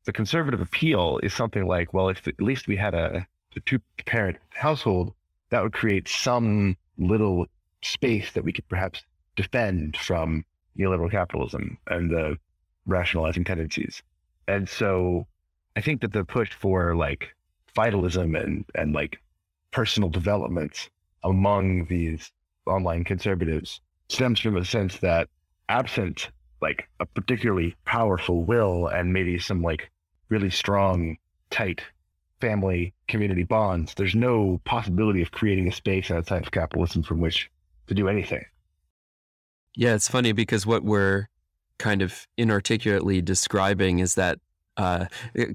the 0.05 0.13
conservative 0.13 0.61
appeal 0.61 1.19
is 1.23 1.33
something 1.33 1.65
like, 1.65 1.93
well, 1.93 2.09
if 2.09 2.27
at 2.27 2.39
least 2.39 2.67
we 2.67 2.75
had 2.75 2.93
a, 2.93 3.27
a 3.55 3.59
two 3.61 3.79
parent 4.05 4.37
household, 4.51 5.13
that 5.49 5.63
would 5.63 5.73
create 5.73 6.07
some 6.07 6.77
little 6.97 7.47
space 7.81 8.31
that 8.33 8.43
we 8.43 8.53
could 8.53 8.67
perhaps 8.69 9.03
defend 9.35 9.97
from 9.97 10.45
neoliberal 10.77 11.11
capitalism 11.11 11.77
and 11.87 12.11
the 12.11 12.37
rationalizing 12.85 13.43
tendencies. 13.43 14.03
And 14.47 14.69
so 14.69 15.27
I 15.75 15.81
think 15.81 16.01
that 16.01 16.13
the 16.13 16.23
push 16.23 16.53
for 16.53 16.95
like 16.95 17.35
vitalism 17.75 18.35
and, 18.35 18.65
and 18.75 18.93
like 18.93 19.19
personal 19.71 20.09
development 20.09 20.89
among 21.23 21.85
these 21.85 22.31
online 22.65 23.03
conservatives 23.03 23.81
stems 24.09 24.39
from 24.39 24.57
a 24.57 24.65
sense 24.65 24.97
that 24.99 25.27
absent 25.69 26.29
like 26.61 26.87
a 26.99 27.05
particularly 27.05 27.75
powerful 27.85 28.43
will 28.43 28.87
and 28.87 29.11
maybe 29.11 29.37
some 29.37 29.61
like 29.61 29.91
really 30.29 30.49
strong, 30.49 31.17
tight 31.49 31.81
family 32.41 32.93
community 33.07 33.43
bonds, 33.43 33.93
there's 33.95 34.15
no 34.15 34.59
possibility 34.65 35.21
of 35.21 35.31
creating 35.31 35.67
a 35.67 35.71
space 35.71 36.11
outside 36.11 36.43
of 36.43 36.51
capitalism 36.51 37.03
from 37.03 37.19
which 37.19 37.49
to 37.87 37.93
do 37.93 38.07
anything. 38.07 38.43
Yeah, 39.75 39.93
it's 39.93 40.07
funny 40.07 40.31
because 40.31 40.65
what 40.65 40.83
we're 40.83 41.27
kind 41.77 42.01
of 42.01 42.25
inarticulately 42.37 43.21
describing 43.21 43.99
is 43.99 44.15
that 44.15 44.39
uh, 44.77 45.05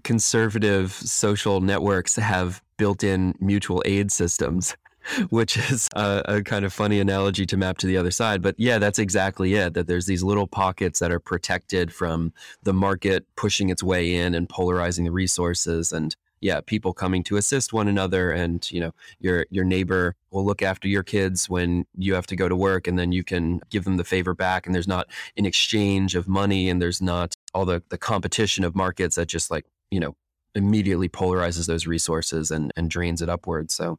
conservative 0.02 0.92
social 0.92 1.60
networks 1.60 2.16
have 2.16 2.62
built-in 2.76 3.34
mutual 3.40 3.82
aid 3.84 4.10
systems 4.10 4.74
which 5.30 5.56
is 5.56 5.88
a, 5.94 6.22
a, 6.26 6.42
kind 6.42 6.64
of 6.64 6.72
funny 6.72 7.00
analogy 7.00 7.46
to 7.46 7.56
map 7.56 7.78
to 7.78 7.86
the 7.86 7.96
other 7.96 8.10
side. 8.10 8.42
But 8.42 8.54
yeah, 8.58 8.78
that's 8.78 8.98
exactly 8.98 9.54
it. 9.54 9.74
That 9.74 9.86
there's 9.86 10.06
these 10.06 10.22
little 10.22 10.46
pockets 10.46 10.98
that 10.98 11.10
are 11.10 11.20
protected 11.20 11.92
from 11.92 12.32
the 12.62 12.72
market 12.72 13.26
pushing 13.36 13.70
its 13.70 13.82
way 13.82 14.14
in 14.14 14.34
and 14.34 14.48
polarizing 14.48 15.04
the 15.04 15.12
resources. 15.12 15.92
And 15.92 16.14
yeah, 16.40 16.60
people 16.60 16.92
coming 16.92 17.22
to 17.24 17.36
assist 17.36 17.72
one 17.72 17.88
another. 17.88 18.30
And 18.30 18.70
you 18.70 18.80
know, 18.80 18.92
your 19.18 19.46
your 19.50 19.64
neighbor 19.64 20.16
will 20.30 20.44
look 20.44 20.62
after 20.62 20.88
your 20.88 21.02
kids 21.02 21.48
when 21.48 21.86
you 21.96 22.14
have 22.14 22.26
to 22.28 22.36
go 22.36 22.48
to 22.48 22.56
work, 22.56 22.86
and 22.86 22.98
then 22.98 23.12
you 23.12 23.24
can 23.24 23.60
give 23.70 23.84
them 23.84 23.96
the 23.96 24.04
favor 24.04 24.34
back. 24.34 24.66
And 24.66 24.74
there's 24.74 24.88
not 24.88 25.08
an 25.36 25.46
exchange 25.46 26.14
of 26.14 26.28
money, 26.28 26.68
and 26.68 26.80
there's 26.80 27.02
not 27.02 27.34
all 27.54 27.64
the, 27.64 27.82
the 27.88 27.98
competition 27.98 28.64
of 28.64 28.74
markets 28.74 29.16
that 29.16 29.26
just 29.26 29.50
like, 29.50 29.66
you 29.90 30.00
know, 30.00 30.14
immediately 30.54 31.08
polarizes 31.08 31.66
those 31.66 31.86
resources 31.86 32.50
and, 32.50 32.72
and 32.76 32.90
drains 32.90 33.22
it 33.22 33.28
upwards. 33.28 33.74
So 33.74 33.98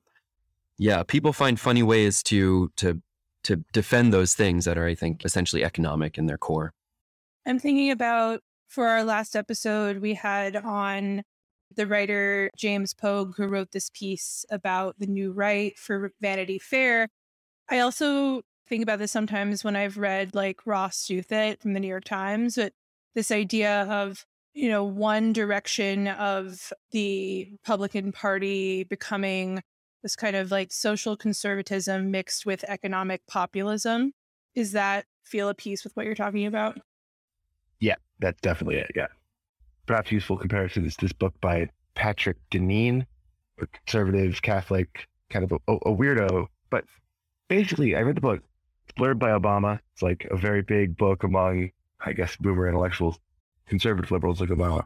yeah, 0.77 1.03
people 1.03 1.33
find 1.33 1.59
funny 1.59 1.83
ways 1.83 2.23
to 2.23 2.71
to 2.77 3.01
to 3.43 3.57
defend 3.73 4.13
those 4.13 4.33
things 4.33 4.65
that 4.65 4.77
are, 4.77 4.85
I 4.85 4.95
think, 4.95 5.25
essentially 5.25 5.63
economic 5.63 6.17
in 6.17 6.27
their 6.27 6.37
core. 6.37 6.73
I'm 7.45 7.59
thinking 7.59 7.91
about 7.91 8.41
for 8.67 8.87
our 8.87 9.03
last 9.03 9.35
episode, 9.35 9.97
we 9.97 10.13
had 10.13 10.55
on 10.55 11.23
the 11.75 11.87
writer 11.87 12.49
James 12.57 12.93
Pogue, 12.93 13.35
who 13.37 13.47
wrote 13.47 13.71
this 13.71 13.89
piece 13.93 14.45
about 14.49 14.99
the 14.99 15.07
new 15.07 15.31
right 15.31 15.77
for 15.77 16.11
Vanity 16.21 16.59
Fair. 16.59 17.07
I 17.69 17.79
also 17.79 18.41
think 18.67 18.83
about 18.83 18.99
this 18.99 19.11
sometimes 19.11 19.63
when 19.63 19.75
I've 19.75 19.97
read 19.97 20.33
like 20.33 20.65
Ross 20.65 21.05
Douthat 21.07 21.61
from 21.61 21.73
the 21.73 21.79
New 21.79 21.87
York 21.87 22.05
Times, 22.05 22.55
but 22.55 22.73
this 23.15 23.31
idea 23.31 23.83
of 23.89 24.25
you 24.53 24.69
know 24.69 24.83
one 24.83 25.33
direction 25.33 26.07
of 26.07 26.73
the 26.91 27.47
republican 27.51 28.11
party 28.11 28.83
becoming 28.83 29.61
this 30.03 30.15
kind 30.15 30.35
of 30.35 30.51
like 30.51 30.71
social 30.71 31.15
conservatism 31.15 32.11
mixed 32.11 32.45
with 32.45 32.63
economic 32.67 33.21
populism. 33.27 34.13
Is 34.55 34.73
that 34.73 35.05
feel 35.23 35.47
a 35.49 35.53
piece 35.53 35.83
with 35.83 35.95
what 35.95 36.05
you're 36.05 36.15
talking 36.15 36.45
about? 36.45 36.79
Yeah 37.79 37.95
that's 38.19 38.39
definitely 38.41 38.77
it 38.77 38.91
yeah 38.95 39.07
perhaps 39.85 40.11
useful 40.11 40.37
comparison 40.37 40.85
is 40.85 40.95
this 40.97 41.13
book 41.13 41.33
by 41.41 41.69
patrick 41.95 42.37
deneen 42.51 43.05
a 43.61 43.67
conservative 43.67 44.41
Catholic, 44.41 45.07
kind 45.29 45.45
of 45.45 45.51
a, 45.67 45.73
a 45.73 45.95
weirdo. 45.95 46.47
But 46.69 46.85
basically, 47.47 47.95
I 47.95 48.01
read 48.01 48.17
the 48.17 48.21
book 48.21 48.41
blurred 48.95 49.19
by 49.19 49.29
Obama. 49.29 49.79
It's 49.93 50.01
like 50.01 50.27
a 50.29 50.37
very 50.37 50.61
big 50.61 50.97
book 50.97 51.23
among, 51.23 51.71
I 51.99 52.13
guess, 52.13 52.35
boomer 52.35 52.67
intellectuals, 52.67 53.19
conservative 53.67 54.11
liberals 54.11 54.41
like 54.41 54.49
Obama. 54.49 54.85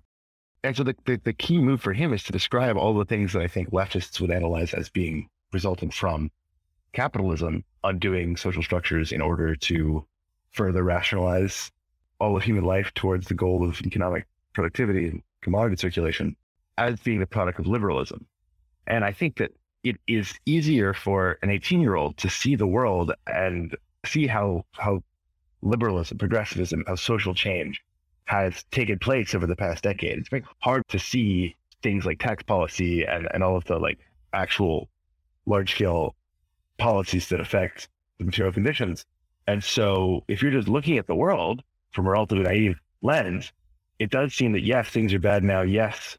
And 0.63 0.75
so 0.75 0.83
the, 0.83 0.95
the, 1.05 1.21
the 1.23 1.33
key 1.33 1.59
move 1.59 1.81
for 1.81 1.93
him 1.93 2.13
is 2.13 2.23
to 2.23 2.31
describe 2.31 2.75
all 2.75 2.93
the 2.93 3.05
things 3.05 3.33
that 3.33 3.41
I 3.41 3.47
think 3.47 3.69
leftists 3.71 4.19
would 4.19 4.31
analyze 4.31 4.73
as 4.73 4.89
being 4.89 5.29
resulting 5.53 5.91
from 5.91 6.31
capitalism 6.91 7.63
undoing 7.83 8.35
social 8.35 8.63
structures 8.63 9.11
in 9.11 9.21
order 9.21 9.55
to 9.55 10.05
further 10.51 10.83
rationalize 10.83 11.71
all 12.19 12.35
of 12.35 12.43
human 12.43 12.63
life 12.63 12.91
towards 12.95 13.27
the 13.27 13.33
goal 13.33 13.67
of 13.67 13.79
economic 13.81 14.25
productivity 14.55 15.09
and 15.09 15.21
commodity 15.41 15.75
circulation 15.75 16.35
as 16.77 16.99
being 17.01 17.19
the 17.19 17.27
product 17.27 17.59
of 17.59 17.67
liberalism. 17.67 18.25
And 18.87 19.03
I 19.03 19.11
think 19.11 19.37
that 19.37 19.51
it 19.83 19.97
is 20.07 20.33
easier 20.45 20.93
for 20.93 21.37
an 21.43 21.49
18 21.51 21.81
year 21.81 21.95
old 21.95 22.17
to 22.17 22.29
see 22.29 22.55
the 22.55 22.67
world 22.67 23.11
and 23.27 23.75
see 24.05 24.25
how, 24.27 24.65
how 24.71 25.03
liberalism, 25.61 26.17
progressivism, 26.17 26.83
how 26.87 26.95
social 26.95 27.33
change 27.33 27.83
has 28.25 28.63
taken 28.71 28.97
place 28.97 29.35
over 29.35 29.45
the 29.45 29.55
past 29.55 29.83
decade. 29.83 30.17
It's 30.17 30.29
very 30.29 30.43
hard 30.59 30.87
to 30.89 30.97
see 30.97 31.55
things 31.83 32.05
like 32.05 32.19
tax 32.19 32.41
policy 32.43 33.03
and, 33.03 33.27
and 33.33 33.43
all 33.43 33.55
of 33.55 33.65
the 33.65 33.77
like 33.77 33.99
actual 34.33 34.89
large 35.45 35.71
scale 35.71 36.15
policies 36.79 37.29
that 37.29 37.39
affect 37.39 37.87
the 38.17 38.25
material 38.25 38.51
conditions. 38.51 39.05
And 39.47 39.63
so 39.63 40.23
if 40.27 40.41
you're 40.41 40.51
just 40.51 40.67
looking 40.67 40.97
at 40.97 41.05
the 41.05 41.15
world 41.15 41.61
from 41.91 42.07
a 42.07 42.09
relatively 42.09 42.43
naive 42.43 42.79
lens, 43.03 43.51
it 43.99 44.11
does 44.11 44.33
seem 44.33 44.51
that 44.53 44.63
yes, 44.63 44.89
things 44.89 45.13
are 45.13 45.19
bad 45.19 45.43
now. 45.43 45.61
Yes, 45.61 46.17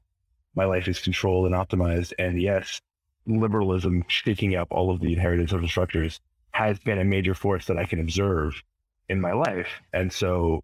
my 0.55 0.65
life 0.65 0.89
is 0.89 0.99
controlled 0.99 1.47
and 1.47 1.55
optimized. 1.55 2.13
And 2.19 2.41
yes, 2.41 2.81
liberalism 3.27 4.05
shaking 4.09 4.57
up 4.57 4.69
all 4.71 4.91
of 4.91 5.01
the 5.01 5.13
inherited 5.13 5.51
social 5.51 5.69
structures 5.69 6.21
has 6.53 6.79
been 6.79 6.99
a 6.99 7.05
major 7.05 7.35
force 7.35 7.67
that 7.67 7.77
I 7.77 7.85
can 7.85 8.01
observe 8.01 8.63
in 9.09 9.21
my 9.21 9.33
life. 9.33 9.69
And 9.93 10.13
so 10.13 10.63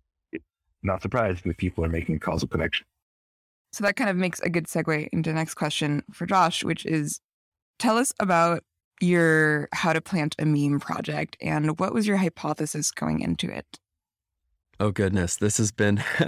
not 0.83 1.03
surprised 1.03 1.45
that 1.45 1.59
people 1.59 1.85
are 1.85 1.89
making 1.89 2.17
a 2.17 2.19
causal 2.19 2.49
connection. 2.49 2.87
So 3.73 3.85
that 3.85 3.97
kind 3.97 4.11
of 4.11 4.17
makes 4.17 4.41
a 4.41 4.51
good 4.51 4.67
segue 4.67 5.09
into 5.13 5.31
the 5.31 5.35
next 5.35 5.55
question 5.55 6.03
for 6.13 6.27
Josh, 6.27 6.65
which 6.65 6.85
is 6.85 7.21
tell 7.79 7.97
us 7.99 8.13
about 8.21 8.65
your 9.01 9.69
how 9.73 9.93
to 9.93 10.01
plant 10.01 10.37
a 10.39 10.45
meme 10.45 10.81
project 10.81 11.37
and 11.41 11.79
what 11.79 11.93
was 11.93 12.07
your 12.07 12.19
hypothesis 12.19 12.91
going 12.91 13.21
into 13.21 13.51
it? 13.51 13.79
Oh 14.83 14.91
goodness, 14.91 15.37
this 15.37 15.59
has 15.59 15.71
been 15.71 16.03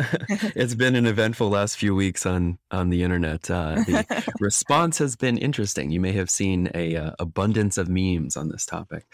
it's 0.55 0.77
been 0.77 0.95
an 0.95 1.07
eventful 1.07 1.49
last 1.49 1.77
few 1.77 1.93
weeks 1.93 2.25
on 2.25 2.61
on 2.71 2.89
the 2.89 3.03
internet. 3.03 3.51
Uh, 3.51 3.75
the 3.75 4.33
response 4.41 4.99
has 4.99 5.17
been 5.17 5.37
interesting. 5.39 5.91
You 5.91 5.99
may 5.99 6.13
have 6.13 6.31
seen 6.31 6.71
a 6.73 6.95
uh, 6.95 7.11
abundance 7.19 7.79
of 7.79 7.89
memes 7.89 8.37
on 8.37 8.51
this 8.51 8.65
topic. 8.65 9.07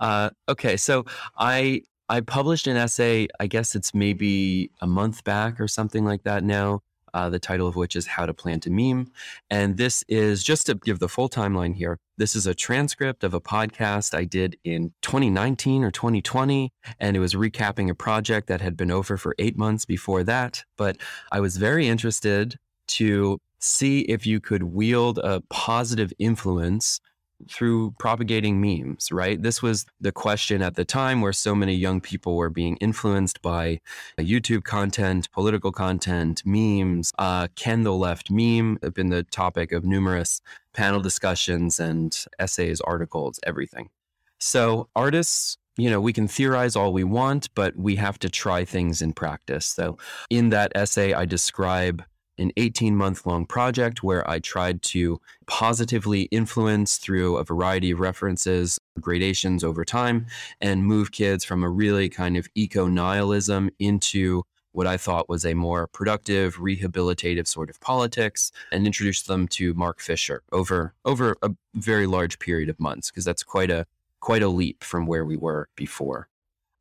Uh, 0.00 0.30
okay, 0.48 0.78
so 0.78 1.04
I 1.36 1.82
I 2.08 2.22
published 2.22 2.66
an 2.68 2.78
essay. 2.78 3.28
I 3.38 3.48
guess 3.48 3.74
it's 3.74 3.92
maybe 3.92 4.70
a 4.80 4.86
month 4.86 5.24
back 5.24 5.60
or 5.60 5.68
something 5.68 6.06
like 6.06 6.22
that 6.22 6.42
now 6.42 6.80
uh, 7.16 7.30
the 7.30 7.38
title 7.38 7.66
of 7.66 7.76
which 7.76 7.96
is 7.96 8.06
How 8.06 8.26
to 8.26 8.34
Plant 8.34 8.66
a 8.66 8.70
Meme. 8.70 9.10
And 9.48 9.78
this 9.78 10.04
is 10.06 10.44
just 10.44 10.66
to 10.66 10.74
give 10.74 10.98
the 10.98 11.08
full 11.08 11.30
timeline 11.30 11.74
here. 11.74 11.98
This 12.18 12.36
is 12.36 12.46
a 12.46 12.54
transcript 12.54 13.24
of 13.24 13.32
a 13.32 13.40
podcast 13.40 14.14
I 14.14 14.24
did 14.24 14.58
in 14.64 14.92
2019 15.00 15.82
or 15.82 15.90
2020, 15.90 16.74
and 17.00 17.16
it 17.16 17.20
was 17.20 17.32
recapping 17.32 17.88
a 17.88 17.94
project 17.94 18.48
that 18.48 18.60
had 18.60 18.76
been 18.76 18.90
over 18.90 19.16
for 19.16 19.34
eight 19.38 19.56
months 19.56 19.86
before 19.86 20.24
that. 20.24 20.64
But 20.76 20.98
I 21.32 21.40
was 21.40 21.56
very 21.56 21.88
interested 21.88 22.58
to 22.88 23.38
see 23.60 24.00
if 24.00 24.26
you 24.26 24.38
could 24.38 24.64
wield 24.64 25.18
a 25.18 25.42
positive 25.48 26.12
influence 26.18 27.00
through 27.48 27.94
propagating 27.98 28.60
memes, 28.60 29.12
right? 29.12 29.40
This 29.42 29.62
was 29.62 29.86
the 30.00 30.12
question 30.12 30.62
at 30.62 30.74
the 30.74 30.84
time 30.84 31.20
where 31.20 31.32
so 31.32 31.54
many 31.54 31.74
young 31.74 32.00
people 32.00 32.36
were 32.36 32.50
being 32.50 32.76
influenced 32.76 33.42
by 33.42 33.80
YouTube 34.18 34.64
content, 34.64 35.30
political 35.32 35.72
content, 35.72 36.42
memes. 36.44 37.12
Uh, 37.18 37.48
Ken 37.54 37.82
the 37.82 37.92
Left 37.92 38.30
meme 38.30 38.78
have 38.82 38.94
been 38.94 39.10
the 39.10 39.22
topic 39.24 39.72
of 39.72 39.84
numerous 39.84 40.40
panel 40.72 41.00
discussions 41.00 41.78
and 41.78 42.24
essays, 42.38 42.80
articles, 42.80 43.40
everything. 43.44 43.90
So 44.38 44.88
artists 44.94 45.58
you 45.76 45.90
know, 45.90 46.00
we 46.00 46.12
can 46.12 46.26
theorize 46.26 46.74
all 46.74 46.92
we 46.92 47.04
want, 47.04 47.54
but 47.54 47.76
we 47.76 47.96
have 47.96 48.18
to 48.20 48.30
try 48.30 48.64
things 48.64 49.02
in 49.02 49.12
practice. 49.12 49.66
So, 49.66 49.98
in 50.30 50.48
that 50.50 50.72
essay, 50.74 51.12
I 51.12 51.26
describe 51.26 52.02
an 52.38 52.52
18 52.56 52.96
month 52.96 53.26
long 53.26 53.46
project 53.46 54.02
where 54.02 54.28
I 54.28 54.38
tried 54.38 54.82
to 54.82 55.20
positively 55.46 56.22
influence 56.24 56.98
through 56.98 57.36
a 57.36 57.44
variety 57.44 57.90
of 57.90 58.00
references, 58.00 58.78
gradations 59.00 59.64
over 59.64 59.84
time, 59.84 60.26
and 60.60 60.84
move 60.84 61.12
kids 61.12 61.44
from 61.44 61.62
a 61.62 61.70
really 61.70 62.08
kind 62.08 62.36
of 62.36 62.48
eco 62.54 62.86
nihilism 62.86 63.70
into 63.78 64.42
what 64.72 64.86
I 64.86 64.98
thought 64.98 65.28
was 65.28 65.46
a 65.46 65.54
more 65.54 65.86
productive, 65.86 66.56
rehabilitative 66.56 67.46
sort 67.46 67.70
of 67.70 67.80
politics, 67.80 68.52
and 68.70 68.86
introduce 68.86 69.22
them 69.22 69.48
to 69.48 69.72
Mark 69.72 70.00
Fisher 70.00 70.42
over 70.52 70.94
over 71.04 71.36
a 71.42 71.50
very 71.74 72.06
large 72.06 72.38
period 72.38 72.68
of 72.68 72.78
months, 72.78 73.10
because 73.10 73.24
that's 73.24 73.42
quite 73.42 73.70
a 73.70 73.86
quite 74.20 74.42
a 74.42 74.48
leap 74.48 74.84
from 74.84 75.06
where 75.06 75.24
we 75.24 75.36
were 75.36 75.68
before. 75.76 76.28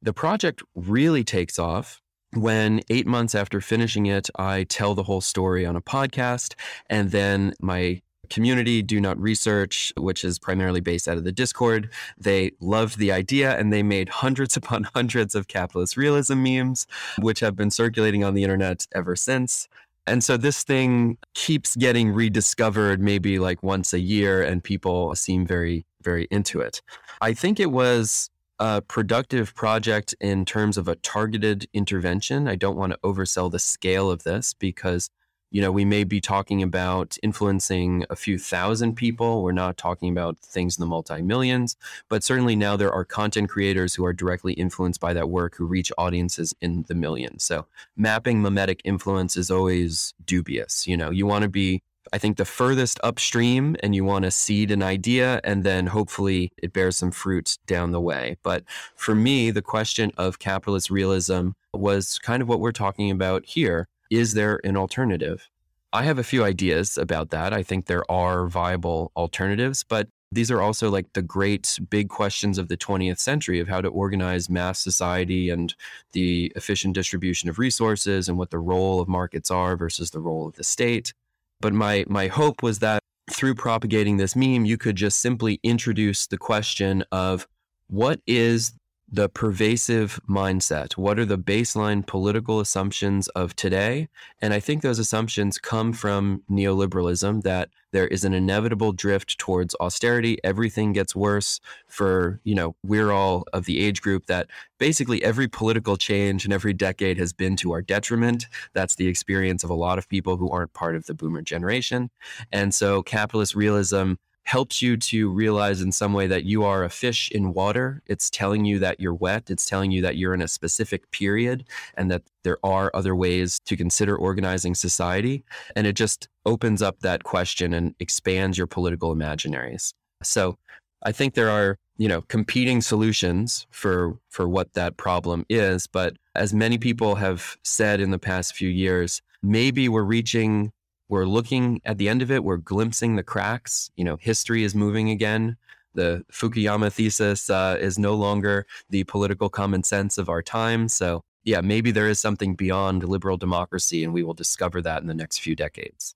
The 0.02 0.14
project 0.14 0.62
really 0.76 1.24
takes 1.24 1.58
off 1.58 2.02
when 2.36 2.82
eight 2.90 3.08
months 3.08 3.36
after 3.36 3.62
finishing 3.62 4.06
it, 4.06 4.30
I 4.36 4.64
tell 4.64 4.96
the 4.96 5.04
whole 5.04 5.22
story 5.22 5.66
on 5.66 5.76
a 5.76 5.82
podcast, 5.82 6.56
and 6.90 7.12
then 7.12 7.54
my 7.60 8.02
community 8.30 8.82
do 8.82 9.00
not 9.00 9.20
research 9.20 9.94
which 9.98 10.24
is 10.24 10.40
primarily 10.40 10.82
based 10.82 11.08
out 11.08 11.18
of 11.18 11.24
the 11.24 11.32
discord. 11.32 11.90
They 12.18 12.52
loved 12.60 12.98
the 12.98 13.12
idea 13.12 13.58
and 13.58 13.72
they 13.72 13.84
made 13.84 14.10
hundreds 14.10 14.58
upon 14.58 14.84
hundreds 14.96 15.36
of 15.36 15.48
capitalist 15.48 15.96
realism 15.96 16.42
memes 16.42 16.88
which 17.20 17.40
have 17.40 17.56
been 17.56 17.72
circulating 17.72 18.24
on 18.24 18.34
the 18.34 18.44
internet 18.44 18.88
ever 18.94 19.16
since. 19.16 19.68
And 20.08 20.24
so 20.24 20.38
this 20.38 20.64
thing 20.64 21.18
keeps 21.34 21.76
getting 21.76 22.12
rediscovered 22.12 23.00
maybe 23.00 23.40
like 23.40 23.64
once 23.64 23.94
a 23.94 24.00
year 24.00 24.42
and 24.42 24.64
people 24.64 25.16
seem 25.16 25.46
very 25.46 25.86
very 26.02 26.28
into 26.30 26.62
it. 26.62 26.82
I 27.22 27.34
think 27.34 27.60
it 27.60 27.72
was 27.72 28.30
a 28.60 28.82
productive 28.82 29.54
project 29.56 30.16
in 30.20 30.46
terms 30.46 30.78
of 30.78 30.88
a 30.88 30.96
targeted 30.96 31.68
intervention. 31.74 32.48
I 32.48 32.56
don't 32.56 32.78
want 32.78 32.94
to 32.94 33.00
oversell 33.04 33.52
the 33.52 33.60
scale 33.60 34.10
of 34.10 34.24
this 34.24 34.54
because 34.54 35.10
you 35.52 35.62
know 35.62 35.72
we 35.72 35.86
may 35.86 36.04
be 36.04 36.22
talking 36.22 36.64
about 36.64 37.18
influencing 37.22 38.06
a 38.10 38.16
few 38.16 38.38
thousand 38.38 38.96
people. 38.96 39.44
We're 39.44 39.52
not 39.52 39.78
talking 39.78 40.10
about 40.10 40.40
things 40.40 40.78
in 40.78 40.82
the 40.82 40.88
multi-millions 40.88 41.76
but 42.10 42.24
certainly 42.24 42.56
now 42.56 42.76
there 42.76 42.92
are 42.92 43.06
content 43.06 43.50
creators 43.50 43.96
who 43.96 44.06
are 44.06 44.14
directly 44.14 44.54
influenced 44.54 45.00
by 45.00 45.14
that 45.14 45.30
work 45.30 45.56
who 45.56 45.66
reach 45.66 45.92
audiences 45.98 46.54
in 46.62 46.86
the 46.88 46.96
millions. 46.96 47.44
So 47.44 47.68
mapping 47.96 48.42
memetic 48.42 48.80
influence 48.84 49.38
is 49.38 49.52
always 49.52 50.14
dubious 50.26 50.88
you 50.88 50.98
know? 50.98 51.10
You 51.12 51.26
want 51.26 51.44
to 51.44 51.50
be 51.50 51.84
I 52.14 52.18
think, 52.18 52.38
the 52.38 52.46
furthest 52.46 53.00
upstream, 53.04 53.76
and 53.82 53.96
you 53.96 54.04
want 54.04 54.24
to 54.26 54.32
seed 54.32 54.72
an 54.72 54.84
idea, 54.84 55.42
and 55.44 55.64
then 55.64 55.88
hopefully 55.88 56.52
it 56.58 56.74
bears 56.74 56.98
some 56.98 57.12
fruit 57.12 57.58
down 57.68 57.92
the 57.92 58.02
way. 58.02 58.38
But 58.44 58.64
for 58.96 59.16
me, 59.16 59.52
the 59.52 59.62
question 59.62 60.12
of 60.18 60.40
capitalist 60.40 60.90
realism 60.90 61.50
was 61.74 62.20
kind 62.20 62.42
of 62.42 62.48
what 62.48 62.60
we're 62.60 62.72
talking 62.72 63.12
about 63.12 63.46
here. 63.46 63.88
Is 64.10 64.34
there 64.34 64.60
an 64.64 64.78
alternative? 64.78 65.50
I 65.94 66.04
have 66.04 66.20
a 66.20 66.24
few 66.24 66.44
ideas 66.44 66.98
about 66.98 67.30
that. 67.30 67.54
I 67.54 67.64
think 67.64 67.86
there 67.86 68.10
are 68.12 68.48
viable 68.48 69.12
alternatives, 69.16 69.84
but 69.84 70.10
these 70.32 70.52
are 70.52 70.62
also 70.62 70.90
like 70.90 71.14
the 71.14 71.22
great 71.22 71.80
big 71.90 72.10
questions 72.10 72.58
of 72.58 72.68
the 72.68 72.76
20th 72.76 73.20
century 73.20 73.60
of 73.60 73.70
how 73.70 73.80
to 73.80 73.88
organize 73.88 74.50
mass 74.50 74.80
society 74.80 75.50
and 75.50 75.74
the 76.12 76.52
efficient 76.56 76.94
distribution 76.94 77.48
of 77.48 77.60
resources 77.60 78.28
and 78.28 78.38
what 78.38 78.50
the 78.50 78.60
role 78.60 79.00
of 79.00 79.08
markets 79.08 79.50
are 79.50 79.78
versus 79.78 80.12
the 80.12 80.20
role 80.20 80.48
of 80.48 80.56
the 80.56 80.64
state. 80.64 81.14
But 81.62 81.74
my 81.74 82.06
my 82.08 82.28
hope 82.28 82.62
was 82.64 82.80
that 82.80 83.00
through 83.32 83.56
propagating 83.56 84.18
this 84.18 84.36
meme, 84.36 84.66
you 84.66 84.78
could 84.78 84.96
just 84.96 85.20
simply 85.20 85.60
introduce 85.64 86.28
the 86.28 86.38
question 86.38 87.04
of 87.12 87.48
what 87.88 88.20
is 88.28 88.74
the 89.16 89.30
pervasive 89.30 90.20
mindset? 90.30 90.98
What 90.98 91.18
are 91.18 91.26
the 91.26 91.38
baseline 91.38 92.06
political 92.06 92.60
assumptions 92.60 93.30
of 93.30 93.56
today? 93.56 94.10
And 94.42 94.54
I 94.54 94.60
think 94.60 94.82
those 94.82 95.00
assumptions 95.00 95.58
come 95.58 95.94
from 95.94 96.44
neoliberalism 96.52 97.44
that 97.44 97.70
there 97.94 98.08
is 98.08 98.26
an 98.26 98.34
inevitable 98.34 98.92
drift 98.92 99.38
towards 99.38 99.74
austerity. 99.80 100.38
Everything 100.44 100.92
gets 100.92 101.16
worse 101.16 101.62
for, 101.88 102.42
you 102.44 102.54
know, 102.54 102.76
we're 102.84 103.12
all 103.12 103.46
of 103.54 103.64
the 103.64 103.80
age 103.80 104.02
group 104.02 104.26
that 104.26 104.48
basically 104.80 105.24
every 105.24 105.48
political 105.48 105.96
change 105.96 106.46
in 106.46 106.52
every 106.52 106.74
decade 106.74 107.18
has 107.18 107.32
been 107.32 107.56
to 107.56 107.72
our 107.72 107.82
detriment. 107.82 108.48
That's 108.74 108.96
the 108.96 109.08
experience 109.08 109.64
of 109.64 109.70
a 109.70 109.76
lot 109.76 109.98
of 109.98 110.10
people 110.10 110.36
who 110.36 110.50
aren't 110.50 110.74
part 110.74 110.94
of 110.98 111.06
the 111.06 111.14
boomer 111.14 111.42
generation. 111.42 112.10
And 112.52 112.74
so 112.74 113.02
capitalist 113.02 113.56
realism 113.56 114.16
helps 114.46 114.82
you 114.82 114.96
to 114.96 115.30
realize 115.30 115.82
in 115.82 115.92
some 115.92 116.14
way 116.14 116.28
that 116.28 116.46
you 116.46 116.64
are 116.64 116.84
a 116.84 116.90
fish 116.90 117.30
in 117.32 117.54
water. 117.54 118.02
It's 118.06 118.30
telling 118.30 118.64
you 118.64 118.80
that 118.80 119.00
you're 119.00 119.14
wet. 119.14 119.50
It's 119.50 119.66
telling 119.66 119.92
you 119.92 120.02
that 120.04 120.18
you're 120.18 120.36
in 120.36 120.42
a 120.42 120.48
specific 120.48 121.10
period 121.12 121.66
and 121.96 122.12
that 122.12 122.24
there 122.44 122.60
are 122.64 122.92
other 122.94 123.16
ways 123.16 123.60
to 123.66 123.76
consider 123.76 124.16
organizing 124.16 124.76
society. 124.76 125.44
And 125.76 125.88
it 125.88 125.94
just 125.94 126.30
opens 126.46 126.84
up 126.84 127.00
that 127.00 127.24
question 127.24 127.74
and 127.74 127.96
expands 128.00 128.58
your 128.58 128.68
political 128.68 129.16
imaginaries. 129.16 129.94
So 130.22 130.58
I 131.04 131.12
think 131.12 131.34
there 131.34 131.50
are, 131.50 131.78
you 131.98 132.08
know, 132.08 132.22
competing 132.22 132.82
solutions 132.82 133.66
for 133.72 134.20
for 134.30 134.48
what 134.48 134.74
that 134.74 134.96
problem 134.98 135.46
is, 135.50 135.88
but 135.88 136.18
as 136.36 136.54
many 136.54 136.78
people 136.78 137.16
have 137.16 137.58
said 137.64 138.00
in 138.00 138.12
the 138.12 138.20
past 138.20 138.56
few 138.56 138.70
years, 138.70 139.22
maybe 139.42 139.90
we're 139.90 140.04
reaching 140.04 140.72
we're 141.08 141.26
looking 141.26 141.82
at 141.86 141.98
the 141.98 142.10
end 142.10 142.22
of 142.22 142.32
it, 142.32 142.44
we're 142.44 142.58
glimpsing 142.58 143.16
the 143.16 143.24
cracks. 143.24 143.90
You 143.96 144.04
know, 144.04 144.18
history 144.18 144.64
is 144.64 144.76
moving 144.76 145.10
again. 145.10 145.58
The 145.94 146.26
Fukuyama 146.32 146.92
thesis 146.92 147.50
uh, 147.50 147.78
is 147.80 147.98
no 147.98 148.16
longer 148.16 148.66
the 148.90 149.04
political 149.06 149.50
common 149.50 149.84
sense 149.84 150.18
of 150.18 150.30
our 150.30 150.42
time. 150.42 150.90
So, 150.90 151.24
yeah, 151.44 151.62
maybe 151.62 151.92
there 151.92 152.10
is 152.10 152.20
something 152.20 152.56
beyond 152.56 153.04
liberal 153.04 153.38
democracy, 153.38 154.04
and 154.04 154.14
we 154.14 154.24
will 154.24 154.34
discover 154.34 154.82
that 154.82 155.02
in 155.02 155.08
the 155.08 155.14
next 155.14 155.38
few 155.38 155.56
decades. 155.56 156.16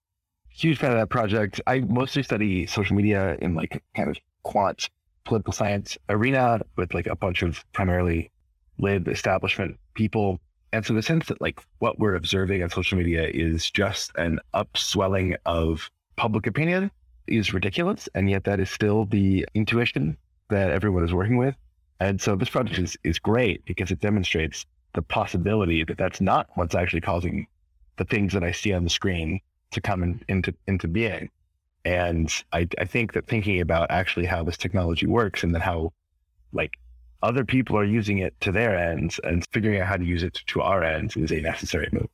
Huge 0.50 0.80
fan 0.80 0.92
of 0.92 0.98
that 0.98 1.10
project. 1.10 1.62
I 1.68 1.80
mostly 1.80 2.24
study 2.24 2.66
social 2.66 2.96
media 2.96 3.38
in 3.42 3.56
like 3.56 3.82
kind 3.96 4.10
of 4.10 4.18
quant 4.44 4.90
political 5.24 5.54
science 5.54 5.98
arena 6.10 6.60
with 6.76 6.94
like 6.94 7.08
a 7.08 7.16
bunch 7.16 7.44
of 7.44 7.64
primarily 7.72 8.32
lib 8.80 9.08
establishment 9.08 9.78
people 9.94 10.40
and 10.72 10.86
so 10.86 10.94
the 10.94 11.02
sense 11.02 11.28
that 11.28 11.42
like 11.42 11.62
what 11.80 12.00
we're 12.00 12.16
observing 12.16 12.62
on 12.62 12.70
social 12.70 12.98
media 12.98 13.28
is 13.28 13.72
just 13.72 14.12
an 14.16 14.40
upswelling 14.54 15.36
of 15.46 15.90
public 16.16 16.46
opinion 16.46 16.92
is 17.28 17.54
ridiculous. 17.54 18.08
And 18.14 18.30
yet 18.30 18.44
that 18.44 18.60
is 18.60 18.70
still 18.70 19.06
the 19.06 19.48
intuition 19.56 20.18
that 20.50 20.72
everyone 20.72 21.04
is 21.04 21.14
working 21.14 21.38
with. 21.38 21.56
And 22.00 22.22
so 22.22 22.36
this 22.36 22.50
project 22.50 22.80
is, 22.80 22.98
is 23.04 23.20
great 23.20 23.66
because 23.66 23.92
it 23.92 24.00
demonstrates 24.00 24.66
the 24.94 25.02
possibility 25.02 25.84
that 25.84 25.98
that's 25.98 26.22
not 26.22 26.50
what's 26.56 26.76
actually 26.76 27.02
causing 27.02 27.48
the 27.98 28.06
things 28.06 28.34
that 28.34 28.44
I 28.44 28.52
see 28.52 28.74
on 28.74 28.84
the 28.84 28.90
screen 28.90 29.40
to 29.72 29.82
come 29.82 30.04
in, 30.04 30.22
into, 30.28 30.54
into 30.68 30.88
being. 30.88 31.30
And 31.86 32.32
I, 32.54 32.68
I 32.78 32.86
think 32.86 33.14
that 33.14 33.28
thinking 33.28 33.62
about 33.62 33.92
actually 33.92 34.26
how 34.26 34.44
this 34.44 34.58
technology 34.58 35.06
works 35.06 35.44
and 35.44 35.54
then 35.54 35.62
how 35.62 35.94
like 36.54 36.72
other 37.22 37.44
people 37.44 37.78
are 37.78 37.86
using 37.86 38.20
it 38.20 38.40
to 38.42 38.52
their 38.52 38.78
ends 38.78 39.20
and 39.24 39.46
figuring 39.52 39.80
out 39.80 39.88
how 39.88 39.98
to 39.98 40.06
use 40.06 40.24
it 40.24 40.40
to 40.48 40.62
our 40.62 40.84
ends 40.84 41.16
is 41.18 41.32
a 41.32 41.42
necessary 41.42 41.90
move. 41.92 42.08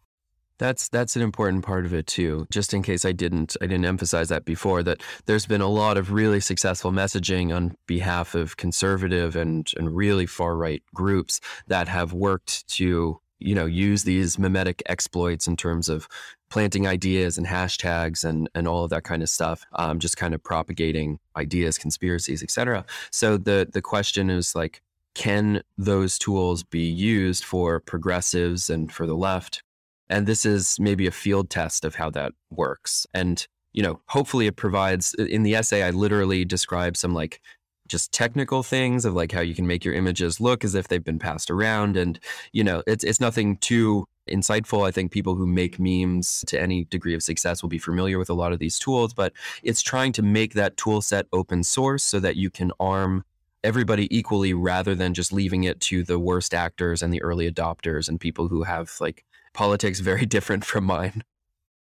That's 0.58 0.88
that's 0.88 1.18
an 1.18 1.22
important 1.22 1.66
part 1.66 1.86
of 1.86 1.93
it 1.93 2.08
too. 2.08 2.47
Just 2.49 2.74
in 2.74 2.82
case 2.82 3.03
I 3.03 3.12
didn't 3.12 3.58
I 3.62 3.68
didn't 3.68 3.86
emphasize 3.86 4.30
that 4.30 4.45
before 4.45 4.84
that 4.84 5.01
there's 5.26 5.45
been 5.45 5.62
a 5.62 5.68
lot 5.68 5.97
of 5.97 6.14
really 6.14 6.39
successful 6.39 6.91
messaging 6.91 7.53
on 7.53 7.76
behalf 7.88 8.36
of 8.36 8.56
conservative 8.56 9.36
and 9.36 9.70
and 9.76 9.93
really 9.93 10.26
far 10.26 10.56
right 10.56 10.82
groups 10.93 11.41
that 11.68 11.89
have 11.89 12.14
worked 12.14 12.68
to 12.70 13.20
you 13.39 13.53
know 13.56 13.66
use 13.66 14.03
these 14.03 14.38
memetic 14.38 14.82
exploits 14.86 15.47
in 15.47 15.58
terms 15.58 15.89
of 15.89 16.08
planting 16.49 16.88
ideas 16.88 17.38
and 17.38 17.47
hashtags 17.47 18.24
and 18.24 18.49
and 18.56 18.68
all 18.68 18.84
of 18.86 18.89
that 18.89 19.03
kind 19.03 19.22
of 19.22 19.30
stuff 19.30 19.66
um, 19.74 19.99
just 19.99 20.16
kind 20.16 20.34
of 20.34 20.41
propagating 20.41 21.20
ideas 21.36 21.78
conspiracies 21.78 22.41
etc 22.41 22.86
so 23.12 23.38
the 23.38 23.68
the 23.74 23.82
question 23.82 24.30
is 24.30 24.56
like 24.56 24.82
can 25.16 25.63
those 25.78 26.20
tools 26.20 26.63
be 26.63 26.88
used 26.88 27.43
for 27.43 27.80
progressives 27.80 28.70
and 28.70 28.91
for 28.91 29.07
the 29.07 29.16
left? 29.16 29.63
And 30.09 30.28
this 30.28 30.45
is 30.45 30.80
maybe 30.80 31.07
a 31.07 31.11
field 31.11 31.49
test 31.49 31.84
of 31.84 31.95
how 31.95 32.11
that 32.11 32.34
works. 32.51 33.07
And, 33.13 33.47
you 33.74 33.82
know, 33.82 34.01
hopefully 34.07 34.45
it 34.45 34.55
provides 34.55 35.16
in 35.16 35.43
the 35.43 35.55
essay, 35.55 35.82
I 35.82 35.89
literally 35.89 36.45
describe 36.45 36.95
some 36.95 37.13
like 37.13 37.41
just 37.88 38.11
technical 38.11 38.61
things 38.61 39.05
of 39.05 39.13
like 39.13 39.32
how 39.32 39.41
you 39.41 39.55
can 39.55 39.68
make 39.68 39.86
your 39.86 39.93
images 39.93 40.39
look 40.39 40.63
as 40.63 40.76
if 40.76 40.88
they've 40.88 41.03
been 41.03 41.20
passed 41.20 41.49
around. 41.49 41.97
And, 41.97 42.20
you 42.51 42.63
know, 42.63 42.84
it's, 42.86 43.03
it's 43.03 43.20
nothing 43.20 43.57
too 43.57 44.05
insightful. 44.30 44.88
I 44.88 44.91
think 44.91 45.11
people 45.11 45.36
who 45.36 45.45
make 45.45 45.80
memes 45.80 46.43
to 46.47 46.59
any 46.59 46.86
degree 46.86 47.13
of 47.13 47.24
success 47.24 47.61
will 47.61 47.70
be 47.70 47.78
familiar 47.78 48.18
with 48.18 48.30
a 48.30 48.34
lot 48.34 48.53
of 48.53 48.59
these 48.59 48.80
tools, 48.80 49.13
but 49.13 49.34
it's 49.63 49.82
trying 49.82 50.11
to 50.13 50.24
make 50.24 50.53
that 50.55 50.78
tool 50.78 51.01
set 51.01 51.28
open 51.32 51.63
source 51.63 52.03
so 52.03 52.20
that 52.20 52.36
you 52.36 52.49
can 52.49 52.72
arm 52.80 53.24
everybody 53.66 54.16
equally 54.16 54.53
rather 54.53 54.95
than 54.95 55.13
just 55.13 55.34
leaving 55.34 55.63
it 55.63 55.80
to 55.82 56.03
the 56.03 56.20
worst 56.20 56.53
actors 56.53 57.01
and 57.01 57.11
the 57.11 57.22
early 57.22 57.51
adopters 57.51 58.07
and 58.07 58.20
people 58.20 58.47
who 58.47 58.63
have 58.63 58.93
like 59.01 59.26
politics 59.53 59.99
very 59.99 60.26
different 60.36 60.63
from 60.63 60.86
mine. 60.86 61.24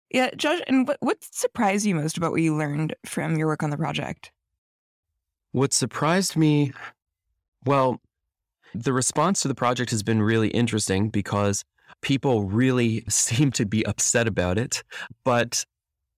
Yeah, 0.09 0.29
Josh, 0.37 0.61
and 0.67 0.87
what, 0.87 0.97
what 1.01 1.17
surprised 1.21 1.85
you 1.85 1.93
most 1.93 2.17
about 2.17 2.31
what 2.31 2.41
you 2.41 2.55
learned 2.55 2.95
from 3.05 3.37
your 3.37 3.47
work 3.47 3.61
on 3.61 3.69
the 3.69 3.77
project? 3.77 4.31
What 5.51 5.73
surprised 5.73 6.37
me, 6.37 6.71
well, 7.65 8.01
the 8.73 8.93
response 8.93 9.41
to 9.41 9.49
the 9.49 9.55
project 9.55 9.91
has 9.91 10.03
been 10.03 10.21
really 10.21 10.47
interesting 10.49 11.09
because 11.09 11.65
people 12.01 12.45
really 12.45 13.03
seem 13.09 13.51
to 13.51 13.65
be 13.65 13.85
upset 13.85 14.27
about 14.27 14.57
it, 14.57 14.83
but 15.25 15.65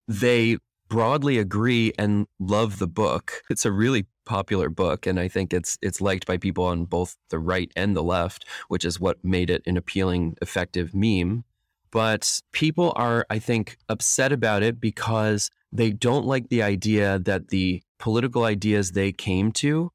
they 0.07 0.57
broadly 0.87 1.37
agree 1.37 1.93
and 1.97 2.27
love 2.39 2.79
the 2.79 2.87
book. 2.87 3.41
It's 3.49 3.65
a 3.65 3.71
really 3.71 4.05
popular 4.29 4.69
book 4.69 5.07
and 5.07 5.19
I 5.19 5.27
think 5.27 5.53
it's 5.53 5.77
it's 5.81 5.99
liked 5.99 6.27
by 6.27 6.37
people 6.37 6.63
on 6.65 6.85
both 6.85 7.17
the 7.31 7.39
right 7.39 7.71
and 7.75 7.95
the 7.95 8.03
left, 8.03 8.45
which 8.67 8.85
is 8.85 8.99
what 8.99 9.17
made 9.23 9.49
it 9.49 9.63
an 9.65 9.75
appealing 9.75 10.37
effective 10.39 10.93
meme. 10.93 11.43
But 11.91 12.39
people 12.51 12.93
are 12.95 13.25
I 13.31 13.39
think 13.39 13.77
upset 13.89 14.31
about 14.31 14.61
it 14.61 14.79
because 14.79 15.49
they 15.71 15.91
don't 15.91 16.27
like 16.27 16.49
the 16.49 16.61
idea 16.61 17.17
that 17.17 17.47
the 17.47 17.81
political 17.97 18.43
ideas 18.43 18.91
they 18.91 19.11
came 19.11 19.51
to 19.63 19.91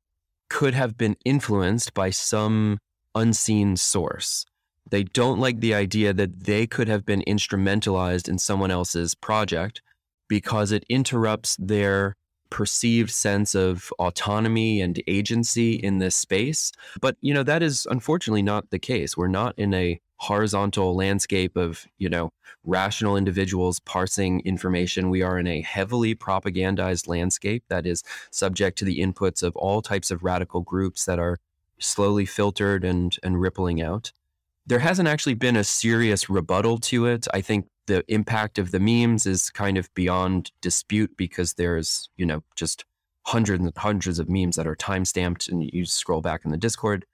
could 0.51 0.75
have 0.75 0.99
been 0.99 1.17
influenced 1.25 1.95
by 1.95 2.11
some 2.11 2.79
unseen 3.15 3.77
source. 3.77 4.45
They 4.91 5.05
don't 5.05 5.39
like 5.39 5.61
the 5.61 5.75
idea 5.75 6.13
that 6.13 6.45
they 6.45 6.67
could 6.67 6.89
have 6.89 7.07
been 7.07 7.23
instrumentalized 7.27 8.29
in 8.29 8.39
someone 8.39 8.73
else's 8.73 9.15
project 9.15 9.81
because 10.29 10.73
it 10.73 10.85
interrupts 10.89 11.57
their 11.61 12.17
perceived 12.55 13.11
sense 13.11 13.57
of 13.57 13.93
autonomy 13.99 14.81
and 14.81 15.03
agency 15.09 15.73
in 15.75 15.99
this 15.99 16.15
space. 16.15 16.71
But, 17.01 17.17
you 17.21 17.35
know, 17.35 17.43
that 17.43 17.65
is 17.65 17.85
unfortunately 17.91 18.43
not 18.43 18.71
the 18.71 18.79
case. 18.79 19.17
We're 19.17 19.27
not 19.27 19.59
in 19.59 19.75
a 19.75 20.01
horizontal 20.19 20.95
landscape 20.95 21.57
of, 21.57 21.85
you 21.99 22.09
know, 22.09 22.31
rational 22.63 23.17
individuals 23.17 23.81
parsing 23.81 24.39
information. 24.45 25.11
We 25.11 25.21
are 25.21 25.37
in 25.37 25.49
a 25.49 25.63
heavily 25.63 26.15
propagandized 26.15 27.09
landscape 27.09 27.65
that 27.71 27.87
is 27.87 28.05
subject 28.31 28.79
to 28.79 28.85
the 28.85 29.01
inputs 29.01 29.43
of 29.43 29.57
all 29.57 29.83
types 29.83 30.13
of 30.13 30.23
radical 30.23 30.61
groups 30.61 31.07
that 31.07 31.19
are 31.19 31.39
slowly 31.81 32.25
filtered 32.25 32.85
and 32.85 33.17
and 33.25 33.41
rippling 33.41 33.83
out. 33.83 34.13
There 34.67 34.79
hasn't 34.79 35.09
actually 35.09 35.35
been 35.35 35.57
a 35.57 35.65
serious 35.65 36.31
rebuttal 36.31 36.79
to 36.79 37.07
it. 37.07 37.27
I 37.35 37.41
think 37.41 37.67
the 37.87 38.05
impact 38.09 38.59
of 38.59 38.71
the 38.71 38.81
memes 38.81 39.27
is 39.27 39.51
kind 39.51 39.77
of 39.77 39.93
beyond 39.95 40.53
dispute 40.61 41.17
because 41.17 41.55
there's, 41.55 42.09
you 42.17 42.25
know, 42.25 42.43
just 42.57 42.85
hundreds 43.27 43.65
and 43.65 43.73
hundreds 43.77 44.19
of 44.19 44.29
memes 44.29 44.57
that 44.57 44.67
are 44.67 44.77
time 44.77 45.05
stamped 45.05 45.49
and 45.49 45.63
you 45.73 45.85
scroll 45.85 46.21
back 46.21 46.45
in 46.45 46.51
the 46.51 46.57
Discord. 46.57 47.05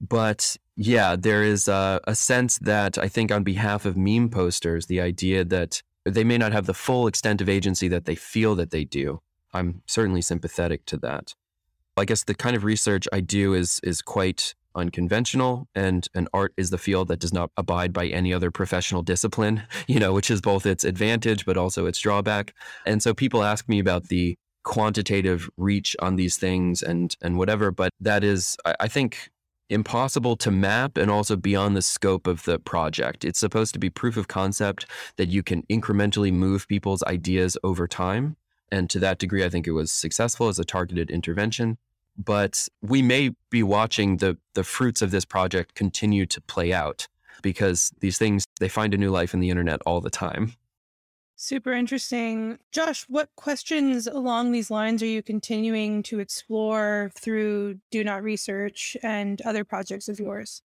But 0.00 0.56
yeah, 0.76 1.16
there 1.16 1.42
is 1.42 1.68
a, 1.68 2.00
a 2.04 2.14
sense 2.14 2.58
that 2.58 2.96
I 2.96 3.08
think 3.08 3.30
on 3.30 3.44
behalf 3.44 3.84
of 3.84 3.96
meme 3.96 4.30
posters, 4.30 4.86
the 4.86 5.00
idea 5.00 5.44
that 5.44 5.82
they 6.04 6.24
may 6.24 6.38
not 6.38 6.52
have 6.52 6.66
the 6.66 6.74
full 6.74 7.06
extent 7.06 7.40
of 7.40 7.48
agency 7.48 7.88
that 7.88 8.06
they 8.06 8.14
feel 8.14 8.54
that 8.54 8.70
they 8.70 8.84
do. 8.84 9.20
I'm 9.52 9.82
certainly 9.86 10.22
sympathetic 10.22 10.86
to 10.86 10.96
that. 10.98 11.34
I 11.96 12.04
guess 12.04 12.24
the 12.24 12.34
kind 12.34 12.56
of 12.56 12.64
research 12.64 13.06
I 13.12 13.20
do 13.20 13.52
is 13.52 13.80
is 13.82 14.00
quite 14.00 14.54
unconventional 14.74 15.68
and 15.74 16.08
and 16.14 16.28
art 16.32 16.52
is 16.56 16.70
the 16.70 16.78
field 16.78 17.08
that 17.08 17.18
does 17.18 17.32
not 17.32 17.50
abide 17.56 17.92
by 17.92 18.06
any 18.06 18.32
other 18.32 18.50
professional 18.50 19.02
discipline 19.02 19.62
you 19.86 19.98
know 19.98 20.12
which 20.12 20.30
is 20.30 20.40
both 20.40 20.66
its 20.66 20.84
advantage 20.84 21.44
but 21.44 21.56
also 21.56 21.86
its 21.86 21.98
drawback. 21.98 22.54
And 22.86 23.02
so 23.02 23.14
people 23.14 23.42
ask 23.42 23.68
me 23.68 23.78
about 23.78 24.08
the 24.08 24.36
quantitative 24.62 25.48
reach 25.56 25.96
on 26.00 26.16
these 26.16 26.36
things 26.36 26.82
and 26.82 27.16
and 27.22 27.38
whatever 27.38 27.70
but 27.70 27.90
that 28.00 28.22
is 28.22 28.56
I, 28.64 28.74
I 28.80 28.88
think 28.88 29.30
impossible 29.70 30.36
to 30.36 30.50
map 30.50 30.96
and 30.96 31.10
also 31.10 31.36
beyond 31.36 31.76
the 31.76 31.82
scope 31.82 32.26
of 32.26 32.44
the 32.44 32.58
project. 32.58 33.24
It's 33.24 33.38
supposed 33.38 33.72
to 33.74 33.78
be 33.78 33.88
proof 33.88 34.16
of 34.16 34.26
concept 34.26 34.84
that 35.16 35.28
you 35.28 35.44
can 35.44 35.62
incrementally 35.70 36.32
move 36.32 36.66
people's 36.66 37.04
ideas 37.04 37.56
over 37.62 37.86
time. 37.86 38.36
And 38.72 38.90
to 38.90 38.98
that 39.00 39.18
degree 39.18 39.44
i 39.44 39.48
think 39.48 39.66
it 39.66 39.72
was 39.72 39.90
successful 39.90 40.48
as 40.48 40.58
a 40.58 40.64
targeted 40.64 41.10
intervention 41.10 41.78
but 42.16 42.68
we 42.82 43.02
may 43.02 43.30
be 43.50 43.62
watching 43.62 44.18
the 44.18 44.36
the 44.54 44.64
fruits 44.64 45.02
of 45.02 45.10
this 45.10 45.24
project 45.24 45.74
continue 45.74 46.26
to 46.26 46.40
play 46.40 46.72
out 46.72 47.08
because 47.42 47.92
these 48.00 48.18
things 48.18 48.44
they 48.58 48.68
find 48.68 48.94
a 48.94 48.98
new 48.98 49.10
life 49.10 49.34
in 49.34 49.40
the 49.40 49.50
internet 49.50 49.80
all 49.86 50.00
the 50.00 50.10
time. 50.10 50.54
Super 51.36 51.72
interesting. 51.72 52.58
Josh, 52.70 53.06
what 53.08 53.30
questions 53.34 54.06
along 54.06 54.52
these 54.52 54.70
lines 54.70 55.02
are 55.02 55.06
you 55.06 55.22
continuing 55.22 56.02
to 56.02 56.18
explore 56.20 57.10
through 57.14 57.78
Do 57.90 58.04
Not 58.04 58.22
Research 58.22 58.94
and 59.02 59.40
other 59.40 59.64
projects 59.64 60.06
of 60.06 60.20
yours? 60.20 60.60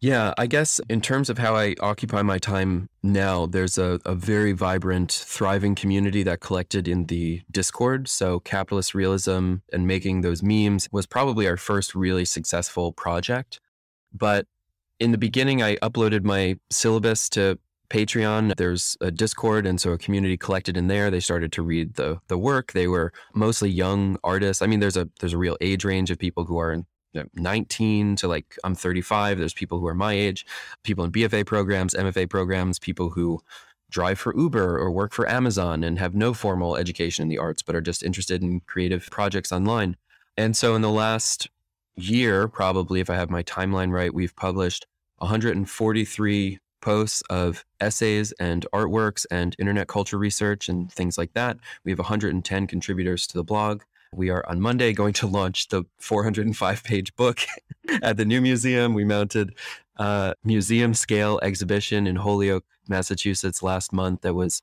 Yeah, 0.00 0.32
I 0.38 0.46
guess 0.46 0.80
in 0.88 1.00
terms 1.00 1.28
of 1.28 1.38
how 1.38 1.56
I 1.56 1.74
occupy 1.80 2.22
my 2.22 2.38
time 2.38 2.88
now, 3.02 3.46
there's 3.46 3.78
a, 3.78 3.98
a 4.04 4.14
very 4.14 4.52
vibrant, 4.52 5.10
thriving 5.10 5.74
community 5.74 6.22
that 6.22 6.38
collected 6.38 6.86
in 6.86 7.06
the 7.06 7.42
Discord. 7.50 8.06
So, 8.06 8.38
capitalist 8.38 8.94
realism 8.94 9.56
and 9.72 9.88
making 9.88 10.20
those 10.20 10.40
memes 10.40 10.88
was 10.92 11.06
probably 11.06 11.48
our 11.48 11.56
first 11.56 11.96
really 11.96 12.24
successful 12.24 12.92
project. 12.92 13.58
But 14.12 14.46
in 15.00 15.10
the 15.10 15.18
beginning, 15.18 15.62
I 15.62 15.76
uploaded 15.76 16.22
my 16.22 16.56
syllabus 16.70 17.28
to 17.30 17.58
Patreon. 17.90 18.54
There's 18.56 18.96
a 19.00 19.10
Discord, 19.10 19.66
and 19.66 19.80
so 19.80 19.90
a 19.90 19.98
community 19.98 20.36
collected 20.36 20.76
in 20.76 20.86
there. 20.86 21.10
They 21.10 21.20
started 21.20 21.50
to 21.52 21.62
read 21.62 21.94
the 21.94 22.20
the 22.28 22.38
work. 22.38 22.72
They 22.72 22.86
were 22.86 23.12
mostly 23.34 23.70
young 23.70 24.16
artists. 24.22 24.62
I 24.62 24.66
mean, 24.68 24.78
there's 24.78 24.96
a 24.96 25.08
there's 25.18 25.32
a 25.32 25.38
real 25.38 25.56
age 25.60 25.84
range 25.84 26.12
of 26.12 26.18
people 26.20 26.44
who 26.44 26.58
are 26.58 26.72
in 26.72 26.86
19 27.34 28.16
to 28.16 28.28
like 28.28 28.56
I'm 28.64 28.74
35. 28.74 29.38
There's 29.38 29.54
people 29.54 29.78
who 29.78 29.86
are 29.86 29.94
my 29.94 30.12
age, 30.12 30.46
people 30.82 31.04
in 31.04 31.12
BFA 31.12 31.46
programs, 31.46 31.94
MFA 31.94 32.28
programs, 32.28 32.78
people 32.78 33.10
who 33.10 33.40
drive 33.90 34.18
for 34.18 34.36
Uber 34.36 34.78
or 34.78 34.90
work 34.90 35.12
for 35.12 35.28
Amazon 35.28 35.82
and 35.82 35.98
have 35.98 36.14
no 36.14 36.34
formal 36.34 36.76
education 36.76 37.22
in 37.22 37.28
the 37.28 37.38
arts, 37.38 37.62
but 37.62 37.74
are 37.74 37.80
just 37.80 38.02
interested 38.02 38.42
in 38.42 38.60
creative 38.60 39.08
projects 39.10 39.50
online. 39.50 39.96
And 40.36 40.56
so 40.56 40.74
in 40.74 40.82
the 40.82 40.90
last 40.90 41.48
year, 41.96 42.48
probably, 42.48 43.00
if 43.00 43.10
I 43.10 43.14
have 43.14 43.30
my 43.30 43.42
timeline 43.42 43.90
right, 43.90 44.12
we've 44.12 44.36
published 44.36 44.86
143 45.18 46.58
posts 46.80 47.22
of 47.28 47.64
essays 47.80 48.32
and 48.38 48.66
artworks 48.72 49.26
and 49.30 49.56
internet 49.58 49.88
culture 49.88 50.18
research 50.18 50.68
and 50.68 50.92
things 50.92 51.18
like 51.18 51.32
that. 51.32 51.56
We 51.84 51.90
have 51.90 51.98
110 51.98 52.66
contributors 52.66 53.26
to 53.28 53.34
the 53.34 53.44
blog. 53.44 53.82
We 54.12 54.30
are 54.30 54.44
on 54.48 54.60
Monday 54.60 54.92
going 54.92 55.12
to 55.14 55.26
launch 55.26 55.68
the 55.68 55.84
405 55.98 56.84
page 56.84 57.14
book 57.16 57.40
at 58.02 58.16
the 58.16 58.24
new 58.24 58.40
museum. 58.40 58.94
We 58.94 59.04
mounted 59.04 59.54
a 59.96 60.34
museum 60.44 60.94
scale 60.94 61.38
exhibition 61.42 62.06
in 62.06 62.16
Holyoke, 62.16 62.64
Massachusetts 62.88 63.62
last 63.62 63.92
month 63.92 64.22
that 64.22 64.34
was 64.34 64.62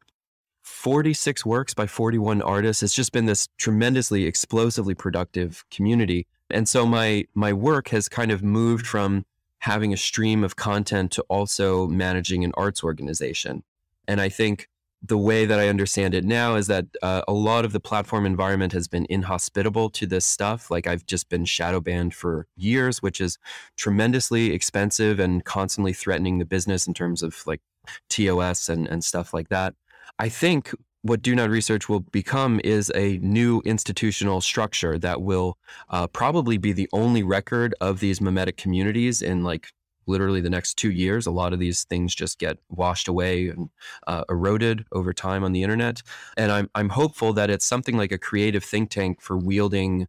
46 0.64 1.46
works 1.46 1.74
by 1.74 1.86
41 1.86 2.42
artists. 2.42 2.82
It's 2.82 2.94
just 2.94 3.12
been 3.12 3.28
this 3.28 3.48
tremendously 3.58 4.26
explosively 4.26 4.96
productive 4.96 5.64
community. 5.70 6.26
And 6.50 6.68
so 6.68 6.86
my 6.86 7.26
my 7.34 7.54
work 7.54 7.90
has 7.90 8.10
kind 8.10 8.32
of 8.32 8.44
moved 8.44 8.88
from 8.88 9.26
having 9.60 9.94
a 9.94 9.98
stream 9.98 10.44
of 10.44 10.56
content 10.56 11.12
to 11.12 11.22
also 11.24 11.88
managing 11.88 12.44
an 12.44 12.52
arts 12.56 12.84
organization. 12.84 13.64
And 14.08 14.22
I 14.22 14.30
think 14.30 14.70
the 15.02 15.18
way 15.18 15.46
that 15.46 15.60
I 15.60 15.68
understand 15.68 16.14
it 16.14 16.24
now 16.24 16.56
is 16.56 16.68
that 16.68 16.86
uh, 17.02 17.22
a 17.28 17.34
lot 17.34 17.66
of 17.66 17.74
the 17.74 17.80
platform 17.80 18.26
environment 18.26 18.74
has 18.74 18.88
been 18.88 19.06
inhospitable 19.10 19.90
to 19.92 20.08
this 20.08 20.26
stuff. 20.26 20.72
Like 20.72 20.88
I've 20.88 21.06
just 21.06 21.30
been 21.30 21.46
shadow 21.46 21.80
banned 21.80 22.16
for 22.16 22.48
years, 22.56 23.02
which 23.02 23.22
is 23.22 23.38
tremendously 23.78 24.52
expensive 24.52 25.20
and 25.20 25.44
constantly 25.46 25.94
threatening 25.94 26.40
the 26.40 26.46
business 26.46 26.88
in 26.88 26.94
terms 26.94 27.22
of 27.22 27.36
like 27.46 27.62
TOS 28.10 28.70
and, 28.70 28.88
and 28.88 29.04
stuff 29.04 29.34
like 29.34 29.50
that. 29.50 29.76
I 30.18 30.30
think 30.30 30.74
what 31.06 31.22
Do 31.22 31.36
Not 31.36 31.52
Research 31.52 31.88
will 31.88 32.00
become 32.00 32.60
is 32.64 32.92
a 32.96 33.20
new 33.20 33.62
institutional 33.64 34.42
structure 34.42 34.98
that 34.98 35.22
will 35.22 35.56
uh, 35.90 36.08
probably 36.08 36.58
be 36.58 36.72
the 36.72 36.90
only 36.94 37.22
record 37.22 37.76
of 37.80 38.00
these 38.00 38.20
memetic 38.20 38.58
communities 38.58 39.22
in 39.22 39.44
like 39.44 39.68
literally 40.08 40.42
the 40.42 40.50
next 40.50 40.76
two 40.76 40.92
years. 40.92 41.26
A 41.26 41.32
lot 41.32 41.54
of 41.54 41.60
these 41.60 41.84
things 41.84 42.14
just 42.14 42.40
get 42.40 42.58
washed 42.70 43.08
away 43.08 43.50
and 43.50 43.70
uh, 44.08 44.24
eroded 44.30 44.86
over 44.92 45.14
time 45.14 45.44
on 45.44 45.52
the 45.52 45.64
internet. 45.64 46.02
And 46.38 46.52
I'm, 46.52 46.70
I'm 46.76 46.90
hopeful 46.90 47.34
that 47.34 47.50
it's 47.50 47.66
something 47.66 47.98
like 47.98 48.12
a 48.12 48.18
creative 48.18 48.64
think 48.64 48.90
tank 48.90 49.22
for 49.22 49.38
wielding 49.38 50.08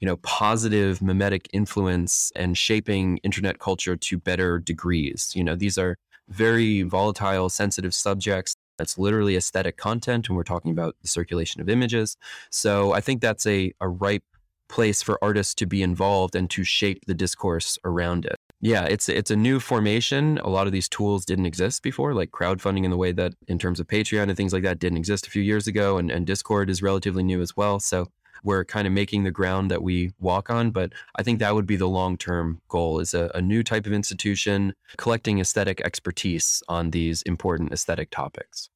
you 0.00 0.06
know 0.06 0.16
positive 0.18 0.98
memetic 0.98 1.46
influence 1.52 2.30
and 2.36 2.58
shaping 2.58 3.18
internet 3.18 3.58
culture 3.58 3.96
to 3.96 4.18
better 4.18 4.58
degrees 4.58 5.32
you 5.34 5.42
know 5.42 5.54
these 5.54 5.78
are 5.78 5.96
very 6.28 6.82
volatile 6.82 7.48
sensitive 7.48 7.94
subjects 7.94 8.54
that's 8.76 8.98
literally 8.98 9.36
aesthetic 9.36 9.76
content 9.76 10.28
and 10.28 10.36
we're 10.36 10.42
talking 10.42 10.72
about 10.72 10.96
the 11.00 11.08
circulation 11.08 11.60
of 11.60 11.68
images 11.68 12.16
so 12.50 12.92
i 12.92 13.00
think 13.00 13.20
that's 13.20 13.46
a, 13.46 13.72
a 13.80 13.88
ripe 13.88 14.24
place 14.68 15.02
for 15.02 15.18
artists 15.22 15.54
to 15.54 15.66
be 15.66 15.82
involved 15.82 16.34
and 16.34 16.50
to 16.50 16.64
shape 16.64 17.04
the 17.06 17.14
discourse 17.14 17.78
around 17.84 18.24
it 18.24 18.38
yeah, 18.64 18.84
it's 18.86 19.10
it's 19.10 19.30
a 19.30 19.36
new 19.36 19.60
formation. 19.60 20.38
A 20.38 20.48
lot 20.48 20.66
of 20.66 20.72
these 20.72 20.88
tools 20.88 21.26
didn't 21.26 21.44
exist 21.44 21.82
before, 21.82 22.14
like 22.14 22.30
crowdfunding 22.30 22.84
in 22.84 22.90
the 22.90 22.96
way 22.96 23.12
that 23.12 23.34
in 23.46 23.58
terms 23.58 23.78
of 23.78 23.86
Patreon 23.86 24.22
and 24.22 24.36
things 24.38 24.54
like 24.54 24.62
that 24.62 24.78
didn't 24.78 24.96
exist 24.96 25.26
a 25.26 25.30
few 25.30 25.42
years 25.42 25.66
ago, 25.66 25.98
and, 25.98 26.10
and 26.10 26.26
Discord 26.26 26.70
is 26.70 26.80
relatively 26.80 27.22
new 27.22 27.42
as 27.42 27.54
well. 27.54 27.78
So 27.78 28.08
we're 28.42 28.64
kind 28.64 28.86
of 28.86 28.94
making 28.94 29.24
the 29.24 29.30
ground 29.30 29.70
that 29.70 29.82
we 29.82 30.12
walk 30.18 30.48
on. 30.48 30.70
But 30.70 30.94
I 31.14 31.22
think 31.22 31.40
that 31.40 31.54
would 31.54 31.66
be 31.66 31.76
the 31.76 31.90
long 31.90 32.16
term 32.16 32.62
goal 32.68 33.00
is 33.00 33.12
a, 33.12 33.30
a 33.34 33.42
new 33.42 33.62
type 33.62 33.84
of 33.84 33.92
institution 33.92 34.72
collecting 34.96 35.40
aesthetic 35.40 35.82
expertise 35.82 36.62
on 36.66 36.90
these 36.90 37.20
important 37.22 37.70
aesthetic 37.70 38.08
topics. 38.10 38.70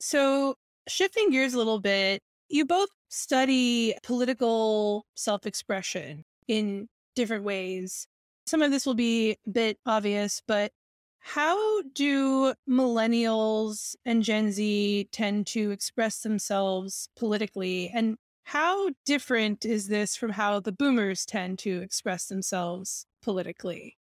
So 0.00 0.56
shifting 0.86 1.30
gears 1.30 1.54
a 1.54 1.58
little 1.58 1.80
bit, 1.80 2.20
you 2.50 2.66
both 2.66 2.90
study 3.08 3.94
political 4.02 5.06
self 5.14 5.46
expression 5.46 6.24
in 6.46 6.88
different 7.16 7.44
ways. 7.44 8.06
Some 8.46 8.62
of 8.62 8.70
this 8.70 8.84
will 8.86 8.94
be 8.94 9.36
a 9.46 9.50
bit 9.50 9.78
obvious, 9.86 10.42
but 10.46 10.72
how 11.18 11.80
do 11.94 12.54
millennials 12.68 13.96
and 14.04 14.22
Gen 14.22 14.52
Z 14.52 15.08
tend 15.10 15.46
to 15.48 15.70
express 15.70 16.20
themselves 16.20 17.08
politically? 17.16 17.90
And 17.94 18.16
how 18.44 18.90
different 19.06 19.64
is 19.64 19.88
this 19.88 20.16
from 20.16 20.30
how 20.32 20.60
the 20.60 20.72
boomers 20.72 21.24
tend 21.24 21.58
to 21.60 21.80
express 21.80 22.26
themselves 22.26 23.06
politically? 23.22 23.96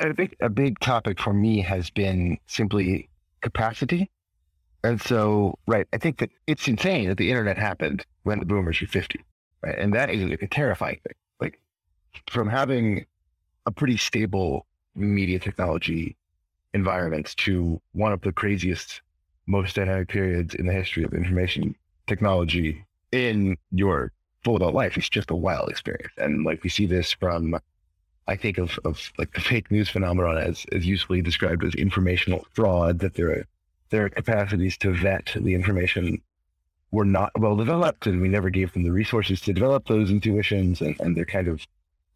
I 0.00 0.12
think 0.12 0.36
a 0.40 0.48
big 0.48 0.80
topic 0.80 1.20
for 1.20 1.32
me 1.32 1.60
has 1.60 1.90
been 1.90 2.38
simply 2.46 3.08
capacity. 3.40 4.10
And 4.82 5.00
so, 5.00 5.58
right, 5.66 5.86
I 5.92 5.98
think 5.98 6.18
that 6.18 6.30
it's 6.48 6.66
insane 6.66 7.08
that 7.08 7.18
the 7.18 7.30
internet 7.30 7.58
happened 7.58 8.04
when 8.24 8.40
the 8.40 8.44
boomers 8.44 8.80
were 8.80 8.86
50, 8.88 9.20
right? 9.62 9.78
And 9.78 9.94
that 9.94 10.10
is 10.10 10.22
a 10.24 10.46
terrifying 10.48 10.98
thing. 11.04 11.14
Like, 11.40 11.60
from 12.28 12.48
having 12.48 13.06
a 13.68 13.70
pretty 13.70 13.98
stable 13.98 14.66
media 14.94 15.38
technology 15.38 16.16
environment 16.72 17.34
to 17.36 17.80
one 17.92 18.12
of 18.12 18.20
the 18.22 18.32
craziest, 18.32 19.02
most 19.46 19.76
dynamic 19.76 20.08
periods 20.08 20.54
in 20.54 20.66
the 20.66 20.72
history 20.72 21.04
of 21.04 21.12
information 21.12 21.74
technology 22.06 22.82
in 23.12 23.56
your 23.70 24.10
full 24.42 24.56
adult 24.56 24.74
life. 24.74 24.96
It's 24.96 25.10
just 25.10 25.30
a 25.30 25.36
wild 25.36 25.68
experience. 25.68 26.12
And 26.16 26.44
like 26.44 26.62
we 26.62 26.70
see 26.70 26.86
this 26.86 27.12
from, 27.12 27.60
I 28.26 28.36
think 28.36 28.56
of, 28.56 28.78
of 28.86 29.12
like 29.18 29.34
the 29.34 29.40
fake 29.40 29.70
news 29.70 29.90
phenomenon 29.90 30.38
as, 30.38 30.64
as 30.72 30.86
usefully 30.86 31.20
described 31.20 31.62
as 31.62 31.74
informational 31.74 32.46
fraud, 32.54 33.00
that 33.00 33.14
there 33.14 33.30
are, 33.30 33.46
there 33.90 34.06
are 34.06 34.08
capacities 34.08 34.78
to 34.78 34.94
vet 34.94 35.34
the 35.36 35.54
information 35.54 36.22
were 36.90 37.04
not 37.04 37.30
well 37.38 37.54
developed 37.54 38.06
and 38.06 38.22
we 38.22 38.28
never 38.28 38.48
gave 38.48 38.72
them 38.72 38.82
the 38.82 38.90
resources 38.90 39.42
to 39.42 39.52
develop 39.52 39.86
those 39.86 40.10
intuitions 40.10 40.80
and, 40.80 40.98
and 41.00 41.14
they're 41.14 41.26
kind 41.26 41.48
of 41.48 41.66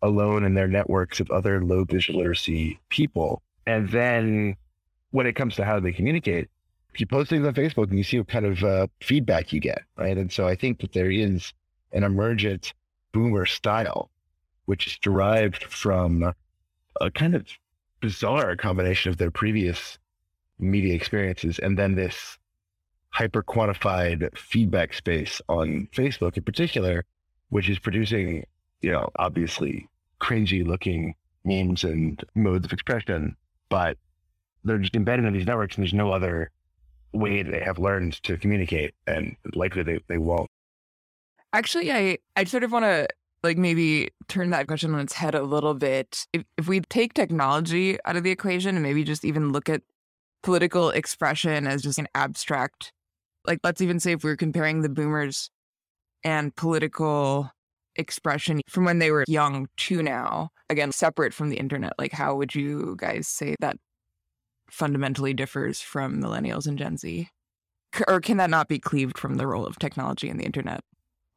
alone 0.03 0.45
in 0.45 0.55
their 0.55 0.69
networks 0.69 1.21
of 1.21 1.31
other 1.31 1.65
low 1.65 1.85
visual 1.85 2.19
literacy 2.19 2.81
people. 2.89 3.43
And 3.67 3.89
then 3.91 4.57
when 5.13 5.27
it 5.27 5.37
comes 5.37 5.55
to 5.57 5.65
how 5.65 5.81
they 5.81 5.93
communicate, 5.93 6.49
you 6.97 7.07
post 7.07 7.31
things 7.31 7.47
on 7.47 7.55
Facebook 7.55 7.89
and 7.89 7.97
you 7.97 8.05
see 8.05 8.19
what 8.19 8.29
kind 8.29 8.45
of 8.45 8.63
uh, 8.63 8.87
feedback 9.01 9.53
you 9.53 9.61
get, 9.61 9.83
right? 9.97 10.19
And 10.19 10.31
so 10.31 10.47
I 10.47 10.55
think 10.55 10.81
that 10.81 10.93
there 10.93 11.11
is 11.11 11.53
an 11.93 12.05
emergent 12.05 12.75
boomer 13.13 13.47
style, 13.47 14.11
which 14.67 14.87
is 14.87 14.99
derived 14.99 15.65
from 15.65 16.35
a 17.01 17.11
kind 17.11 17.35
of 17.35 17.47
bizarre 18.01 18.57
combination 18.57 19.11
of 19.11 19.17
their 19.17 19.31
previous 19.31 19.99
media 20.59 20.95
experiences 20.95 21.59
and 21.59 21.79
then 21.79 21.95
this 21.95 22.39
hyper 23.11 23.43
quantified 23.43 24.37
feedback 24.37 24.95
space 24.95 25.41
on 25.49 25.89
Facebook 25.93 26.37
in 26.37 26.43
particular, 26.43 27.05
which 27.51 27.69
is 27.69 27.79
producing, 27.79 28.45
you 28.81 28.91
know, 28.91 29.09
obviously 29.17 29.87
cringy 30.23 30.67
looking 30.67 31.15
memes 31.45 31.85
and 31.85 32.23
modes 32.35 32.65
of 32.65 32.73
expression, 32.73 33.37
but 33.69 33.99
they're 34.65 34.79
just 34.79 34.95
embedded 34.95 35.25
in 35.25 35.33
these 35.33 35.47
networks 35.47 35.77
and 35.77 35.83
there's 35.83 35.93
no 35.93 36.13
other 36.13 36.51
way 37.13 37.43
they 37.43 37.61
have 37.61 37.79
learned 37.79 38.23
to 38.23 38.37
communicate 38.39 38.95
and 39.07 39.37
likely 39.55 39.83
they, 39.83 39.99
they 40.09 40.19
won't. 40.19 40.49
Actually, 41.53 41.93
I, 41.93 42.19
I 42.37 42.45
sort 42.45 42.65
of 42.65 42.73
want 42.73 42.85
to 42.85 43.09
like 43.43 43.59
maybe 43.59 44.09
turn 44.29 44.51
that 44.51 44.69
question 44.69 44.95
on 44.95 45.01
its 45.01 45.13
head 45.13 45.35
a 45.35 45.43
little 45.43 45.75
bit. 45.75 46.27
If, 46.33 46.45
if 46.57 46.69
we 46.69 46.81
take 46.81 47.13
technology 47.13 47.99
out 48.05 48.17
of 48.17 48.23
the 48.23 48.31
equation 48.31 48.77
and 48.77 48.83
maybe 48.83 49.05
just 49.05 49.25
even 49.25 49.53
look 49.53 49.69
at 49.69 49.83
political 50.43 50.91
expression 50.91 51.67
as 51.67 51.83
just 51.83 51.99
an 51.99 52.09
abstract, 52.15 52.93
like 53.47 53.59
let's 53.65 53.81
even 53.81 54.01
say 54.01 54.13
if 54.13 54.25
we 54.25 54.31
we're 54.31 54.37
comparing 54.37 54.83
the 54.83 54.89
boomers 54.89 55.51
and 56.25 56.55
political 56.55 57.51
expression 57.97 58.61
from 58.69 58.85
when 58.85 58.99
they 58.99 59.11
were 59.11 59.25
young 59.29 59.69
to 59.77 60.03
now, 60.03 60.51
again, 60.69 60.93
separate 60.93 61.35
from 61.35 61.49
the 61.49 61.57
internet? 61.57 61.93
Like, 61.99 62.13
how 62.13 62.35
would 62.37 62.55
you 62.55 62.97
guys 62.99 63.29
say 63.29 63.55
that 63.61 63.77
fundamentally 64.71 65.35
differs 65.35 65.81
from 65.81 66.21
millennials 66.21 66.67
and 66.67 66.79
Gen 66.79 66.97
Z? 66.97 67.29
Or 68.09 68.21
can 68.21 68.39
that 68.39 68.51
not 68.51 68.69
be 68.69 68.79
cleaved 68.79 69.19
from 69.19 69.37
the 69.37 69.47
role 69.47 69.67
of 69.67 69.79
technology 69.79 70.29
and 70.29 70.41
the 70.41 70.45
internet? 70.45 70.81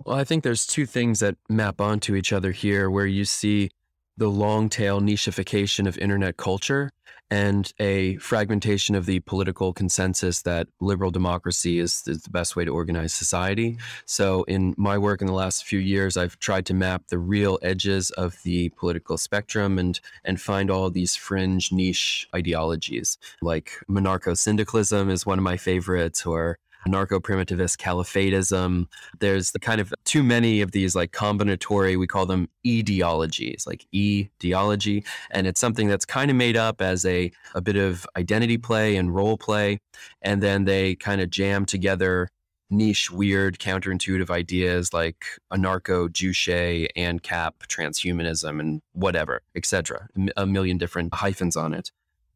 Well, 0.06 0.18
I 0.18 0.24
think 0.24 0.43
there's 0.43 0.66
two 0.66 0.86
things 0.86 1.20
that 1.20 1.36
map 1.49 1.82
onto 1.82 2.16
each 2.16 2.32
other 2.34 2.51
here 2.51 2.89
where 2.89 3.06
you 3.06 3.26
see 3.26 3.72
the 4.18 4.30
long 4.30 4.70
tail 4.70 5.01
nicheification 5.01 5.88
of 5.88 5.97
internet 5.97 6.38
culture 6.38 6.91
and 7.32 7.74
a 7.80 8.18
fragmentation 8.18 8.93
of 8.93 9.07
the 9.07 9.20
political 9.22 9.74
consensus 9.74 10.43
that 10.43 10.68
liberal 10.80 11.09
democracy 11.09 11.80
is, 11.80 12.03
is, 12.07 12.22
the 12.22 12.30
best 12.30 12.55
way 12.55 12.63
to 12.63 12.72
organize 12.72 13.13
society. 13.13 13.78
So, 14.05 14.43
in 14.43 14.76
my 14.78 14.97
work 14.97 15.22
in 15.22 15.28
the 15.28 15.34
last 15.34 15.66
few 15.66 15.80
years, 15.80 16.18
I've 16.18 16.38
tried 16.39 16.66
to 16.68 16.74
map 16.74 17.07
the 17.07 17.18
real 17.18 17.57
edges 17.61 18.11
of 18.11 18.41
the 18.43 18.70
political 18.70 19.18
spectrum 19.18 19.80
and 19.80 19.99
and 20.24 20.39
find 20.39 20.70
all 20.70 20.89
these 20.89 21.16
fringe 21.16 21.72
niche 21.72 22.28
ideologies. 22.36 23.18
Like 23.41 23.72
monarcho 23.89 24.38
syndicalism 24.38 25.09
is 25.09 25.26
one 25.26 25.39
of 25.39 25.43
my 25.43 25.57
favorites, 25.57 26.26
or 26.26 26.59
narco 26.88 27.20
primitivist 27.20 27.78
caliphatism. 27.78 28.88
There's 29.20 29.52
the 29.52 29.60
kind 29.60 29.82
of 29.82 29.94
too 30.04 30.24
many 30.24 30.62
of 30.62 30.72
these 30.72 30.96
like 30.96 31.12
combinatory, 31.12 31.98
we 31.98 32.08
call 32.08 32.26
them 32.26 32.50
ideologies, 32.68 33.66
like 33.68 33.86
ideology. 33.96 35.04
And 35.32 35.48
it's 35.48 35.60
something 35.60 35.88
that's 35.88 36.06
kind 36.06 36.30
of 36.30 36.38
made 36.38 36.58
up 36.58 36.82
as 36.82 37.06
a, 37.06 37.32
a 37.54 37.62
bit 37.62 37.76
of 37.76 38.06
identity 38.18 38.58
play 38.58 38.96
and 38.96 39.14
role 39.14 39.38
play. 39.38 39.80
And 40.22 40.42
then 40.42 40.66
they 40.66 40.96
kind 40.96 41.22
of 41.22 41.30
jam 41.30 41.66
together 41.66 42.30
niche, 42.70 43.12
weird, 43.12 43.60
counterintuitive 43.60 44.30
ideas 44.30 44.94
like 44.94 45.26
anarcho, 45.52 46.10
Juche, 46.10 46.88
ANCAP, 46.98 47.52
transhumanism, 47.68 48.60
and 48.60 48.82
whatever, 48.94 49.42
etc. 49.56 50.08
A 50.36 50.46
million 50.46 50.78
different 50.78 51.14
hyphens 51.14 51.56
on 51.56 51.74
it. 51.74 51.92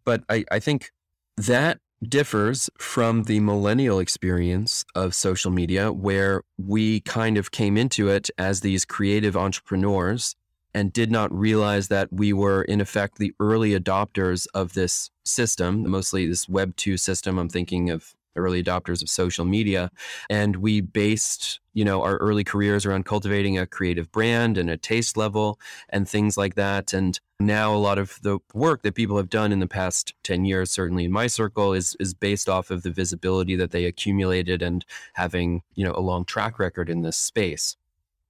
But 0.05 0.23
I, 0.29 0.45
I 0.51 0.59
think 0.59 0.91
that 1.37 1.79
differs 2.01 2.69
from 2.77 3.23
the 3.23 3.39
millennial 3.39 3.99
experience 3.99 4.85
of 4.95 5.13
social 5.13 5.51
media, 5.51 5.91
where 5.91 6.43
we 6.57 7.01
kind 7.01 7.37
of 7.37 7.51
came 7.51 7.77
into 7.77 8.07
it 8.09 8.29
as 8.37 8.61
these 8.61 8.85
creative 8.85 9.35
entrepreneurs 9.35 10.35
and 10.73 10.93
did 10.93 11.11
not 11.11 11.33
realize 11.33 11.87
that 11.87 12.11
we 12.11 12.31
were, 12.31 12.61
in 12.61 12.79
effect, 12.79 13.17
the 13.17 13.33
early 13.39 13.77
adopters 13.77 14.47
of 14.53 14.73
this 14.73 15.09
system, 15.25 15.89
mostly 15.89 16.27
this 16.27 16.47
Web 16.47 16.75
2 16.75 16.95
system. 16.97 17.39
I'm 17.39 17.49
thinking 17.49 17.89
of 17.89 18.15
early 18.35 18.63
adopters 18.63 19.01
of 19.01 19.09
social 19.09 19.45
media. 19.45 19.91
And 20.29 20.57
we 20.57 20.81
based, 20.81 21.59
you 21.73 21.85
know, 21.85 22.01
our 22.01 22.17
early 22.17 22.43
careers 22.43 22.85
around 22.85 23.05
cultivating 23.05 23.57
a 23.57 23.65
creative 23.67 24.11
brand 24.11 24.57
and 24.57 24.69
a 24.69 24.77
taste 24.77 25.17
level 25.17 25.59
and 25.89 26.07
things 26.07 26.37
like 26.37 26.55
that. 26.55 26.93
And 26.93 27.19
now 27.39 27.73
a 27.73 27.77
lot 27.77 27.97
of 27.97 28.19
the 28.21 28.39
work 28.53 28.83
that 28.83 28.95
people 28.95 29.17
have 29.17 29.29
done 29.29 29.51
in 29.51 29.59
the 29.59 29.67
past 29.67 30.13
10 30.23 30.45
years, 30.45 30.71
certainly 30.71 31.05
in 31.05 31.11
my 31.11 31.27
circle, 31.27 31.73
is 31.73 31.95
is 31.99 32.13
based 32.13 32.49
off 32.49 32.69
of 32.71 32.83
the 32.83 32.91
visibility 32.91 33.55
that 33.55 33.71
they 33.71 33.85
accumulated 33.85 34.61
and 34.61 34.85
having, 35.13 35.61
you 35.75 35.85
know, 35.85 35.93
a 35.93 36.01
long 36.01 36.25
track 36.25 36.59
record 36.59 36.89
in 36.89 37.01
this 37.01 37.17
space. 37.17 37.77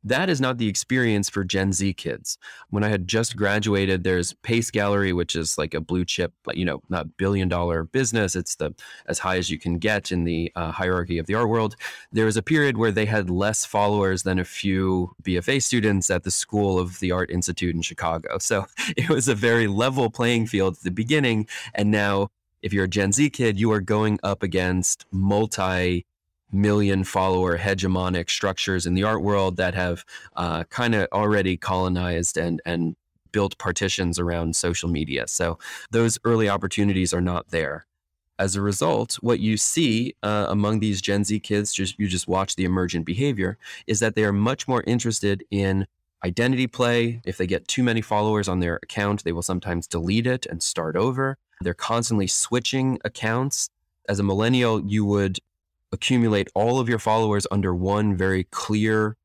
That 0.03 0.29
is 0.29 0.39
not 0.39 0.57
the 0.57 0.67
experience 0.67 1.29
for 1.29 1.43
Gen 1.43 1.73
Z 1.73 1.93
kids. 1.93 2.37
When 2.69 2.83
I 2.83 2.87
had 2.87 3.07
just 3.07 3.35
graduated, 3.35 4.03
there's 4.03 4.33
Pace 4.43 4.71
Gallery, 4.71 5.11
which 5.11 5.35
is 5.35 5.57
like 5.57 5.73
a 5.73 5.81
blue 5.81 6.05
chip, 6.05 6.31
you 6.53 6.63
know, 6.63 6.81
not 6.89 7.17
billion 7.17 7.49
dollar 7.49 7.83
business. 7.83 8.35
It's 8.35 8.55
the 8.55 8.73
as 9.07 9.19
high 9.19 9.37
as 9.37 9.49
you 9.49 9.59
can 9.59 9.77
get 9.77 10.11
in 10.11 10.23
the 10.23 10.51
uh, 10.55 10.71
hierarchy 10.71 11.17
of 11.17 11.25
the 11.25 11.35
art 11.35 11.49
world. 11.49 11.75
There 12.13 12.25
was 12.25 12.37
a 12.37 12.41
period 12.41 12.77
where 12.77 12.91
they 12.91 13.05
had 13.05 13.29
less 13.29 13.65
followers 13.65 14.23
than 14.23 14.39
a 14.39 14.45
few 14.45 15.15
BFA 15.21 15.61
students 15.61 16.09
at 16.09 16.23
the 16.23 16.31
School 16.31 16.79
of 16.79 16.99
the 16.99 17.11
Art 17.11 17.29
Institute 17.29 17.75
in 17.75 17.81
Chicago. 17.81 18.37
So 18.39 18.65
it 18.97 19.09
was 19.09 19.27
a 19.27 19.35
very 19.35 19.67
level 19.67 20.09
playing 20.09 20.47
field 20.47 20.77
at 20.77 20.83
the 20.83 20.91
beginning, 20.91 21.47
and 21.75 21.91
now 21.91 22.29
if 22.61 22.73
you're 22.73 22.85
a 22.85 22.89
Gen 22.89 23.11
Z 23.11 23.29
kid, 23.31 23.59
you 23.59 23.71
are 23.71 23.81
going 23.81 24.19
up 24.23 24.43
against 24.43 25.05
multi 25.11 26.05
million 26.51 27.03
follower 27.03 27.57
hegemonic 27.57 28.29
structures 28.29 28.85
in 28.85 28.93
the 28.93 29.03
art 29.03 29.21
world 29.21 29.57
that 29.57 29.75
have 29.75 30.03
uh, 30.35 30.63
kind 30.65 30.95
of 30.95 31.07
already 31.11 31.57
colonized 31.57 32.37
and 32.37 32.61
and 32.65 32.95
built 33.31 33.57
partitions 33.57 34.17
around 34.17 34.55
social 34.55 34.89
media. 34.89 35.27
So 35.27 35.59
those 35.91 36.17
early 36.23 36.49
opportunities 36.49 37.13
are 37.13 37.21
not 37.21 37.49
there. 37.49 37.85
As 38.39 38.55
a 38.55 38.61
result, 38.61 39.15
what 39.21 39.39
you 39.39 39.57
see 39.57 40.15
uh, 40.23 40.47
among 40.49 40.79
these 40.79 41.01
Gen 41.01 41.23
Z 41.23 41.39
kids, 41.41 41.73
just 41.73 41.99
you 41.99 42.07
just 42.07 42.27
watch 42.27 42.55
the 42.55 42.63
emergent 42.63 43.05
behavior, 43.05 43.57
is 43.85 43.99
that 43.99 44.15
they 44.15 44.23
are 44.23 44.33
much 44.33 44.67
more 44.67 44.83
interested 44.87 45.43
in 45.51 45.85
identity 46.25 46.65
play. 46.65 47.21
If 47.25 47.37
they 47.37 47.47
get 47.47 47.67
too 47.67 47.83
many 47.83 48.01
followers 48.01 48.47
on 48.47 48.59
their 48.59 48.79
account, 48.81 49.23
they 49.23 49.31
will 49.31 49.41
sometimes 49.41 49.87
delete 49.87 50.25
it 50.25 50.45
and 50.45 50.63
start 50.63 50.95
over. 50.95 51.37
They're 51.61 51.73
constantly 51.73 52.27
switching 52.27 52.97
accounts. 53.03 53.69
As 54.07 54.19
a 54.19 54.23
millennial, 54.23 54.81
you 54.81 55.05
would 55.05 55.39
accumulate 55.91 56.49
all 56.53 56.79
of 56.79 56.89
your 56.89 56.99
followers 56.99 57.47
under 57.51 57.73
one 57.73 58.15
very 58.15 58.45
clear, 58.45 59.17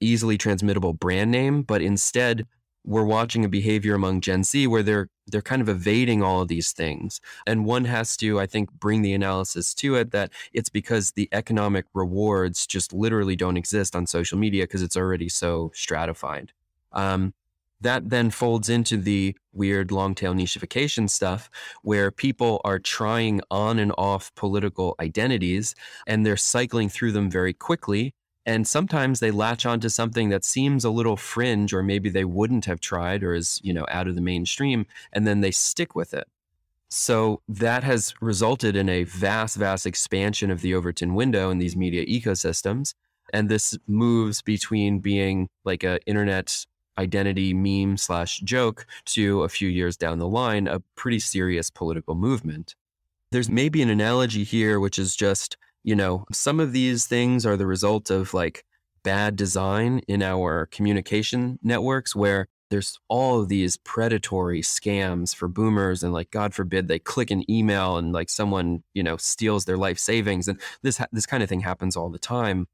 easily 0.00 0.38
transmittable 0.38 0.92
brand 0.92 1.30
name, 1.30 1.62
but 1.62 1.82
instead 1.82 2.46
we're 2.84 3.04
watching 3.04 3.44
a 3.44 3.48
behavior 3.48 3.94
among 3.94 4.20
Gen 4.20 4.44
Z 4.44 4.66
where 4.66 4.82
they're 4.82 5.08
they're 5.26 5.40
kind 5.40 5.62
of 5.62 5.70
evading 5.70 6.22
all 6.22 6.42
of 6.42 6.48
these 6.48 6.72
things. 6.72 7.18
And 7.46 7.64
one 7.64 7.86
has 7.86 8.14
to, 8.18 8.38
I 8.38 8.46
think, 8.46 8.70
bring 8.72 9.00
the 9.00 9.14
analysis 9.14 9.72
to 9.76 9.94
it 9.94 10.10
that 10.10 10.30
it's 10.52 10.68
because 10.68 11.12
the 11.12 11.30
economic 11.32 11.86
rewards 11.94 12.66
just 12.66 12.92
literally 12.92 13.34
don't 13.34 13.56
exist 13.56 13.96
on 13.96 14.06
social 14.06 14.36
media 14.36 14.64
because 14.64 14.82
it's 14.82 14.98
already 14.98 15.30
so 15.30 15.70
stratified. 15.74 16.52
Um, 16.92 17.32
that 17.80 18.10
then 18.10 18.30
folds 18.30 18.68
into 18.68 18.96
the 18.96 19.36
weird 19.52 19.90
long 19.90 20.14
tail 20.14 20.34
nicheification 20.34 21.08
stuff 21.08 21.50
where 21.82 22.10
people 22.10 22.60
are 22.64 22.78
trying 22.78 23.40
on 23.50 23.78
and 23.78 23.92
off 23.98 24.34
political 24.34 24.94
identities 25.00 25.74
and 26.06 26.24
they're 26.24 26.36
cycling 26.36 26.88
through 26.88 27.12
them 27.12 27.30
very 27.30 27.52
quickly. 27.52 28.14
And 28.46 28.66
sometimes 28.66 29.20
they 29.20 29.30
latch 29.30 29.64
onto 29.64 29.88
something 29.88 30.28
that 30.28 30.44
seems 30.44 30.84
a 30.84 30.90
little 30.90 31.16
fringe, 31.16 31.72
or 31.72 31.82
maybe 31.82 32.10
they 32.10 32.26
wouldn't 32.26 32.66
have 32.66 32.78
tried 32.78 33.22
or 33.22 33.34
is, 33.34 33.58
you 33.62 33.72
know, 33.72 33.86
out 33.88 34.06
of 34.06 34.16
the 34.16 34.20
mainstream, 34.20 34.86
and 35.12 35.26
then 35.26 35.40
they 35.40 35.50
stick 35.50 35.94
with 35.94 36.12
it. 36.12 36.28
So 36.90 37.40
that 37.48 37.82
has 37.84 38.14
resulted 38.20 38.76
in 38.76 38.88
a 38.88 39.04
vast, 39.04 39.56
vast 39.56 39.86
expansion 39.86 40.50
of 40.50 40.60
the 40.60 40.74
Overton 40.74 41.14
window 41.14 41.50
in 41.50 41.58
these 41.58 41.74
media 41.74 42.04
ecosystems. 42.04 42.94
And 43.32 43.48
this 43.48 43.76
moves 43.88 44.42
between 44.42 44.98
being 44.98 45.48
like 45.64 45.82
an 45.82 45.98
internet 46.06 46.66
identity 46.98 47.54
meme 47.54 47.96
slash 47.96 48.40
joke 48.40 48.86
to 49.06 49.42
a 49.42 49.48
few 49.48 49.68
years 49.68 49.96
down 49.96 50.18
the 50.18 50.28
line, 50.28 50.66
a 50.68 50.80
pretty 50.96 51.18
serious 51.18 51.70
political 51.70 52.14
movement. 52.14 52.74
There's 53.30 53.48
maybe 53.48 53.82
an 53.82 53.90
analogy 53.90 54.44
here, 54.44 54.78
which 54.78 54.98
is 54.98 55.16
just, 55.16 55.56
you 55.82 55.96
know, 55.96 56.24
some 56.32 56.60
of 56.60 56.72
these 56.72 57.06
things 57.06 57.44
are 57.44 57.56
the 57.56 57.66
result 57.66 58.10
of 58.10 58.32
like 58.32 58.64
bad 59.02 59.36
design 59.36 60.00
in 60.08 60.22
our 60.22 60.66
communication 60.66 61.58
networks 61.62 62.16
where 62.16 62.46
there's 62.70 62.98
all 63.08 63.40
of 63.40 63.48
these 63.48 63.76
predatory 63.76 64.60
scams 64.62 65.34
for 65.34 65.46
boomers 65.46 66.02
and 66.02 66.12
like 66.12 66.30
god 66.30 66.54
forbid 66.54 66.88
they 66.88 66.98
click 66.98 67.30
an 67.30 67.48
email 67.48 67.96
and 67.98 68.12
like 68.12 68.28
someone 68.30 68.82
you 68.94 69.02
know 69.02 69.16
steals 69.16 69.64
their 69.64 69.76
life 69.76 69.98
savings 69.98 70.48
and 70.48 70.60
this 70.82 71.00
this 71.12 71.26
kind 71.26 71.42
of 71.42 71.48
thing 71.48 71.60
happens 71.60 71.96
all 71.96 72.08
the 72.08 72.18
time 72.18 72.66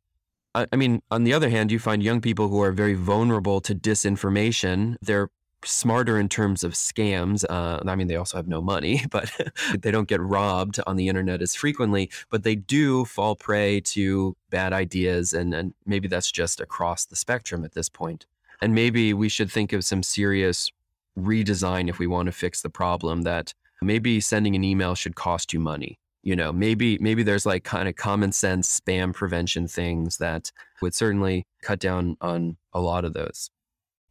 I 0.55 0.77
mean, 0.77 1.03
on 1.11 1.25
the 1.25 1.33
other 1.33 1.49
hand, 1.49 1.71
you 1.71 1.79
find 1.79 2.03
young 2.03 2.21
people 2.21 2.49
who 2.49 2.61
are 2.61 2.73
very 2.73 2.95
vulnerable 2.95 3.61
to 3.61 3.75
disinformation. 3.75 4.97
They're 5.01 5.31
smarter 5.65 6.19
in 6.19 6.29
terms 6.29 6.65
of 6.65 6.73
scams. 6.73 7.45
Uh, 7.49 7.81
I 7.87 7.95
mean, 7.95 8.09
they 8.09 8.17
also 8.17 8.37
have 8.37 8.49
no 8.49 8.61
money, 8.61 9.05
but 9.11 9.31
they 9.79 9.91
don't 9.91 10.09
get 10.09 10.21
robbed 10.21 10.81
on 10.87 10.97
the 10.97 11.09
internet 11.09 11.43
as 11.43 11.55
frequently, 11.55 12.11
but 12.31 12.43
they 12.43 12.57
do 12.57 13.05
fall 13.05 13.37
prey 13.37 13.81
to 13.81 14.37
bad 14.51 14.73
ideas. 14.73 15.33
And, 15.33 15.55
and 15.55 15.75
maybe 15.87 16.09
that's 16.09 16.33
just 16.33 16.61
across 16.61 17.07
the 17.07 17.17
spectrum 17.17 17.65
at 17.65 17.73
this 17.73 17.89
point. 17.89 18.27
And 18.61 18.75
maybe 18.75 19.15
we 19.15 19.29
should 19.29 19.51
think 19.51 19.73
of 19.73 19.85
some 19.85 20.03
serious 20.03 20.71
redesign 21.19 21.89
if 21.89 21.99
we 21.99 22.07
want 22.07 22.27
to 22.27 22.33
fix 22.33 22.63
the 22.63 22.71
problem 22.71 23.23
that 23.23 23.55
maybe 23.83 24.21
sending 24.21 24.55
an 24.55 24.65
email 24.65 24.95
should 24.95 25.15
cost 25.15 25.53
you 25.53 25.61
money 25.61 25.99
you 26.23 26.37
know 26.37 26.53
maybe 26.53 26.99
maybe 26.99 27.23
there's 27.23 27.47
like 27.47 27.65
kind 27.65 27.89
of 27.89 27.97
common 27.97 28.33
sense 28.33 28.81
spam 28.81 29.15
prevention 29.15 29.67
things 29.67 30.19
that 30.19 30.53
would 30.83 30.95
certainly 30.95 31.47
cut 31.63 31.79
down 31.81 32.17
on 32.21 32.57
a 32.73 32.81
lot 32.81 33.05
of 33.05 33.13
those. 33.13 33.51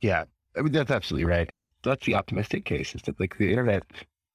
Yeah 0.01 0.23
i 0.57 0.61
mean 0.61 0.71
that's 0.71 0.91
absolutely 0.91 1.25
right. 1.25 1.49
That's 1.83 2.05
the 2.05 2.15
optimistic 2.15 2.65
case 2.65 2.93
is 2.95 3.01
that 3.03 3.19
like 3.19 3.37
the 3.37 3.49
internet 3.49 3.83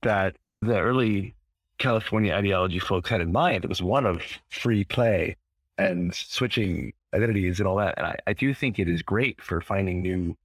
that 0.02 0.36
the 0.62 0.78
early 0.78 1.34
california 1.78 2.32
ideology 2.32 2.78
folks 2.78 3.10
had 3.10 3.20
in 3.20 3.32
mind 3.32 3.64
it 3.64 3.68
was 3.68 3.82
one 3.82 4.06
of 4.06 4.22
free 4.48 4.84
play 4.84 5.36
and 5.76 6.14
switching 6.14 6.92
identities 7.12 7.58
and 7.58 7.66
all 7.66 7.76
that 7.76 7.94
and 7.98 8.06
I, 8.06 8.16
I 8.28 8.32
do 8.32 8.54
think 8.54 8.78
it 8.78 8.88
is 8.88 9.02
great 9.02 9.42
for 9.42 9.60
finding 9.60 10.00
new 10.00 10.36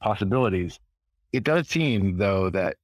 possibilities. 0.00 0.78
It 1.32 1.44
does 1.44 1.68
seem 1.68 2.16
though 2.16 2.50
that 2.50 2.76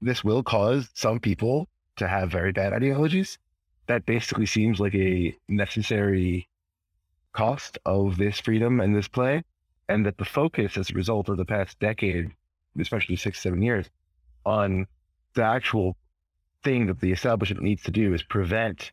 this 0.00 0.24
will 0.24 0.42
cause 0.42 0.88
some 0.94 1.20
people 1.20 1.68
to 1.96 2.08
have 2.08 2.30
very 2.30 2.52
bad 2.52 2.72
ideologies. 2.72 3.38
That 3.86 4.06
basically 4.06 4.46
seems 4.46 4.80
like 4.80 4.94
a 4.94 5.36
necessary 5.48 6.48
cost 7.32 7.78
of 7.84 8.16
this 8.16 8.40
freedom 8.40 8.80
and 8.80 8.94
this 8.94 9.08
play. 9.08 9.42
And 9.88 10.04
that 10.04 10.18
the 10.18 10.24
focus 10.24 10.76
as 10.76 10.90
a 10.90 10.94
result 10.94 11.28
of 11.28 11.36
the 11.36 11.44
past 11.44 11.78
decade, 11.78 12.32
especially 12.78 13.16
six, 13.16 13.40
seven 13.40 13.62
years, 13.62 13.86
on 14.44 14.86
the 15.34 15.44
actual 15.44 15.96
thing 16.64 16.86
that 16.86 17.00
the 17.00 17.12
establishment 17.12 17.62
needs 17.62 17.82
to 17.84 17.92
do 17.92 18.12
is 18.12 18.22
prevent 18.24 18.90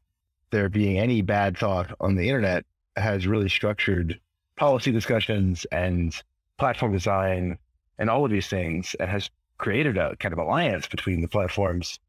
there 0.52 0.70
being 0.70 1.00
any 1.00 1.22
bad 1.24 1.58
thought 1.58 1.96
on 2.00 2.14
the 2.14 2.28
internet 2.28 2.64
has 2.96 3.26
really 3.26 3.50
structured 3.50 4.20
policy 4.56 4.92
discussions 4.92 5.66
and 5.72 6.22
platform 6.60 6.92
design 6.92 7.58
and 7.98 8.10
all 8.10 8.24
of 8.24 8.32
these 8.32 8.48
things, 8.48 8.96
and 9.00 9.10
has 9.10 9.30
created 9.58 9.98
a 9.98 10.16
kind 10.18 10.34
of 10.34 10.40
alliance 10.40 10.88
between 10.88 11.22
the 11.22 11.28
platforms 11.28 12.00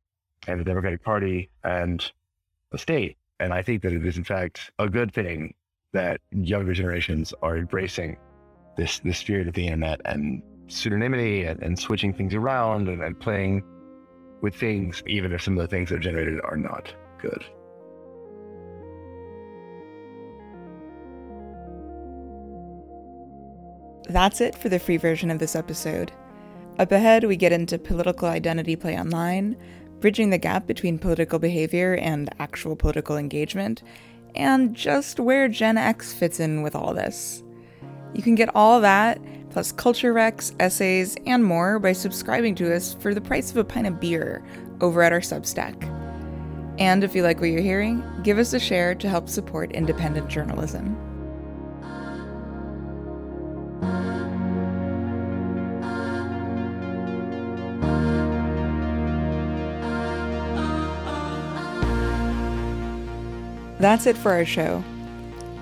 and 0.47 0.61
the 0.61 0.65
Democratic 0.65 1.03
Party 1.03 1.51
and 1.63 2.11
the 2.71 2.79
state. 2.79 3.17
And 3.41 3.53
I 3.53 3.63
think 3.63 3.83
that 3.83 3.93
it 3.93 4.05
is, 4.05 4.17
in 4.17 4.25
fact, 4.25 4.71
a 4.79 4.89
good 4.89 5.13
thing 5.13 5.55
that 5.93 6.21
younger 6.31 6.73
generations 6.73 7.33
are 7.43 7.57
embracing 7.57 8.17
this, 8.77 8.99
this 9.01 9.19
spirit 9.19 9.49
of 9.49 9.55
the 9.55 9.67
internet 9.67 10.01
and 10.05 10.43
pseudonymity 10.67 11.49
and, 11.49 11.63
and 11.63 11.79
switching 11.79 12.13
things 12.13 12.35
around 12.35 12.89
and, 12.89 13.03
and 13.03 13.19
playing 13.19 13.63
with 14.41 14.55
things, 14.55 15.03
even 15.07 15.33
if 15.33 15.43
some 15.43 15.57
of 15.59 15.63
the 15.63 15.69
things 15.69 15.89
that 15.89 15.97
are 15.97 16.01
generated 16.01 16.41
are 16.45 16.57
not 16.57 16.93
good. 17.21 17.45
That's 24.09 24.41
it 24.41 24.55
for 24.55 24.69
the 24.69 24.79
free 24.79 24.99
version 24.99 25.31
of 25.31 25.39
this 25.39 25.57
episode. 25.57 26.13
Up 26.79 26.93
ahead, 26.93 27.25
we 27.25 27.37
get 27.37 27.53
into 27.53 27.79
political 27.79 28.29
identity 28.29 28.77
play 28.77 28.99
online, 28.99 29.57
bridging 30.05 30.29
the 30.29 30.37
gap 30.37 30.67
between 30.67 30.99
political 30.99 31.39
behavior 31.39 31.95
and 31.95 32.29
actual 32.39 32.77
political 32.77 33.17
engagement, 33.17 33.83
and 34.35 34.75
just 34.75 35.19
where 35.19 35.49
Gen 35.49 35.79
X 35.79 36.13
fits 36.13 36.41
in 36.41 36.61
with 36.61 36.77
all 36.77 36.93
this. 36.93 37.43
You 38.13 38.23
can 38.23 38.35
get 38.35 38.55
all 38.55 38.83
that, 38.83 39.19
plus 39.49 39.73
culture 39.73 40.13
recs, 40.13 40.55
essays, 40.61 41.17
and 41.27 41.43
more 41.43 41.79
by 41.79 41.95
subscribing 41.95 42.55
to 42.57 42.77
us 42.77 42.93
for 43.01 43.15
the 43.15 43.21
price 43.23 43.51
of 43.51 43.57
a 43.57 43.65
pint 43.65 43.87
of 43.87 43.99
beer 43.99 44.45
over 44.83 45.01
at 45.01 45.11
our 45.11 45.21
Substack. 45.21 45.83
And 46.79 47.03
if 47.03 47.15
you 47.15 47.23
like 47.23 47.41
what 47.41 47.49
you're 47.49 47.63
hearing, 47.63 48.05
give 48.23 48.37
us 48.37 48.53
a 48.53 48.61
share 48.61 48.95
to 48.97 49.09
help 49.09 49.31
support 49.31 49.73
independent 49.73 50.29
journalism. 50.29 51.14
That's 63.85 64.07
it 64.07 64.17
for 64.17 64.33
our 64.33 64.47
show. 64.47 64.83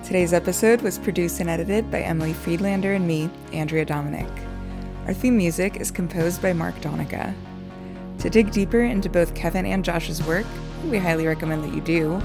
Today's 0.05 0.33
episode 0.33 0.81
was 0.81 0.97
produced 0.97 1.41
and 1.41 1.51
edited 1.51 1.91
by 1.91 2.03
Emilie 2.03 2.35
Friedlander 2.35 2.93
and 2.93 3.05
me, 3.05 3.29
Andrea 3.53 3.85
Domanick. 3.85 4.31
Our 5.09 5.13
theme 5.13 5.37
music 5.37 5.79
is 5.79 5.91
composed 5.91 6.41
by 6.41 6.53
Mark 6.53 6.81
Donica. 6.81 7.35
To 8.21 8.31
dig 8.31 8.53
deeper 8.53 8.81
into 8.81 9.11
both 9.11 9.35
Kevin 9.35 9.67
and 9.67 9.85
Josh's 9.85 10.23
work, 10.23 10.47
we 10.85 10.99
highly 10.99 11.27
recommend 11.27 11.65
that 11.65 11.75
you 11.75 11.81
do, 11.81 12.21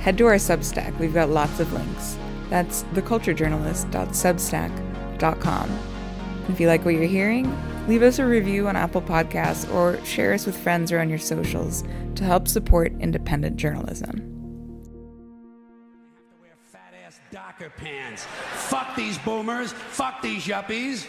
head 0.00 0.18
to 0.18 0.26
our 0.26 0.34
Substack. 0.34 0.98
We've 0.98 1.14
got 1.14 1.28
lots 1.28 1.60
of 1.60 1.72
links. 1.72 2.18
That's 2.50 2.82
theculturejournalist.substack.com. 2.94 5.78
If 6.48 6.58
you 6.58 6.66
like 6.66 6.84
what 6.84 6.94
you're 6.94 7.04
hearing, 7.04 7.56
leave 7.86 8.02
us 8.02 8.18
a 8.18 8.26
review 8.26 8.66
on 8.66 8.74
Apple 8.74 9.00
Podcasts 9.00 9.72
or 9.72 10.04
share 10.04 10.32
us 10.32 10.44
with 10.44 10.58
friends 10.58 10.90
or 10.90 10.98
on 10.98 11.08
your 11.08 11.20
socials 11.20 11.84
to 12.16 12.24
help 12.24 12.48
support 12.48 12.92
independent 12.98 13.58
journalism. 13.58 14.35
Docker 17.58 17.72
pants. 17.78 18.24
Fuck 18.68 18.96
these 18.96 19.16
boomers, 19.18 19.72
fuck 19.72 20.20
these 20.20 20.46
yuppies, 20.46 21.06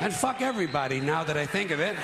and 0.00 0.12
fuck 0.12 0.40
everybody 0.40 1.00
now 1.00 1.24
that 1.24 1.36
I 1.36 1.44
think 1.44 1.72
of 1.72 1.80
it. 1.80 1.96